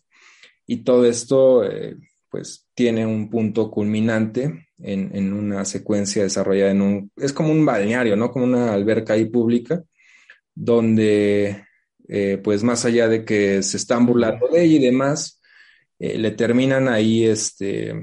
Y 0.66 0.78
todo 0.78 1.04
esto, 1.06 1.64
eh, 1.64 1.96
pues 2.30 2.66
tiene 2.74 3.06
un 3.06 3.30
punto 3.30 3.70
culminante 3.70 4.68
en, 4.78 5.32
una 5.32 5.64
secuencia 5.64 6.22
desarrollada 6.22 6.70
en 6.70 6.82
un, 6.82 7.12
es 7.16 7.32
como 7.32 7.52
un 7.52 7.64
balneario, 7.64 8.16
¿no? 8.16 8.30
Como 8.30 8.44
una 8.44 8.72
alberca 8.72 9.14
ahí 9.14 9.26
pública, 9.26 9.82
donde 10.54 11.64
eh, 12.08 12.40
pues 12.42 12.62
más 12.62 12.84
allá 12.84 13.08
de 13.08 13.24
que 13.24 13.62
se 13.62 13.76
están 13.76 14.06
burlando 14.06 14.48
de 14.48 14.64
ella 14.64 14.76
y 14.76 14.84
demás, 14.84 15.40
eh, 15.98 16.18
le 16.18 16.32
terminan 16.32 16.88
ahí, 16.88 17.24
este, 17.24 17.94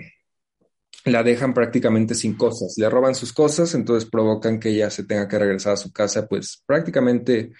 la 1.05 1.23
dejan 1.23 1.53
prácticamente 1.53 2.15
sin 2.15 2.35
cosas, 2.35 2.75
le 2.77 2.89
roban 2.89 3.15
sus 3.15 3.33
cosas, 3.33 3.73
entonces 3.73 4.09
provocan 4.09 4.59
que 4.59 4.69
ella 4.69 4.89
se 4.89 5.03
tenga 5.03 5.27
que 5.27 5.39
regresar 5.39 5.73
a 5.73 5.77
su 5.77 5.91
casa, 5.91 6.27
pues 6.27 6.61
prácticamente 6.65 7.51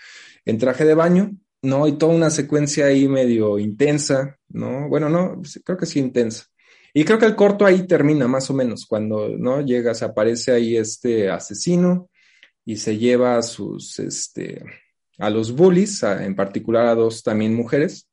en 0.45 0.57
traje 0.57 0.85
de 0.85 0.93
baño, 0.93 1.31
¿no? 1.61 1.87
Y 1.87 1.93
toda 1.93 2.13
una 2.13 2.29
secuencia 2.29 2.85
ahí 2.85 3.07
medio 3.07 3.59
intensa, 3.59 4.37
¿no? 4.49 4.87
Bueno, 4.89 5.09
no, 5.09 5.41
creo 5.63 5.77
que 5.77 5.85
sí 5.85 5.99
intensa. 5.99 6.45
Y 6.93 7.05
creo 7.05 7.17
que 7.17 7.25
el 7.25 7.35
corto 7.35 7.65
ahí 7.65 7.87
termina 7.87 8.27
más 8.27 8.49
o 8.49 8.53
menos, 8.53 8.85
cuando 8.85 9.29
no 9.29 9.61
llega, 9.61 9.93
se 9.93 10.05
aparece 10.05 10.51
ahí 10.51 10.75
este 10.75 11.29
asesino 11.29 12.09
y 12.65 12.77
se 12.77 12.97
lleva 12.97 13.37
a 13.37 13.41
sus, 13.41 13.97
este, 13.99 14.63
a 15.17 15.29
los 15.29 15.53
bullies, 15.55 16.03
en 16.03 16.35
particular 16.35 16.87
a 16.87 16.95
dos 16.95 17.23
también 17.23 17.55
mujeres. 17.55 18.09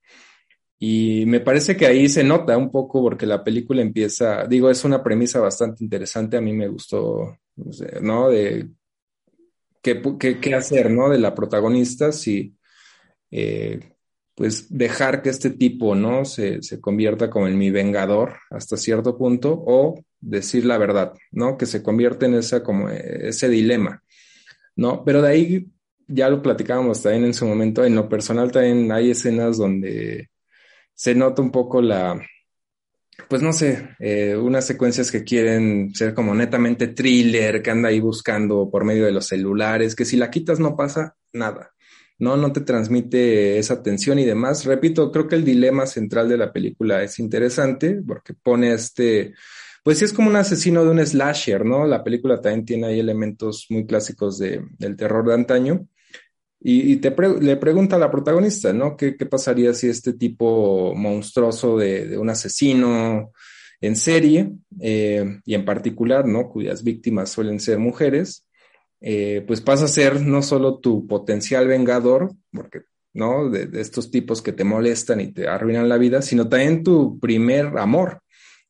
Y 0.78 1.24
me 1.26 1.40
parece 1.40 1.76
que 1.76 1.86
ahí 1.86 2.08
se 2.08 2.22
nota 2.22 2.56
un 2.56 2.70
poco 2.70 3.02
porque 3.02 3.26
la 3.26 3.42
película 3.42 3.82
empieza, 3.82 4.46
digo, 4.46 4.70
es 4.70 4.84
una 4.84 5.02
premisa 5.02 5.40
bastante 5.40 5.82
interesante, 5.82 6.36
a 6.36 6.40
mí 6.40 6.52
me 6.52 6.68
gustó, 6.68 7.38
¿no? 8.00 8.28
De 8.30 8.68
qué, 9.82 10.00
qué, 10.18 10.40
qué 10.40 10.54
hacer, 10.54 10.90
¿no? 10.90 11.08
De 11.08 11.18
la 11.18 11.34
protagonista, 11.34 12.12
si 12.12 12.54
eh, 13.30 13.80
pues 14.34 14.66
dejar 14.70 15.20
que 15.20 15.30
este 15.30 15.50
tipo, 15.50 15.96
¿no? 15.96 16.24
Se, 16.24 16.62
se 16.62 16.80
convierta 16.80 17.28
como 17.28 17.48
en 17.48 17.58
mi 17.58 17.72
vengador 17.72 18.34
hasta 18.50 18.76
cierto 18.76 19.18
punto 19.18 19.52
o 19.66 20.00
decir 20.20 20.64
la 20.64 20.78
verdad, 20.78 21.14
¿no? 21.32 21.58
Que 21.58 21.66
se 21.66 21.82
convierte 21.82 22.26
en 22.26 22.34
esa, 22.34 22.62
como 22.62 22.88
ese 22.88 23.48
dilema, 23.48 24.04
¿no? 24.76 25.04
Pero 25.04 25.22
de 25.22 25.28
ahí 25.28 25.66
ya 26.06 26.28
lo 26.30 26.40
platicábamos 26.40 27.02
también 27.02 27.24
en 27.24 27.34
su 27.34 27.46
momento, 27.46 27.84
en 27.84 27.96
lo 27.96 28.08
personal 28.08 28.52
también 28.52 28.92
hay 28.92 29.10
escenas 29.10 29.58
donde 29.58 30.30
se 30.98 31.14
nota 31.14 31.40
un 31.42 31.52
poco 31.52 31.80
la, 31.80 32.20
pues 33.28 33.40
no 33.40 33.52
sé, 33.52 33.90
eh, 34.00 34.36
unas 34.36 34.66
secuencias 34.66 35.12
que 35.12 35.22
quieren 35.22 35.94
ser 35.94 36.12
como 36.12 36.34
netamente 36.34 36.88
thriller, 36.88 37.62
que 37.62 37.70
anda 37.70 37.88
ahí 37.88 38.00
buscando 38.00 38.68
por 38.68 38.84
medio 38.84 39.04
de 39.04 39.12
los 39.12 39.26
celulares, 39.26 39.94
que 39.94 40.04
si 40.04 40.16
la 40.16 40.28
quitas 40.28 40.58
no 40.58 40.74
pasa 40.74 41.16
nada. 41.32 41.70
¿no? 42.18 42.36
No 42.36 42.50
te 42.52 42.62
transmite 42.62 43.58
esa 43.60 43.80
tensión 43.80 44.18
y 44.18 44.24
demás. 44.24 44.64
Repito, 44.64 45.12
creo 45.12 45.28
que 45.28 45.36
el 45.36 45.44
dilema 45.44 45.86
central 45.86 46.28
de 46.28 46.36
la 46.36 46.52
película 46.52 47.00
es 47.04 47.20
interesante 47.20 48.02
porque 48.04 48.34
pone 48.34 48.72
este, 48.72 49.34
pues 49.84 50.00
sí 50.00 50.04
es 50.04 50.12
como 50.12 50.30
un 50.30 50.34
asesino 50.36 50.82
de 50.82 50.90
un 50.90 51.06
slasher, 51.06 51.64
¿no? 51.64 51.86
La 51.86 52.02
película 52.02 52.40
también 52.40 52.64
tiene 52.64 52.88
ahí 52.88 52.98
elementos 52.98 53.66
muy 53.70 53.86
clásicos 53.86 54.36
de, 54.36 54.64
del 54.78 54.96
terror 54.96 55.24
de 55.28 55.34
antaño. 55.34 55.86
Y, 56.60 56.96
te 56.96 57.14
le 57.40 57.56
pregunta 57.56 57.96
a 57.96 58.00
la 58.00 58.10
protagonista, 58.10 58.72
¿no? 58.72 58.96
¿Qué, 58.96 59.12
pasaría 59.12 59.72
si 59.74 59.88
este 59.88 60.12
tipo 60.12 60.92
monstruoso 60.94 61.78
de, 61.78 62.08
de 62.08 62.18
un 62.18 62.30
asesino 62.30 63.32
en 63.80 63.94
serie, 63.94 64.52
eh, 64.80 65.40
y 65.44 65.54
en 65.54 65.64
particular, 65.64 66.26
¿no? 66.26 66.48
Cuyas 66.48 66.82
víctimas 66.82 67.30
suelen 67.30 67.60
ser 67.60 67.78
mujeres, 67.78 68.44
eh, 69.00 69.44
pues 69.46 69.60
pasa 69.60 69.84
a 69.84 69.88
ser 69.88 70.20
no 70.20 70.42
solo 70.42 70.78
tu 70.78 71.06
potencial 71.06 71.68
vengador, 71.68 72.32
porque, 72.50 72.82
¿no? 73.12 73.48
De, 73.48 73.66
de, 73.66 73.80
estos 73.80 74.10
tipos 74.10 74.42
que 74.42 74.52
te 74.52 74.64
molestan 74.64 75.20
y 75.20 75.32
te 75.32 75.46
arruinan 75.46 75.88
la 75.88 75.98
vida, 75.98 76.22
sino 76.22 76.48
también 76.48 76.82
tu 76.82 77.20
primer 77.20 77.78
amor, 77.78 78.20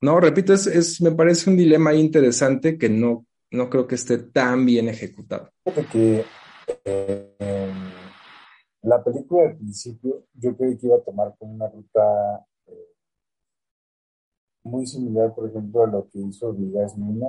¿no? 0.02 0.20
Repito, 0.20 0.52
es, 0.52 1.00
me 1.00 1.12
parece 1.12 1.48
un 1.48 1.56
dilema 1.56 1.94
interesante 1.94 2.76
que 2.76 2.90
no, 2.90 3.26
no 3.50 3.70
creo 3.70 3.86
que 3.86 3.94
esté 3.94 4.18
tan 4.18 4.66
bien 4.66 4.90
ejecutado. 4.90 5.50
que 5.90 6.24
eh, 6.84 7.36
la 8.82 9.02
película 9.02 9.48
al 9.48 9.56
principio 9.56 10.24
yo 10.34 10.56
creí 10.56 10.76
que 10.76 10.86
iba 10.86 10.96
a 10.96 11.02
tomar 11.02 11.34
como 11.38 11.52
una 11.54 11.68
ruta 11.68 12.46
eh, 12.66 12.94
muy 14.64 14.86
similar, 14.86 15.34
por 15.34 15.48
ejemplo, 15.48 15.82
a 15.82 15.86
lo 15.86 16.08
que 16.08 16.18
hizo 16.18 16.52
Vigas 16.52 16.96
Mina 16.96 17.28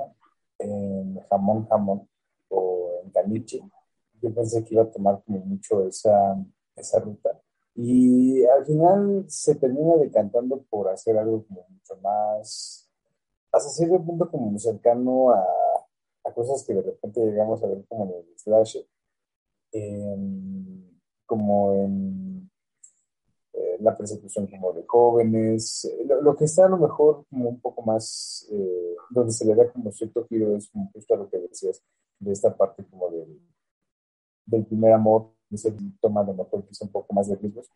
en 0.58 1.18
Jamón 1.28 1.66
Jamón 1.68 2.08
o 2.48 3.00
en 3.04 3.10
Caniche. 3.10 3.60
Yo 4.22 4.34
pensé 4.34 4.64
que 4.64 4.74
iba 4.74 4.84
a 4.84 4.90
tomar 4.90 5.22
como 5.24 5.38
mucho 5.40 5.86
esa, 5.86 6.36
esa 6.76 7.00
ruta. 7.00 7.40
Y 7.74 8.44
al 8.44 8.66
final 8.66 9.24
se 9.28 9.54
termina 9.54 9.96
decantando 9.96 10.62
por 10.68 10.88
hacer 10.88 11.16
algo 11.16 11.44
como 11.46 11.66
mucho 11.68 11.96
más, 12.02 12.90
hasta 13.52 13.70
cierto 13.70 14.04
punto 14.04 14.30
como 14.30 14.58
cercano 14.58 15.30
a, 15.30 15.44
a 16.24 16.32
cosas 16.32 16.64
que 16.64 16.74
de 16.74 16.82
repente 16.82 17.24
llegamos 17.24 17.62
a 17.62 17.66
ver 17.66 17.84
como 17.88 18.04
en 18.04 18.10
el 18.10 18.24
Como 21.26 21.72
en 21.74 22.30
eh, 23.52 23.76
la 23.80 23.96
persecución 23.96 24.46
como 24.46 24.72
de 24.72 24.84
jóvenes, 24.86 25.84
eh, 25.84 26.06
lo, 26.22 26.36
que 26.36 26.44
está 26.44 26.66
a 26.66 26.68
lo 26.68 26.78
mejor 26.78 27.24
como 27.28 27.48
un 27.48 27.60
poco 27.60 27.82
más, 27.82 28.46
eh, 28.52 28.94
donde 29.10 29.32
se 29.32 29.44
le 29.44 29.56
da 29.56 29.70
como 29.72 29.90
cierto 29.90 30.24
giro 30.28 30.56
es 30.56 30.70
justo 30.92 31.14
a 31.14 31.16
lo 31.16 31.28
que 31.28 31.38
decías, 31.38 31.82
de 32.20 32.32
esta 32.32 32.56
parte 32.56 32.84
como 32.84 33.10
del, 33.10 34.64
primer 34.66 34.92
amor, 34.92 35.32
ese 35.50 35.74
toma 36.00 36.20
a 36.20 36.24
lo 36.24 36.48
quizá 36.68 36.84
un 36.84 36.92
poco 36.92 37.12
más 37.12 37.28
de 37.28 37.36
riesgos, 37.36 37.68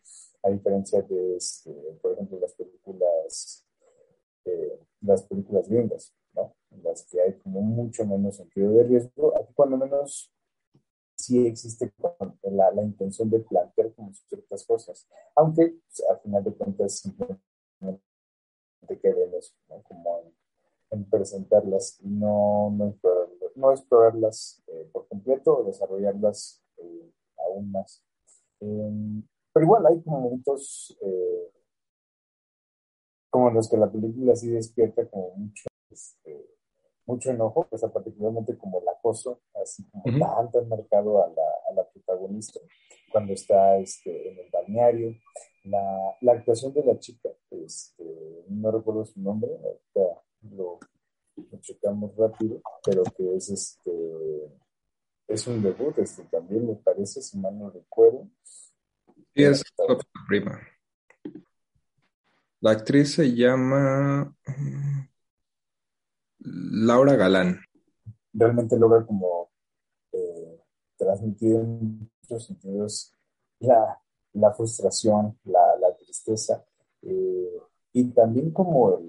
a 0.42 0.50
diferencia 0.50 1.02
de, 1.02 1.36
este, 1.36 1.72
por 2.00 2.12
ejemplo, 2.12 2.38
las 2.40 2.52
películas, 2.54 3.66
las 5.00 5.22
películas 5.24 5.68
gringas, 5.68 6.14
¿no? 6.34 6.54
En 6.70 6.82
las 6.84 7.04
que 7.06 7.20
hay 7.20 7.34
como 7.40 7.60
mucho 7.60 8.06
menos 8.06 8.36
sentido 8.36 8.72
de 8.72 8.84
riesgo, 8.84 9.36
aquí 9.36 9.52
cuando 9.54 9.76
menos 9.76 10.33
sí 11.24 11.46
existe 11.46 11.92
la, 12.42 12.70
la, 12.70 12.82
intención 12.82 13.30
de 13.30 13.40
plantear 13.40 13.92
como 13.94 14.12
ciertas 14.12 14.64
cosas, 14.66 15.08
aunque 15.34 15.78
pues, 15.86 16.08
al 16.08 16.20
final 16.20 16.44
de 16.44 16.54
cuentas 16.54 16.98
simplemente 16.98 17.40
quede 19.00 19.24
en 19.24 19.34
eso, 19.34 19.54
como 19.84 20.32
en, 20.90 21.04
presentarlas 21.10 21.98
y 22.02 22.08
no, 22.08 22.70
no, 23.56 23.72
explorarlas 23.72 24.62
eh, 24.68 24.88
por 24.92 25.08
completo 25.08 25.58
o 25.58 25.64
desarrollarlas 25.64 26.62
eh, 26.76 27.12
aún 27.38 27.72
más. 27.72 28.04
Em, 28.60 29.26
pero 29.52 29.66
igual 29.66 29.86
hay 29.86 30.00
como 30.02 30.20
momentos 30.20 30.96
eh, 31.00 31.50
como 33.30 33.50
los 33.50 33.68
que 33.68 33.76
la 33.76 33.90
película 33.90 34.36
sí 34.36 34.50
despierta 34.50 35.08
como 35.08 35.34
mucho 35.34 35.64
este, 35.90 36.46
mucho 37.06 37.30
enojo, 37.30 37.66
pues 37.68 37.82
particularmente 37.82 38.56
como 38.56 38.80
el 38.80 38.88
acoso, 38.88 39.40
así 39.62 39.84
como 39.90 40.04
tan, 40.18 40.50
tan 40.50 40.68
marcado 40.68 41.22
a 41.22 41.28
la, 41.28 41.42
a 41.70 41.74
la 41.74 41.88
protagonista 41.88 42.60
cuando 43.14 43.32
está 43.32 43.76
este, 43.76 44.30
en 44.30 44.38
el 44.38 44.50
balneario. 44.50 45.16
La, 45.64 46.16
la 46.20 46.32
actuación 46.32 46.74
de 46.74 46.84
la 46.84 46.98
chica, 46.98 47.30
este, 47.50 48.04
no 48.48 48.70
recuerdo 48.70 49.04
su 49.04 49.20
nombre, 49.20 49.50
ahorita 49.50 50.22
lo, 50.50 50.78
lo, 51.36 51.60
checamos 51.60 52.14
rápido, 52.16 52.60
pero 52.84 53.02
que 53.16 53.36
es 53.36 53.48
este 53.48 53.92
es 55.26 55.46
un 55.46 55.62
debut, 55.62 55.96
este 55.98 56.24
también 56.24 56.66
me 56.66 56.74
parece, 56.74 57.22
si 57.22 57.38
mal 57.38 57.58
no 57.58 57.70
recuerdo. 57.70 58.28
Sí, 59.34 59.42
es 59.44 59.64
la 59.78 59.96
prima. 60.28 60.60
La 62.60 62.72
actriz 62.72 63.14
se 63.14 63.34
llama 63.34 64.36
Laura 66.54 67.16
Galán. 67.16 67.60
Realmente 68.32 68.78
logra 68.78 69.04
como 69.04 69.50
eh, 70.12 70.60
transmitir 70.96 71.56
en 71.56 72.10
muchos 72.22 72.46
sentidos 72.46 73.12
la, 73.60 74.52
frustración, 74.54 75.38
la, 75.44 75.96
tristeza 75.98 76.64
eh, 77.02 77.58
y 77.92 78.04
también 78.10 78.50
como 78.50 79.00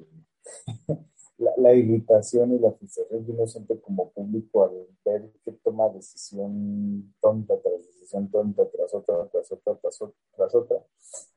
la, 1.38 1.52
la, 1.58 1.74
irritación 1.74 2.54
y 2.54 2.60
la 2.60 2.72
frustración 2.72 3.26
que 3.26 3.32
uno 3.32 3.48
siente 3.48 3.80
como 3.80 4.12
público 4.12 4.64
al 4.64 4.88
ver 5.04 5.32
que 5.44 5.52
toma 5.52 5.90
decisión 5.90 7.14
tonta 7.20 7.60
tras 7.62 7.78
decisión 7.78 8.30
tonta 8.30 8.70
tras 8.70 8.94
otra, 8.94 9.28
tras 9.28 9.52
otra, 9.52 9.76
tras 9.76 10.02
otra, 10.02 10.16
tras 10.36 10.56
otra. 10.56 10.78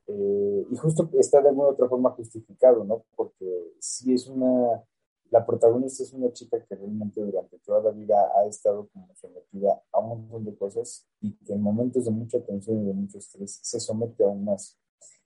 Eh, 0.06 0.66
y 0.70 0.76
justo 0.76 1.08
está 1.18 1.40
de 1.42 1.48
alguna 1.48 1.68
otra 1.68 1.88
forma 1.88 2.10
justificado, 2.10 2.84
¿no? 2.84 3.04
Porque 3.16 3.74
si 3.78 4.14
es 4.14 4.26
una 4.26 4.82
la 5.30 5.44
protagonista 5.44 6.02
es 6.02 6.12
una 6.12 6.32
chica 6.32 6.62
que 6.64 6.74
realmente 6.74 7.20
durante 7.20 7.58
toda 7.58 7.82
la 7.82 7.90
vida 7.90 8.16
ha 8.36 8.46
estado 8.46 8.88
como 8.88 9.14
sometida 9.14 9.82
a 9.92 9.98
un 9.98 10.20
montón 10.20 10.44
de 10.44 10.56
cosas 10.56 11.06
y 11.20 11.32
que 11.44 11.52
en 11.52 11.60
momentos 11.60 12.04
de 12.04 12.10
mucha 12.10 12.40
tensión 12.40 12.82
y 12.82 12.86
de 12.86 12.94
mucho 12.94 13.18
estrés 13.18 13.58
se 13.62 13.80
somete 13.80 14.24
aún 14.24 14.44
más. 14.44 14.78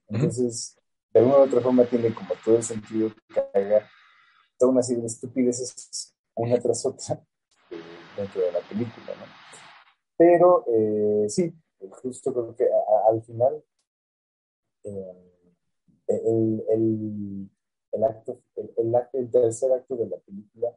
Entonces, 0.09 0.77
de 1.13 1.21
alguna 1.21 1.39
u 1.39 1.43
otra 1.43 1.61
forma 1.61 1.85
tiene 1.85 2.15
como 2.15 2.31
todo 2.45 2.57
el 2.57 2.63
sentido 2.63 3.11
que 3.33 3.41
haga 3.59 3.89
toda 4.59 4.73
una 4.73 4.83
serie 4.83 5.03
de 5.03 5.07
estupideces 5.07 6.15
una 6.35 6.59
tras 6.59 6.85
otra 6.87 7.23
eh, 7.71 7.77
dentro 8.17 8.41
de 8.41 8.53
la 8.53 8.61
película, 8.61 9.07
¿no? 9.19 9.25
Pero 10.17 10.65
eh, 10.69 11.29
sí, 11.29 11.53
justo 11.91 12.33
creo 12.33 12.57
que 12.57 12.69
al 13.09 13.23
final 13.23 13.63
eh, 14.85 15.33
el, 16.09 16.65
el 16.69 17.51
el 17.93 18.05
acto, 18.05 18.41
el, 18.57 18.71
el, 19.13 19.31
tercer 19.31 19.73
acto 19.73 19.97
de 19.97 20.09
la 20.09 20.17
película, 20.17 20.69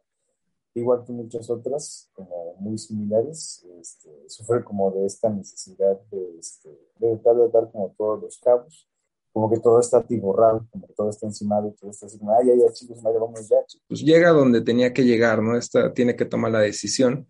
igual 0.73 1.03
que 1.05 1.13
muchas 1.13 1.49
otras, 1.49 2.09
como 2.13 2.55
muy 2.59 2.77
similares, 2.77 3.65
este, 3.79 4.09
sufre 4.27 4.63
como 4.63 4.91
de 4.91 5.05
esta 5.05 5.29
necesidad 5.29 5.99
de, 6.11 6.37
este, 6.37 6.69
de 6.99 7.17
tratar 7.17 7.35
de 7.35 7.49
dar 7.49 7.71
como 7.71 7.93
todos 7.97 8.21
los 8.21 8.37
cabos, 8.39 8.89
como 9.31 9.49
que 9.49 9.59
todo 9.59 9.79
está 9.79 9.97
atiborrado, 9.97 10.65
como 10.71 10.87
que 10.87 10.93
todo 10.93 11.09
está 11.09 11.25
encimado 11.25 11.73
todo 11.79 11.91
está 11.91 12.05
así 12.05 12.17
como, 12.17 12.31
ay, 12.31 12.51
ay, 12.51 12.59
ay, 12.65 12.73
chicos, 12.73 13.01
vamos 13.01 13.49
ya, 13.49 13.65
chicos. 13.65 13.85
Pues 13.87 14.01
llega 14.01 14.31
donde 14.31 14.61
tenía 14.61 14.93
que 14.93 15.03
llegar, 15.03 15.41
¿no? 15.41 15.57
Esta, 15.57 15.93
tiene 15.93 16.15
que 16.15 16.25
tomar 16.25 16.51
la 16.51 16.61
decisión. 16.61 17.27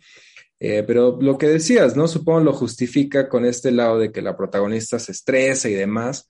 Eh, 0.59 0.83
pero 0.83 1.19
lo 1.19 1.37
que 1.37 1.47
decías, 1.47 1.97
¿no? 1.97 2.07
Supongo 2.07 2.39
lo 2.39 2.53
justifica 2.53 3.27
con 3.27 3.45
este 3.45 3.71
lado 3.71 3.99
de 3.99 4.11
que 4.11 4.21
la 4.21 4.37
protagonista 4.37 4.99
se 4.99 5.11
estresa 5.11 5.67
y 5.67 5.73
demás. 5.73 6.29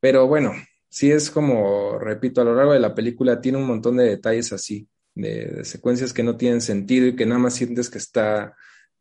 Pero 0.00 0.26
bueno, 0.26 0.52
sí 0.92 1.10
es 1.10 1.30
como, 1.30 1.98
repito, 1.98 2.42
a 2.42 2.44
lo 2.44 2.54
largo 2.54 2.74
de 2.74 2.80
la 2.80 2.94
película 2.94 3.40
tiene 3.40 3.56
un 3.56 3.66
montón 3.66 3.96
de 3.96 4.04
detalles 4.04 4.52
así, 4.52 4.86
de, 5.14 5.64
secuencias 5.64 6.12
que 6.12 6.22
no 6.22 6.36
tienen 6.36 6.60
sentido 6.60 7.06
y 7.06 7.16
que 7.16 7.24
nada 7.24 7.40
más 7.40 7.54
sientes 7.54 7.88
que 7.88 7.96
está 7.96 8.54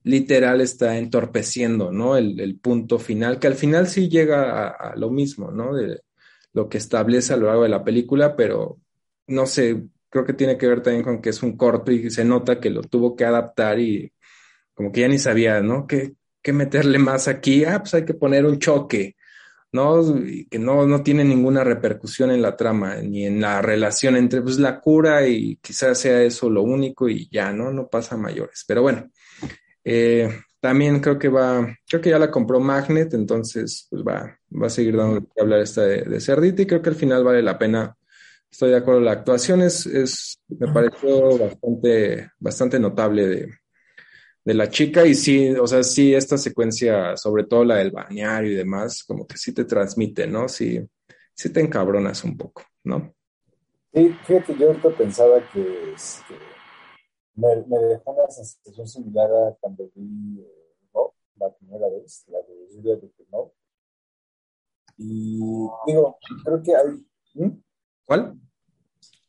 literal 0.04 0.62
está 0.62 0.98
entorpeciendo, 0.98 1.92
¿no? 1.92 2.16
El, 2.16 2.58
punto 2.60 2.98
final, 2.98 3.40
que 3.40 3.48
al 3.48 3.56
final 3.56 3.88
sí 3.88 4.08
llega 4.08 4.70
a, 4.70 4.96
lo 4.96 5.10
mismo, 5.10 5.52
¿no? 5.52 5.76
De 5.76 6.00
lo 6.54 6.70
que 6.70 6.78
establece 6.78 7.34
a 7.34 7.38
lo 7.38 7.48
largo 7.48 7.64
de 7.64 7.70
la 7.70 7.84
película, 7.84 8.38
pero 8.38 8.80
no 9.28 9.46
sé, 9.46 9.84
creo 10.10 10.26
que 10.26 10.34
tiene 10.34 10.58
que 10.58 10.68
ver 10.68 10.82
también 10.82 11.04
con 11.04 11.22
que 11.22 11.32
es 11.32 11.44
un 11.44 11.58
corto 11.58 11.92
y 11.92 12.10
se 12.10 12.24
nota 12.24 12.62
que 12.62 12.70
lo 12.70 12.84
tuvo 12.84 13.18
que 13.18 13.26
adaptar 13.26 13.80
y 13.80 14.14
como 14.74 14.94
que 14.94 15.02
ya 15.02 15.10
ni 15.10 15.20
sabía, 15.20 15.62
¿no? 15.62 15.88
¿Qué, 15.88 16.14
qué 16.42 16.54
meterle 16.54 17.00
más 17.00 17.28
aquí? 17.28 17.66
Ah, 17.66 17.80
pues 17.80 17.94
hay 17.96 18.06
que 18.06 18.14
poner 18.14 18.46
un 18.46 18.60
choque 18.60 19.18
¿no? 19.72 20.04
que 20.50 20.60
no, 20.60 20.86
no 20.86 21.02
tiene 21.04 21.24
ninguna 21.24 21.64
repercusión 21.64 22.32
en 22.32 22.42
la 22.42 22.58
trama, 22.58 22.96
ni 22.98 23.26
en 23.26 23.40
la 23.42 23.62
relación 23.62 24.16
entre 24.18 24.42
pues, 24.42 24.60
la 24.60 24.80
cura 24.80 25.28
y 25.28 25.58
quizás 25.58 25.98
sea 25.98 26.22
eso 26.22 26.50
lo 26.50 26.64
único 26.64 27.08
y 27.10 27.30
ya, 27.32 27.52
¿no? 27.54 27.72
No 27.72 27.88
pasa 27.88 28.18
mayores. 28.18 28.64
Pero 28.68 28.82
bueno, 28.82 29.10
eh, 29.84 30.30
también 30.60 31.00
creo 31.00 31.18
que 31.18 31.30
va, 31.30 31.76
creo 31.88 32.02
que 32.02 32.10
ya 32.10 32.20
la 32.20 32.32
compró 32.32 32.60
Magnet, 32.60 33.14
entonces 33.14 33.88
pues 33.90 34.04
va, 34.04 34.38
va 34.52 34.68
a 34.68 34.70
seguir 34.70 34.96
dando 34.98 35.22
que 35.22 35.42
hablar 35.42 35.62
esta 35.62 35.84
de, 35.84 36.04
de 36.04 36.20
Cerdita 36.20 36.62
y 36.62 36.68
creo 36.68 36.82
que 36.82 36.90
al 36.90 36.96
final 36.96 37.24
vale 37.24 37.42
la 37.42 37.58
pena. 37.58 37.96
Estoy 38.50 38.72
de 38.72 38.78
acuerdo, 38.78 39.00
la 39.00 39.14
actuación 39.14 39.62
es, 39.62 39.86
es 39.86 40.38
me 40.50 40.68
pareció 40.74 41.38
bastante, 41.38 42.32
bastante 42.38 42.80
notable 42.80 43.28
de, 43.28 43.61
de 44.44 44.54
la 44.54 44.70
chica 44.70 45.06
y 45.06 45.14
sí, 45.14 45.52
o 45.52 45.68
sea, 45.68 45.84
sí, 45.84 46.14
esta 46.14 46.38
secuencia, 46.38 47.16
sobre 47.16 47.44
todo 47.44 47.64
la 47.64 47.76
del 47.76 47.92
bañario 47.92 48.52
y 48.52 48.56
demás, 48.56 49.04
como 49.04 49.28
que 49.28 49.38
sí 49.38 49.54
te 49.54 49.66
transmite, 49.66 50.26
¿no? 50.28 50.48
Sí, 50.48 50.80
sí 51.34 51.54
te 51.54 51.62
encabronas 51.62 52.24
un 52.24 52.38
poco, 52.38 52.64
¿no? 52.84 53.14
Sí, 53.94 54.10
fíjate, 54.26 54.56
yo 54.58 54.68
ahorita 54.68 54.90
pensaba 54.98 55.40
que 55.52 55.94
este, 55.94 56.34
me, 57.36 57.56
me, 57.68 57.78
dejó 57.78 58.12
una 58.12 58.30
sensación 58.30 58.88
similar 58.88 59.30
a 59.30 59.56
cuando 59.60 59.90
vi 59.96 60.40
eh, 60.40 60.62
la 61.38 61.54
primera 61.54 61.90
vez, 61.90 62.24
la 62.28 62.40
de 62.40 62.68
Julia 62.74 62.96
de 62.96 63.12
no 63.32 63.52
Y 64.98 65.40
digo, 65.86 66.18
creo 66.44 66.64
que 66.64 66.76
hay... 66.76 67.06
¿hmm? 67.36 67.62
¿Cuál? 68.06 68.40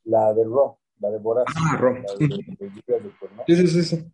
La 0.04 0.32
de 0.32 0.44
Ro, 0.44 0.80
la 1.00 1.10
de 1.10 1.18
Boraz. 1.18 1.46
Ah, 1.56 1.76
Ro. 1.76 1.94
La 1.94 2.14
de, 2.14 2.28
de, 2.28 3.12
sí, 3.46 3.56
sí, 3.56 3.66
sí, 3.66 3.82
sí 3.82 4.12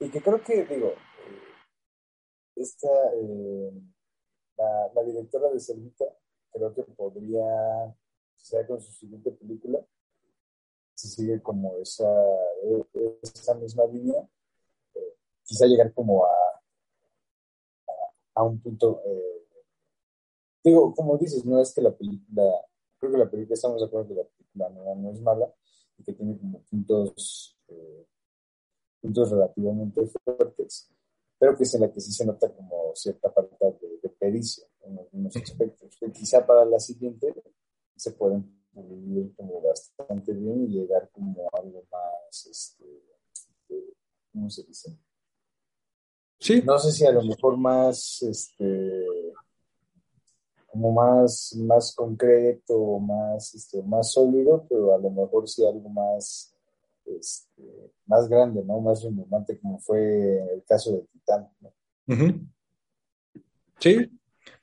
y 0.00 0.10
que 0.10 0.20
creo 0.20 0.42
que, 0.42 0.64
digo, 0.64 0.88
eh, 0.88 0.96
esta, 2.56 2.88
eh, 3.14 3.72
la, 4.56 5.02
directora 5.04 5.50
de 5.50 5.60
Selvita, 5.60 6.04
creo 6.52 6.74
que 6.74 6.82
podría, 6.82 7.94
sea 8.36 8.66
con 8.66 8.80
su 8.80 8.92
siguiente 8.92 9.30
película, 9.32 9.84
si 10.94 11.08
sigue 11.08 11.42
como 11.42 11.76
esa, 11.78 12.08
esa 13.22 13.54
misma 13.54 13.84
línea, 13.86 14.20
eh, 14.94 15.16
quizá 15.44 15.66
llegar 15.66 15.92
como 15.92 16.24
a, 16.24 16.62
a, 18.34 18.42
un 18.42 18.60
punto, 18.60 19.02
digo, 20.62 20.94
como 20.94 21.18
dices, 21.18 21.44
no 21.44 21.60
es 21.60 21.74
que 21.74 21.82
la 21.82 21.96
película, 21.96 22.42
creo 22.98 23.12
que 23.12 23.18
la 23.18 23.30
película, 23.30 23.54
estamos 23.54 23.80
de 23.80 23.86
acuerdo 23.86 24.08
que 24.08 24.14
la 24.14 24.24
película 24.24 24.68
no, 24.70 24.94
no 24.94 25.10
es 25.10 25.20
mala 25.20 25.52
y 25.98 26.04
que 26.04 26.12
tiene 26.12 26.38
como 26.38 26.62
puntos, 26.62 27.58
puntos 29.04 29.30
relativamente 29.30 30.00
fuertes, 30.06 30.90
pero 31.38 31.54
que 31.54 31.64
es 31.64 31.74
en 31.74 31.82
la 31.82 31.92
que 31.92 32.00
sí 32.00 32.10
se 32.10 32.24
nota 32.24 32.50
como 32.50 32.94
cierta 32.94 33.30
falta 33.30 33.66
de, 33.66 33.98
de 34.02 34.08
pericia 34.08 34.66
en 34.80 34.98
algunos 34.98 35.36
aspectos, 35.36 35.94
que 36.00 36.10
quizá 36.10 36.46
para 36.46 36.64
la 36.64 36.80
siguiente 36.80 37.34
se 37.94 38.12
pueden 38.12 38.64
vivir 38.72 39.34
como 39.36 39.60
bastante 39.60 40.32
bien 40.32 40.64
y 40.64 40.68
llegar 40.68 41.10
como 41.12 41.46
a 41.52 41.58
algo 41.58 41.84
más, 41.92 42.46
este, 42.46 42.84
¿cómo 44.32 44.48
se 44.48 44.62
dice? 44.62 44.98
Sí. 46.40 46.62
No 46.64 46.78
sé 46.78 46.90
si 46.90 47.04
a 47.04 47.12
lo 47.12 47.22
mejor 47.22 47.58
más, 47.58 48.22
este, 48.22 49.06
como 50.66 50.92
más, 50.92 51.54
más 51.56 51.94
concreto, 51.94 52.98
más, 53.00 53.54
este, 53.54 53.82
más 53.82 54.12
sólido, 54.12 54.66
pero 54.66 54.94
a 54.94 54.98
lo 54.98 55.10
mejor 55.10 55.46
sí 55.46 55.62
algo 55.66 55.90
más, 55.90 56.53
este, 57.06 57.62
más 58.06 58.28
grande, 58.28 58.62
¿no? 58.64 58.80
Más 58.80 59.02
rimbombante, 59.02 59.58
como 59.58 59.78
fue 59.78 60.38
el 60.54 60.64
caso 60.66 60.92
de 60.92 61.02
Titán, 61.12 61.48
Sí, 63.78 64.10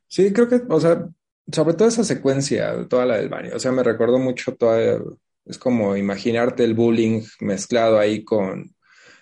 sí, 0.08 0.34
creo 0.34 0.48
que, 0.48 0.62
o 0.70 0.80
sea, 0.80 1.08
sobre 1.52 1.74
todo 1.74 1.88
esa 1.88 2.04
secuencia, 2.04 2.88
toda 2.88 3.06
la 3.06 3.18
del 3.18 3.30
baño, 3.30 3.52
o 3.56 3.60
sea, 3.60 3.72
me 3.72 3.84
recordó 3.84 4.20
mucho 4.20 4.56
toda, 4.56 5.00
es 5.46 5.58
como 5.58 5.98
imaginarte 5.98 6.64
el 6.64 6.74
bullying 6.74 7.22
mezclado 7.42 8.00
ahí 8.00 8.24
con 8.24 8.74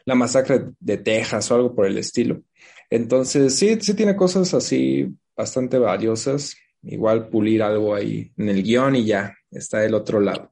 la 0.05 0.15
masacre 0.15 0.65
de 0.79 0.97
Texas 0.97 1.51
o 1.51 1.55
algo 1.55 1.75
por 1.75 1.85
el 1.85 1.97
estilo. 1.97 2.41
Entonces, 2.89 3.55
sí, 3.55 3.77
sí 3.81 3.93
tiene 3.93 4.15
cosas 4.15 4.53
así 4.53 5.07
bastante 5.35 5.77
valiosas, 5.77 6.55
igual 6.83 7.29
pulir 7.29 7.61
algo 7.61 7.93
ahí 7.93 8.31
en 8.37 8.49
el 8.49 8.63
guion 8.63 8.95
y 8.95 9.05
ya, 9.05 9.35
está 9.51 9.79
del 9.79 9.93
otro 9.93 10.19
lado. 10.19 10.51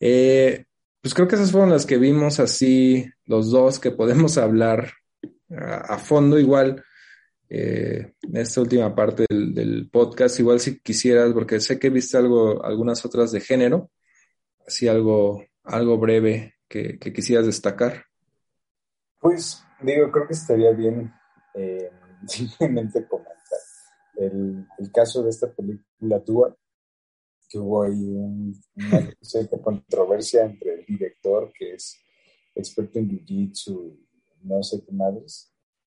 Eh, 0.00 0.64
pues 1.04 1.12
creo 1.12 1.28
que 1.28 1.34
esas 1.34 1.52
fueron 1.52 1.68
las 1.68 1.84
que 1.84 1.98
vimos 1.98 2.40
así 2.40 3.04
los 3.26 3.50
dos 3.50 3.78
que 3.78 3.90
podemos 3.90 4.38
hablar 4.38 4.90
a, 5.50 5.98
fondo 5.98 6.38
igual 6.38 6.82
eh, 7.50 8.14
esta 8.32 8.62
última 8.62 8.94
parte 8.94 9.26
del, 9.28 9.90
podcast. 9.92 10.40
Igual 10.40 10.60
si 10.60 10.80
quisieras, 10.80 11.34
porque 11.34 11.60
sé 11.60 11.78
que 11.78 11.90
viste 11.90 12.16
algo, 12.16 12.64
algunas 12.64 13.04
otras 13.04 13.32
de 13.32 13.42
género, 13.42 13.90
así 14.66 14.88
algo, 14.88 15.44
algo 15.62 15.98
breve 15.98 16.54
que, 16.68 16.98
quisieras 16.98 17.44
destacar. 17.44 18.06
Pues 19.20 19.62
digo, 19.82 20.10
creo 20.10 20.26
que 20.26 20.32
estaría 20.32 20.70
bien 20.70 21.12
eh, 21.52 21.90
simplemente 22.26 23.06
comentar 23.06 23.34
el, 24.16 24.66
caso 24.90 25.22
de 25.22 25.28
esta 25.28 25.52
película 25.52 26.18
Dua, 26.20 26.56
que 27.48 27.58
hubo 27.58 27.82
ahí 27.82 28.02
una 28.02 28.64
cierta 29.20 29.60
controversia 29.60 30.44
entre 30.44 30.74
el 30.74 30.86
director, 30.86 31.52
que 31.52 31.74
es 31.74 31.98
experto 32.54 32.98
en 32.98 33.08
jiu-jitsu 33.08 33.98
no 34.44 34.62
sé 34.62 34.84
qué 34.84 34.92
madres, 34.92 35.52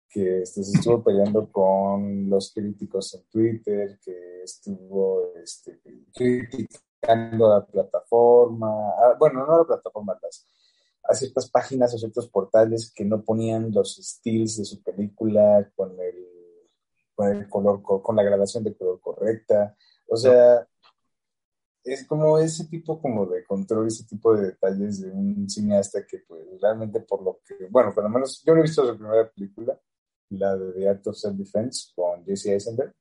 que 0.08 0.42
este, 0.42 0.62
se 0.62 0.78
estuvo 0.78 1.02
peleando 1.04 1.50
con 1.50 2.28
los 2.28 2.52
críticos 2.52 3.14
en 3.14 3.24
Twitter, 3.30 3.98
que 4.04 4.42
estuvo 4.42 5.32
este, 5.36 5.80
criticando 6.12 7.52
a 7.52 7.60
la 7.60 7.66
plataforma, 7.66 8.94
bueno, 9.18 9.46
no 9.46 9.54
a 9.54 9.58
la 9.58 9.64
plataforma, 9.64 10.18
a 11.04 11.14
ciertas 11.14 11.50
páginas 11.50 11.94
o 11.94 11.98
ciertos 11.98 12.28
portales 12.28 12.92
que 12.94 13.04
no 13.04 13.22
ponían 13.22 13.72
los 13.72 13.98
estilos 13.98 14.56
de 14.58 14.64
su 14.64 14.82
película 14.82 15.70
con 15.74 15.92
el, 16.00 16.26
con 17.14 17.28
el 17.28 17.48
color, 17.48 17.82
con 17.82 18.16
la 18.16 18.22
grabación 18.22 18.64
de 18.64 18.76
color 18.76 19.00
correcta. 19.00 19.76
O 20.08 20.16
sea, 20.16 20.66
es 21.84 22.06
como 22.06 22.38
ese 22.38 22.66
tipo 22.66 23.00
como 23.00 23.26
de 23.26 23.44
control, 23.44 23.86
ese 23.86 24.04
tipo 24.04 24.34
de 24.34 24.48
detalles 24.48 25.00
de 25.00 25.10
un 25.10 25.48
cineasta 25.48 26.06
que 26.06 26.18
pues 26.18 26.42
realmente 26.60 27.00
por 27.00 27.22
lo 27.22 27.40
que, 27.46 27.66
bueno, 27.70 27.94
por 27.94 28.04
lo 28.04 28.10
menos 28.10 28.42
yo 28.44 28.54
no 28.54 28.60
he 28.60 28.64
visto 28.64 28.86
su 28.86 28.96
primera 28.96 29.30
película, 29.30 29.80
la 30.30 30.56
de 30.56 30.72
The 30.72 30.88
Art 30.88 31.06
of 31.06 31.16
Self-Defense 31.16 31.92
con 31.94 32.24
Jesse 32.24 32.46
Eisenberg, 32.46 32.94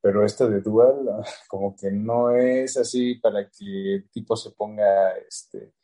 pero 0.00 0.24
esta 0.24 0.48
de 0.48 0.60
Dual 0.60 1.22
como 1.48 1.76
que 1.76 1.90
no 1.90 2.30
es 2.30 2.76
así 2.76 3.16
para 3.16 3.48
que 3.48 3.94
el 3.94 4.10
tipo 4.10 4.36
se 4.36 4.50
ponga 4.50 5.16
este, 5.18 5.74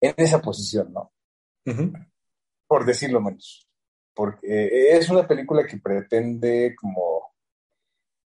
en 0.00 0.14
esa 0.16 0.40
posición, 0.40 0.92
¿no? 0.92 1.12
Por 2.66 2.84
decirlo 2.84 3.20
menos. 3.20 3.68
Porque 4.14 4.96
es 4.96 5.08
una 5.08 5.26
película 5.26 5.66
que 5.66 5.78
pretende 5.78 6.74
como 6.78 7.32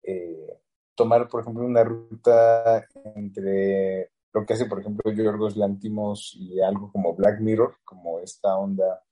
eh, 0.04 0.60
tomar, 0.96 1.28
por 1.28 1.42
ejemplo, 1.42 1.66
una 1.66 1.84
ruta 1.84 2.88
entre 3.16 4.12
lo 4.34 4.46
que 4.46 4.54
hace, 4.54 4.66
por 4.66 4.80
ejemplo, 4.80 5.12
Yorgos 5.12 5.56
Lantimos 5.56 6.36
y 6.36 6.60
algo 6.60 6.92
como 6.92 7.16
Black 7.16 7.40
Mirror, 7.40 7.78
como 7.84 8.20
esta 8.20 8.56
onda 8.58 9.04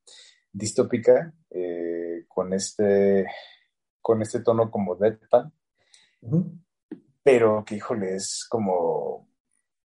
distópica, 0.52 1.34
eh, 1.50 2.26
con, 2.28 2.54
este, 2.54 3.26
con 4.02 4.22
este 4.22 4.42
tono 4.42 4.70
como 4.70 4.96
deadpan, 4.96 5.54
pero 7.24 7.64
que, 7.66 7.76
híjole, 7.76 8.16
es 8.16 8.46
como 8.50 9.30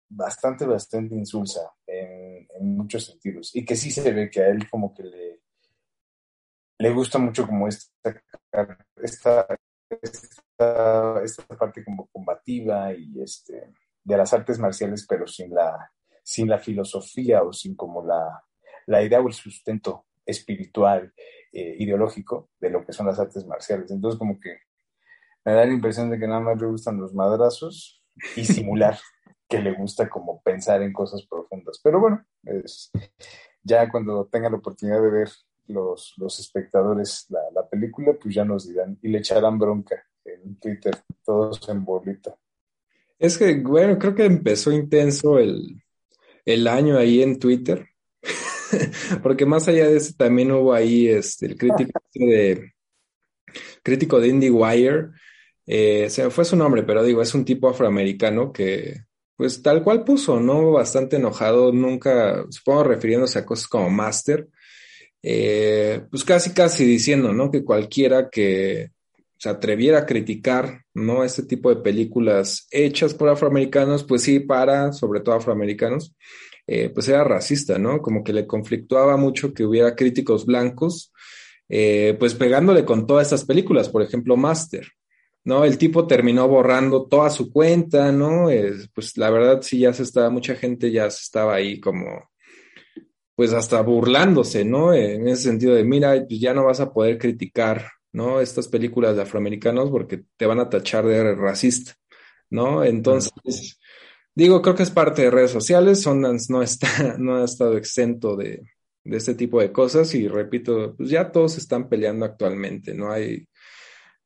bastante, 0.09 0.65
bastante 0.65 1.15
insulsa 1.15 1.73
en, 1.87 2.47
muchos 2.75 3.05
sentidos, 3.05 3.55
y 3.55 3.65
que 3.65 3.75
sí 3.75 3.91
se 3.91 4.11
ve 4.11 4.29
que 4.29 4.41
a 4.41 4.47
él 4.47 4.69
como 4.69 4.93
que 4.93 5.03
le, 5.03 5.41
le 6.79 6.93
gusta 6.93 7.17
mucho 7.17 7.45
como 7.47 7.67
esta, 7.67 8.21
esta, 9.01 9.47
esta, 10.01 11.57
parte 11.57 11.83
como 11.83 12.07
combativa 12.07 12.93
y 12.93 13.21
este, 13.21 13.73
de 14.03 14.17
las 14.17 14.33
artes 14.33 14.59
marciales, 14.59 15.05
pero 15.07 15.27
sin 15.27 15.53
la, 15.53 15.91
sin 16.23 16.47
la 16.47 16.59
filosofía 16.59 17.43
o 17.43 17.53
sin 17.53 17.75
como 17.75 18.05
la, 18.05 18.43
la 18.87 19.01
idea 19.01 19.21
o 19.21 19.27
el 19.27 19.33
sustento 19.33 20.05
espiritual, 20.25 21.13
eh, 21.51 21.75
ideológico 21.79 22.49
de 22.59 22.69
lo 22.69 22.85
que 22.85 22.93
son 22.93 23.05
las 23.05 23.19
artes 23.19 23.45
marciales. 23.45 23.91
Entonces, 23.91 24.17
como 24.17 24.39
que 24.39 24.57
me 25.45 25.53
da 25.53 25.65
la 25.65 25.73
impresión 25.73 26.09
de 26.09 26.17
que 26.17 26.27
nada 26.27 26.39
más 26.39 26.59
le 26.59 26.67
gustan 26.67 26.99
los 26.99 27.13
madrazos 27.13 28.03
y 28.35 28.45
simular 28.45 28.97
que 29.47 29.59
le 29.59 29.73
gusta 29.73 30.09
como 30.09 30.41
pensar 30.41 30.81
en 30.81 30.93
cosas 30.93 31.25
profundas. 31.29 31.79
Pero 31.83 31.99
bueno, 31.99 32.25
es, 32.43 32.91
ya 33.61 33.89
cuando 33.89 34.25
tengan 34.25 34.53
la 34.53 34.57
oportunidad 34.57 35.01
de 35.01 35.11
ver 35.11 35.29
los, 35.67 36.13
los 36.17 36.39
espectadores 36.39 37.25
la, 37.29 37.39
la, 37.53 37.67
película, 37.67 38.13
pues 38.21 38.35
ya 38.35 38.45
nos 38.45 38.67
dirán 38.67 38.97
y 39.01 39.09
le 39.09 39.19
echarán 39.19 39.57
bronca 39.57 40.03
en 40.25 40.55
Twitter, 40.57 40.97
todos 41.23 41.67
en 41.69 41.83
bolita. 41.83 42.35
Es 43.19 43.37
que, 43.37 43.55
bueno, 43.55 43.97
creo 43.97 44.15
que 44.15 44.25
empezó 44.25 44.71
intenso 44.71 45.39
el, 45.39 45.81
el 46.45 46.67
año 46.67 46.97
ahí 46.97 47.21
en 47.21 47.39
Twitter. 47.39 47.87
Porque 49.23 49.45
más 49.45 49.67
allá 49.67 49.87
de 49.87 49.97
eso 49.97 50.13
también 50.17 50.51
hubo 50.51 50.73
ahí 50.73 51.07
este, 51.07 51.45
el 51.45 51.57
crítico 51.57 51.99
de 52.13 52.73
crítico 53.83 54.19
de 54.19 54.29
IndieWire, 54.29 55.09
eh, 55.65 56.09
se 56.09 56.29
fue 56.29 56.45
su 56.45 56.55
nombre, 56.55 56.83
pero 56.83 57.03
digo, 57.03 57.21
es 57.21 57.33
un 57.33 57.45
tipo 57.45 57.69
afroamericano 57.69 58.51
que, 58.51 59.01
pues 59.35 59.61
tal 59.61 59.83
cual 59.83 60.03
puso, 60.03 60.39
¿no? 60.39 60.71
Bastante 60.71 61.17
enojado, 61.17 61.71
nunca, 61.71 62.45
supongo 62.49 62.85
refiriéndose 62.85 63.39
a 63.39 63.45
cosas 63.45 63.67
como 63.67 63.89
Master, 63.89 64.47
eh, 65.25 66.01
pues 66.11 66.25
casi, 66.25 66.51
casi 66.53 66.83
diciendo, 66.85 67.31
¿no? 67.31 67.49
Que 67.49 67.63
cualquiera 67.63 68.29
que 68.29 68.91
se 69.37 69.49
atreviera 69.49 69.99
a 69.99 70.05
criticar, 70.05 70.83
¿no? 70.93 71.23
Este 71.23 71.43
tipo 71.43 71.69
de 71.69 71.81
películas 71.81 72.67
hechas 72.71 73.13
por 73.13 73.29
afroamericanos, 73.29 74.03
pues 74.03 74.21
sí, 74.23 74.41
para, 74.41 74.91
sobre 74.91 75.21
todo 75.21 75.35
afroamericanos, 75.35 76.13
eh, 76.67 76.89
pues 76.89 77.07
era 77.07 77.23
racista, 77.23 77.77
¿no? 77.77 78.01
Como 78.01 78.23
que 78.23 78.33
le 78.33 78.45
conflictuaba 78.45 79.15
mucho 79.15 79.53
que 79.53 79.65
hubiera 79.65 79.95
críticos 79.95 80.45
blancos, 80.45 81.13
eh, 81.69 82.15
pues 82.19 82.35
pegándole 82.35 82.83
con 82.83 83.07
todas 83.07 83.27
estas 83.27 83.45
películas, 83.45 83.89
por 83.89 84.01
ejemplo, 84.01 84.35
Master, 84.35 84.87
¿no? 85.45 85.63
El 85.63 85.77
tipo 85.77 86.05
terminó 86.05 86.47
borrando 86.49 87.05
toda 87.07 87.29
su 87.29 87.51
cuenta, 87.51 88.11
¿no? 88.11 88.47
pues 88.93 89.17
la 89.17 89.29
verdad 89.29 89.61
sí 89.61 89.79
ya 89.79 89.93
se 89.93 90.03
estaba, 90.03 90.29
mucha 90.29 90.55
gente 90.55 90.91
ya 90.91 91.09
se 91.09 91.21
estaba 91.21 91.55
ahí 91.55 91.79
como, 91.79 92.29
pues 93.35 93.53
hasta 93.53 93.81
burlándose, 93.81 94.65
¿no? 94.65 94.93
En 94.93 95.27
ese 95.27 95.43
sentido 95.43 95.75
de, 95.75 95.83
mira, 95.83 96.25
pues 96.27 96.39
ya 96.39 96.53
no 96.53 96.65
vas 96.65 96.79
a 96.79 96.93
poder 96.93 97.17
criticar, 97.17 97.89
¿no? 98.11 98.39
Estas 98.41 98.67
películas 98.67 99.15
de 99.15 99.23
afroamericanos 99.23 99.89
porque 99.89 100.23
te 100.37 100.45
van 100.45 100.59
a 100.59 100.69
tachar 100.69 101.05
de 101.05 101.35
racista, 101.35 101.93
¿no? 102.49 102.83
Entonces, 102.83 103.79
Digo, 104.35 104.63
creo 104.63 104.73
que 104.73 104.81
es 104.81 104.89
parte 104.89 105.21
de 105.21 105.29
redes 105.29 105.51
sociales. 105.51 106.01
Sundance 106.01 106.51
no 106.51 106.63
está, 106.63 106.87
no 107.19 107.37
ha 107.37 107.45
estado 107.45 107.77
exento 107.77 108.35
de, 108.35 108.63
de 109.03 109.17
este 109.17 109.35
tipo 109.35 109.61
de 109.61 109.71
cosas 109.71 110.15
y 110.15 110.27
repito, 110.27 110.95
pues 110.97 111.09
ya 111.09 111.31
todos 111.31 111.57
están 111.57 111.87
peleando 111.87 112.25
actualmente, 112.25 112.95
no 112.95 113.11
hay, 113.11 113.47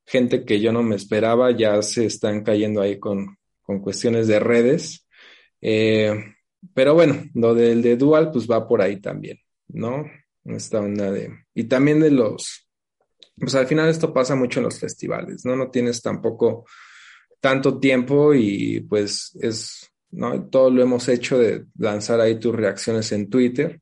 gente 0.08 0.46
que 0.46 0.60
yo 0.60 0.72
no 0.72 0.82
me 0.82 0.96
esperaba 0.96 1.52
ya 1.52 1.82
se 1.82 2.06
están 2.06 2.44
cayendo 2.44 2.82
ahí 2.82 2.98
con, 2.98 3.38
con 3.62 3.82
cuestiones 3.82 4.28
de 4.28 4.40
redes. 4.40 5.06
Eh, 5.62 6.34
pero 6.74 6.94
bueno, 6.94 7.24
lo 7.34 7.54
del 7.54 7.82
de 7.82 7.98
Dual 7.98 8.32
pues 8.32 8.50
va 8.50 8.68
por 8.68 8.82
ahí 8.82 9.00
también, 9.00 9.40
¿no? 9.68 10.06
Esta 10.46 10.80
onda 10.80 11.12
de... 11.12 11.32
Y 11.54 11.66
también 11.66 12.00
de 12.00 12.12
los... 12.12 12.68
Pues 13.36 13.54
al 13.56 13.68
final 13.68 13.90
esto 13.90 14.14
pasa 14.14 14.36
mucho 14.36 14.60
en 14.60 14.66
los 14.66 14.80
festivales, 14.80 15.46
¿no? 15.46 15.56
No 15.56 15.70
tienes 15.70 16.02
tampoco 16.02 16.66
tanto 17.40 17.80
tiempo 17.80 18.34
y 18.34 18.82
pues 18.82 19.38
es, 19.42 19.92
¿no? 20.12 20.48
Todo 20.50 20.72
lo 20.72 20.82
hemos 20.82 21.08
hecho 21.08 21.38
de 21.38 21.66
lanzar 21.78 22.20
ahí 22.20 22.40
tus 22.40 22.56
reacciones 22.56 23.12
en 23.12 23.30
Twitter, 23.30 23.82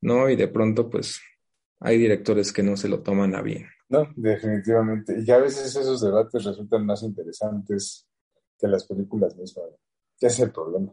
¿no? 0.00 0.28
Y 0.28 0.36
de 0.36 0.48
pronto 0.48 0.88
pues 0.88 1.20
hay 1.80 1.98
directores 1.98 2.52
que 2.52 2.62
no 2.62 2.76
se 2.76 2.88
lo 2.88 3.02
toman 3.02 3.34
a 3.34 3.42
bien. 3.42 3.66
No, 3.88 4.12
definitivamente. 4.14 5.22
Y 5.26 5.30
a 5.30 5.38
veces 5.38 5.74
esos 5.74 6.00
debates 6.00 6.44
resultan 6.44 6.84
más 6.84 7.02
interesantes 7.02 8.06
que 8.58 8.68
las 8.68 8.86
películas 8.86 9.34
mismas. 9.36 9.66
Ese 10.20 10.26
es 10.26 10.40
el 10.40 10.52
problema. 10.52 10.92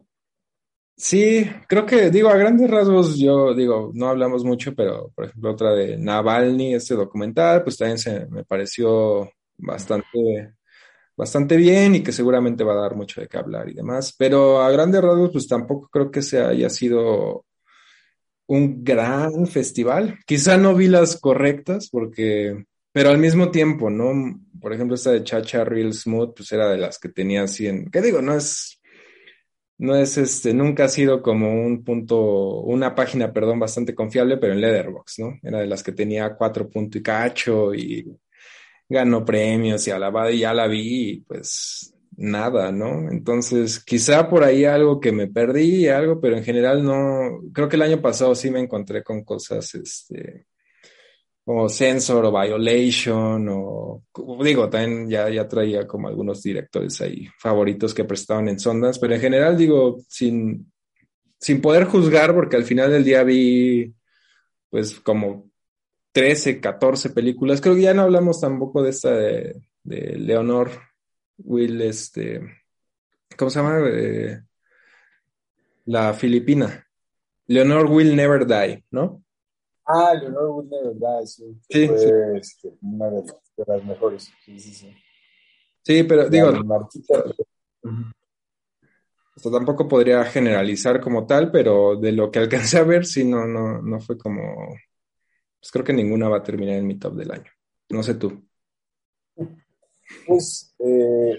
Sí, 0.98 1.46
creo 1.68 1.84
que, 1.84 2.10
digo, 2.10 2.30
a 2.30 2.36
grandes 2.38 2.70
rasgos, 2.70 3.18
yo 3.18 3.54
digo, 3.54 3.90
no 3.94 4.08
hablamos 4.08 4.44
mucho, 4.44 4.74
pero 4.74 5.10
por 5.14 5.26
ejemplo, 5.26 5.50
otra 5.52 5.74
de 5.74 5.98
Navalny, 5.98 6.74
este 6.74 6.94
documental, 6.94 7.62
pues 7.62 7.76
también 7.76 7.98
se 7.98 8.26
me 8.28 8.44
pareció 8.44 9.30
bastante, 9.58 10.54
bastante 11.16 11.56
bien 11.56 11.96
y 11.96 12.02
que 12.02 12.12
seguramente 12.12 12.64
va 12.64 12.74
a 12.74 12.82
dar 12.82 12.96
mucho 12.96 13.20
de 13.20 13.28
qué 13.28 13.38
hablar 13.38 13.68
y 13.68 13.74
demás. 13.74 14.14
Pero 14.18 14.62
a 14.62 14.70
grandes 14.70 15.02
rasgos, 15.02 15.30
pues 15.32 15.46
tampoco 15.48 15.88
creo 15.90 16.10
que 16.10 16.22
se 16.22 16.40
haya 16.40 16.70
sido 16.70 17.44
un 18.46 18.84
gran 18.84 19.46
festival. 19.46 20.18
Quizá 20.26 20.56
no 20.56 20.74
vi 20.74 20.88
las 20.88 21.20
correctas, 21.20 21.88
porque, 21.90 22.64
pero 22.92 23.10
al 23.10 23.18
mismo 23.18 23.50
tiempo, 23.50 23.90
¿no? 23.90 24.40
Por 24.60 24.72
ejemplo, 24.72 24.94
esta 24.94 25.12
de 25.12 25.24
Chacha 25.24 25.64
Real 25.64 25.92
Smooth, 25.92 26.34
pues 26.36 26.52
era 26.52 26.70
de 26.70 26.78
las 26.78 26.98
que 26.98 27.10
tenía 27.10 27.42
así 27.42 27.66
en, 27.66 27.90
¿qué 27.90 28.00
digo? 28.00 28.22
No 28.22 28.34
es 28.34 28.75
no 29.78 29.94
es 29.96 30.16
este, 30.18 30.54
nunca 30.54 30.84
ha 30.84 30.88
sido 30.88 31.22
como 31.22 31.52
un 31.52 31.84
punto, 31.84 32.60
una 32.60 32.94
página, 32.94 33.32
perdón, 33.32 33.60
bastante 33.60 33.94
confiable, 33.94 34.38
pero 34.38 34.54
en 34.54 34.60
Leatherbox, 34.60 35.18
¿no? 35.18 35.38
Era 35.42 35.60
de 35.60 35.66
las 35.66 35.82
que 35.82 35.92
tenía 35.92 36.34
cuatro 36.34 36.68
puntos 36.68 37.00
y 37.00 37.02
cacho 37.02 37.74
y 37.74 38.06
ganó 38.88 39.24
premios 39.24 39.86
y 39.86 39.90
alabada 39.90 40.30
y 40.30 40.40
ya 40.40 40.54
la 40.54 40.66
vi 40.66 41.10
y 41.10 41.20
pues 41.20 41.94
nada, 42.16 42.72
¿no? 42.72 43.10
Entonces, 43.10 43.80
quizá 43.84 44.28
por 44.28 44.44
ahí 44.44 44.64
algo 44.64 45.00
que 45.00 45.12
me 45.12 45.26
perdí, 45.28 45.88
algo, 45.88 46.20
pero 46.20 46.36
en 46.36 46.44
general 46.44 46.82
no, 46.84 47.42
creo 47.52 47.68
que 47.68 47.76
el 47.76 47.82
año 47.82 48.00
pasado 48.00 48.34
sí 48.34 48.50
me 48.50 48.60
encontré 48.60 49.02
con 49.02 49.24
cosas, 49.24 49.74
este, 49.74 50.46
como 51.46 51.68
Sensor 51.68 52.24
o 52.24 52.32
Violation 52.32 53.46
o 53.50 54.02
digo, 54.42 54.68
también 54.68 55.08
ya, 55.08 55.30
ya 55.30 55.46
traía 55.46 55.86
como 55.86 56.08
algunos 56.08 56.42
directores 56.42 57.00
ahí 57.00 57.28
favoritos 57.38 57.94
que 57.94 58.02
prestaban 58.02 58.48
en 58.48 58.58
Sondas, 58.58 58.98
pero 58.98 59.14
en 59.14 59.20
general 59.20 59.56
digo, 59.56 59.96
sin, 60.08 60.72
sin 61.38 61.60
poder 61.60 61.84
juzgar, 61.84 62.34
porque 62.34 62.56
al 62.56 62.64
final 62.64 62.90
del 62.90 63.04
día 63.04 63.22
vi 63.22 63.94
pues 64.70 64.98
como 64.98 65.48
13, 66.10 66.60
14 66.60 67.10
películas, 67.10 67.60
creo 67.60 67.76
que 67.76 67.82
ya 67.82 67.94
no 67.94 68.02
hablamos 68.02 68.40
tampoco 68.40 68.82
de 68.82 68.90
esta 68.90 69.12
de, 69.14 69.62
Leonor 69.84 70.72
Will, 71.38 71.80
este, 71.80 72.40
¿cómo 73.36 73.52
se 73.52 73.60
llama? 73.60 73.88
Eh, 73.88 74.40
la 75.84 76.12
filipina. 76.12 76.84
Leonor 77.46 77.86
Will 77.86 78.16
Never 78.16 78.44
Die, 78.48 78.84
¿no? 78.90 79.22
Ah, 79.86 80.12
Leonor 80.14 80.48
Woodley, 80.48 80.80
¿verdad? 80.82 81.24
Sí, 81.24 81.44
sí, 81.68 81.86
fue 81.86 82.38
este, 82.38 82.72
una 82.82 83.08
de 83.08 83.22
las, 83.66 83.84
mejores. 83.84 84.32
Sí, 84.44 84.58
sí, 84.58 84.74
sí. 84.74 84.92
Sí, 85.82 86.02
pero 86.02 86.28
digo. 86.28 86.52
tampoco 89.52 89.86
podría 89.86 90.24
generalizar 90.24 91.00
como 91.00 91.24
tal, 91.24 91.52
pero 91.52 91.94
de 91.94 92.10
lo 92.10 92.32
que 92.32 92.40
alcancé 92.40 92.78
a 92.78 92.82
ver, 92.82 93.06
sí, 93.06 93.24
no, 93.24 93.46
no, 93.46 93.80
no 93.80 94.00
fue 94.00 94.18
como. 94.18 94.42
Pues 95.60 95.70
creo 95.70 95.84
que 95.84 95.92
ninguna 95.92 96.28
va 96.28 96.38
a 96.38 96.42
terminar 96.42 96.76
en 96.76 96.86
mi 96.86 96.98
top 96.98 97.14
del 97.14 97.30
año. 97.30 97.50
No 97.88 98.02
sé 98.02 98.14
tú. 98.14 98.44
Pues, 100.26 100.74
eh, 100.80 101.38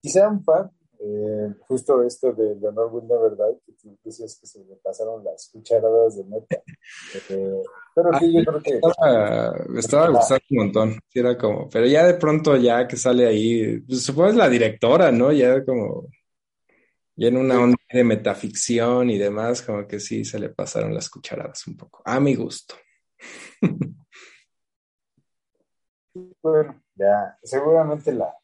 quizá 0.00 0.28
un 0.28 0.44
par, 0.44 0.70
eh, 1.02 1.54
justo 1.60 2.02
esto 2.02 2.30
de 2.34 2.56
Leonor 2.56 2.92
Will 2.92 3.08
¿verdad? 3.08 3.56
que 3.64 3.72
tú 3.72 3.98
decías 4.04 4.38
que 4.38 4.46
se 4.46 4.62
le 4.62 4.76
pasaron 4.76 5.24
las 5.24 5.48
cucharadas 5.50 6.16
de 6.16 6.24
meta. 6.24 6.62
Eh, 7.30 7.62
pero 7.94 8.18
sí, 8.18 8.34
yo 8.34 8.44
creo 8.44 8.62
que. 8.62 8.74
Estaba, 8.74 9.54
me 9.68 9.80
estaba 9.80 10.08
gustando 10.10 10.44
un 10.50 10.56
montón. 10.58 11.00
era 11.14 11.38
como, 11.38 11.70
pero 11.70 11.86
ya 11.86 12.06
de 12.06 12.14
pronto, 12.14 12.54
ya 12.56 12.86
que 12.86 12.96
sale 12.96 13.26
ahí, 13.26 13.80
pues, 13.80 14.04
supongo 14.04 14.28
es 14.28 14.36
la 14.36 14.50
directora, 14.50 15.10
¿no? 15.10 15.32
Ya 15.32 15.64
como. 15.64 16.08
Ya 17.16 17.28
en 17.28 17.36
una 17.38 17.60
onda 17.60 17.78
de 17.90 18.04
metaficción 18.04 19.10
y 19.10 19.18
demás, 19.18 19.62
como 19.62 19.86
que 19.86 20.00
sí 20.00 20.24
se 20.24 20.38
le 20.38 20.50
pasaron 20.50 20.94
las 20.94 21.08
cucharadas 21.08 21.66
un 21.66 21.76
poco. 21.76 22.02
A 22.04 22.20
mi 22.20 22.34
gusto. 22.34 22.74
bueno, 26.42 26.82
ya, 26.94 27.38
seguramente 27.42 28.12
la, 28.12 28.34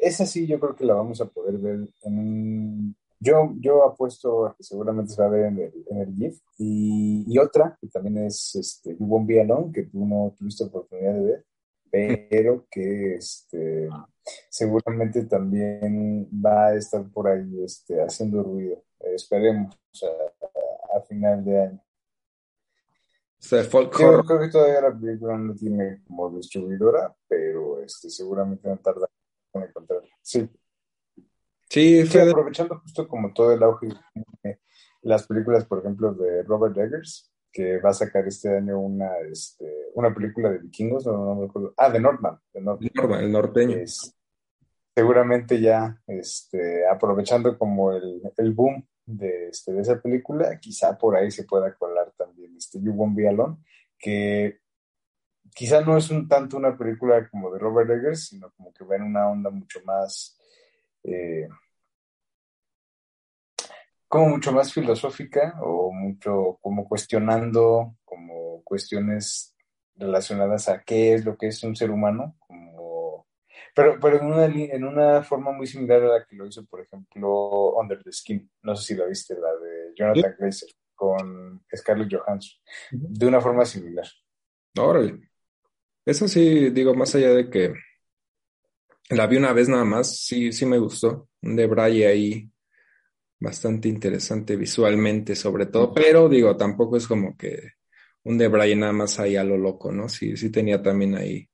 esa 0.00 0.26
sí 0.26 0.46
yo 0.46 0.58
creo 0.60 0.76
que 0.76 0.84
la 0.84 0.94
vamos 0.94 1.20
a 1.20 1.26
poder 1.26 1.58
ver 1.58 1.88
en 2.02 2.94
Yo, 3.18 3.54
yo 3.58 3.84
apuesto 3.84 4.46
a 4.46 4.54
que 4.54 4.62
seguramente 4.62 5.12
se 5.12 5.22
va 5.22 5.28
a 5.28 5.30
ver 5.30 5.46
en 5.46 5.58
el, 5.58 5.84
en 5.88 5.98
el 5.98 6.14
GIF. 6.14 6.38
Y, 6.58 7.38
otra, 7.38 7.76
que 7.80 7.88
también 7.88 8.26
es 8.26 8.54
este, 8.54 8.96
You 8.98 9.06
Won't 9.06 9.26
Be 9.26 9.40
Alone, 9.40 9.72
que 9.72 9.84
tú 9.84 10.06
no 10.06 10.34
tuviste 10.38 10.64
oportunidad 10.64 11.14
de 11.14 11.22
ver, 11.22 11.44
pero 12.30 12.66
que 12.70 13.14
este, 13.14 13.88
seguramente 14.50 15.24
también 15.24 16.28
va 16.32 16.68
a 16.68 16.74
estar 16.74 17.08
por 17.10 17.28
ahí 17.28 17.62
este, 17.64 18.02
haciendo 18.02 18.42
ruido. 18.42 18.82
esperemos 19.00 19.74
a, 20.94 21.00
final 21.02 21.44
de 21.44 21.60
año. 21.60 21.82
O 23.38 23.90
creo, 23.90 24.40
que 24.40 24.48
todavía 24.48 24.80
la 24.80 24.98
película 24.98 25.38
no 25.38 25.54
tiene 25.54 26.02
como 26.04 26.30
distribuidora, 26.30 27.14
pero 27.28 27.80
este, 27.80 28.10
seguramente 28.10 28.68
no 28.68 28.76
tarda 28.78 29.06
Sí. 30.22 30.48
Sí, 31.68 32.00
aprovechando 32.18 32.78
justo 32.80 33.08
como 33.08 33.32
todo 33.32 33.52
el 33.52 33.62
auge 33.62 33.88
de 34.42 34.58
las 35.02 35.26
películas, 35.26 35.64
por 35.64 35.80
ejemplo, 35.80 36.14
de 36.14 36.42
Robert 36.44 36.76
Eggers, 36.78 37.32
que 37.52 37.78
va 37.78 37.90
a 37.90 37.94
sacar 37.94 38.26
este 38.26 38.56
año 38.56 38.78
una, 38.78 39.18
este, 39.30 39.64
una 39.94 40.14
película 40.14 40.50
de 40.50 40.58
vikingos, 40.58 41.06
no, 41.06 41.34
me 41.34 41.46
acuerdo. 41.46 41.74
Ah, 41.76 41.90
de 41.90 42.00
Northman. 42.00 42.38
De 42.52 42.60
Northman, 42.60 43.24
el 43.24 43.32
norteño. 43.32 43.76
seguramente 44.94 45.60
ya 45.60 46.00
este, 46.06 46.86
aprovechando 46.86 47.58
como 47.58 47.92
el, 47.92 48.22
el 48.36 48.52
boom 48.52 48.86
de, 49.06 49.48
este, 49.48 49.72
de 49.72 49.82
esa 49.82 50.00
película, 50.00 50.58
quizá 50.60 50.98
por 50.98 51.16
ahí 51.16 51.30
se 51.30 51.44
pueda 51.44 51.74
colar 51.74 52.12
también 52.16 52.56
este 52.56 52.80
You 52.80 52.92
Won't 52.92 53.16
Be 53.16 53.28
Alone, 53.28 53.56
que 53.98 54.60
quizá 55.56 55.80
no 55.80 55.96
es 55.96 56.10
un 56.10 56.28
tanto 56.28 56.58
una 56.58 56.76
película 56.76 57.26
como 57.30 57.50
de 57.50 57.58
Robert 57.58 57.88
Eggers, 57.88 58.26
sino 58.26 58.50
como 58.52 58.74
que 58.74 58.84
va 58.84 58.96
en 58.96 59.04
una 59.04 59.26
onda 59.26 59.48
mucho 59.48 59.80
más, 59.86 60.38
eh, 61.02 61.48
como 64.06 64.28
mucho 64.28 64.52
más 64.52 64.70
filosófica 64.70 65.58
o 65.62 65.90
mucho 65.90 66.58
como 66.60 66.86
cuestionando 66.86 67.96
como 68.04 68.62
cuestiones 68.64 69.56
relacionadas 69.94 70.68
a 70.68 70.82
qué 70.82 71.14
es 71.14 71.24
lo 71.24 71.38
que 71.38 71.46
es 71.46 71.62
un 71.62 71.74
ser 71.74 71.90
humano, 71.90 72.36
como, 72.38 73.26
pero, 73.74 73.98
pero 73.98 74.18
en, 74.18 74.26
una, 74.26 74.44
en 74.44 74.84
una 74.84 75.22
forma 75.22 75.52
muy 75.52 75.66
similar 75.66 76.02
a 76.02 76.18
la 76.18 76.26
que 76.26 76.36
lo 76.36 76.46
hizo, 76.46 76.66
por 76.66 76.82
ejemplo, 76.82 77.74
Under 77.76 78.02
the 78.02 78.12
Skin. 78.12 78.50
No 78.62 78.76
sé 78.76 78.88
si 78.88 78.94
la 78.94 79.06
viste, 79.06 79.34
la 79.34 79.52
de 79.56 79.94
Jonathan 79.96 80.36
Glazer 80.38 80.68
con 80.94 81.64
Scarlett 81.74 82.12
Johansson, 82.12 82.60
de 82.90 83.26
una 83.26 83.40
forma 83.40 83.64
similar. 83.64 84.06
Órale. 84.78 85.35
Eso 86.06 86.28
sí, 86.28 86.70
digo, 86.70 86.94
más 86.94 87.16
allá 87.16 87.30
de 87.34 87.50
que 87.50 87.74
la 89.10 89.26
vi 89.26 89.36
una 89.36 89.52
vez 89.52 89.68
nada 89.68 89.84
más, 89.84 90.16
sí, 90.20 90.52
sí 90.52 90.64
me 90.64 90.78
gustó. 90.78 91.28
Un 91.42 91.56
de 91.56 91.66
Braille 91.66 92.06
ahí 92.06 92.50
bastante 93.40 93.88
interesante 93.88 94.54
visualmente, 94.54 95.34
sobre 95.34 95.66
todo, 95.66 95.92
pero 95.92 96.28
digo, 96.28 96.56
tampoco 96.56 96.96
es 96.96 97.08
como 97.08 97.36
que 97.36 97.72
un 98.22 98.38
de 98.38 98.48
Braille 98.48 98.76
nada 98.76 98.92
más 98.92 99.18
ahí 99.18 99.34
a 99.36 99.42
lo 99.42 99.58
loco, 99.58 99.90
¿no? 99.90 100.08
Sí, 100.08 100.36
sí 100.36 100.50
tenía 100.50 100.80
también 100.80 101.16
ahí 101.16 101.48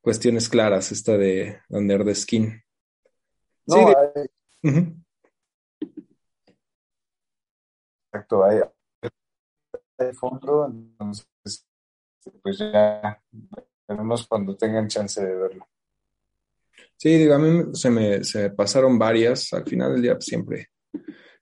cuestiones 0.00 0.48
claras, 0.48 0.90
esta 0.90 1.16
de 1.16 1.60
Under 1.68 2.04
the 2.04 2.14
Skin. 2.14 2.62
sí, 3.66 3.78
Exacto, 8.12 8.44
hay, 8.44 8.60
hay 9.98 10.12
fondo, 10.12 10.66
entonces 10.66 11.28
pues 12.42 12.58
ya 12.58 13.22
veremos 13.88 14.26
cuando 14.26 14.56
tengan 14.56 14.88
chance 14.88 15.24
de 15.24 15.34
verlo. 15.34 15.66
Sí, 16.96 17.16
digo, 17.18 17.34
a 17.34 17.38
mí 17.38 17.74
se 17.74 17.90
me, 17.90 18.24
se 18.24 18.50
pasaron 18.50 18.98
varias, 18.98 19.52
al 19.52 19.64
final 19.64 19.92
del 19.92 20.02
día 20.02 20.14
pues, 20.14 20.24
siempre, 20.24 20.70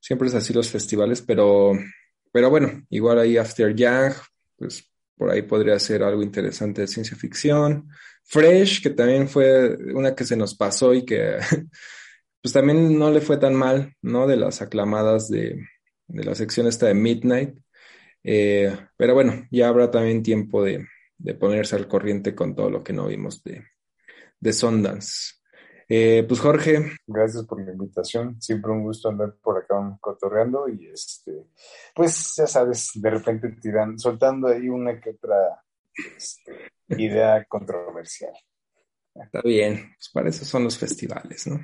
siempre 0.00 0.28
es 0.28 0.34
así 0.34 0.52
los 0.52 0.68
festivales, 0.68 1.22
pero, 1.22 1.72
pero 2.32 2.50
bueno, 2.50 2.82
igual 2.90 3.20
ahí 3.20 3.36
After 3.36 3.74
Young, 3.74 4.12
pues 4.56 4.90
por 5.16 5.30
ahí 5.30 5.42
podría 5.42 5.78
ser 5.78 6.02
algo 6.02 6.22
interesante 6.22 6.82
de 6.82 6.88
ciencia 6.88 7.16
ficción. 7.16 7.88
Fresh, 8.24 8.82
que 8.82 8.90
también 8.90 9.28
fue 9.28 9.76
una 9.94 10.14
que 10.14 10.24
se 10.24 10.36
nos 10.36 10.56
pasó 10.56 10.92
y 10.92 11.04
que 11.04 11.38
pues 12.42 12.52
también 12.52 12.98
no 12.98 13.10
le 13.10 13.20
fue 13.20 13.36
tan 13.36 13.54
mal, 13.54 13.94
¿no? 14.02 14.26
De 14.26 14.36
las 14.36 14.60
aclamadas 14.60 15.28
de, 15.28 15.68
de 16.08 16.24
la 16.24 16.34
sección 16.34 16.66
esta 16.66 16.86
de 16.86 16.94
Midnight. 16.94 17.56
Eh, 18.24 18.76
pero 18.96 19.14
bueno, 19.14 19.46
ya 19.50 19.68
habrá 19.68 19.90
también 19.90 20.22
tiempo 20.22 20.64
de, 20.64 20.86
de, 21.18 21.34
ponerse 21.34 21.76
al 21.76 21.88
corriente 21.88 22.34
con 22.34 22.54
todo 22.54 22.70
lo 22.70 22.82
que 22.82 22.92
no 22.92 23.06
vimos 23.06 23.42
de, 23.42 23.64
de 24.40 24.52
Sundance. 24.52 25.34
Eh, 25.88 26.24
pues 26.26 26.40
Jorge. 26.40 26.96
Gracias 27.06 27.44
por 27.44 27.62
la 27.64 27.72
invitación. 27.72 28.40
Siempre 28.40 28.72
un 28.72 28.82
gusto 28.82 29.08
andar 29.08 29.34
por 29.42 29.58
acá 29.58 29.76
cotorreando 30.00 30.68
y 30.68 30.88
este, 30.88 31.46
pues 31.94 32.34
ya 32.36 32.46
sabes, 32.46 32.90
de 32.94 33.10
repente 33.10 33.50
tiran, 33.60 33.98
soltando 33.98 34.48
ahí 34.48 34.68
una 34.68 34.98
que 35.00 35.10
otra 35.10 35.62
este, 36.16 36.70
idea 36.88 37.44
controversial. 37.48 38.32
Está 39.14 39.42
bien, 39.42 39.94
pues 39.96 40.10
para 40.12 40.28
eso 40.28 40.44
son 40.44 40.64
los 40.64 40.76
festivales, 40.76 41.46
¿no? 41.46 41.60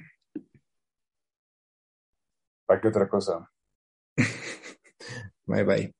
¿Para 2.64 2.80
qué 2.80 2.88
otra 2.88 3.08
cosa? 3.08 3.50
bye 5.46 5.64
bye. 5.64 5.94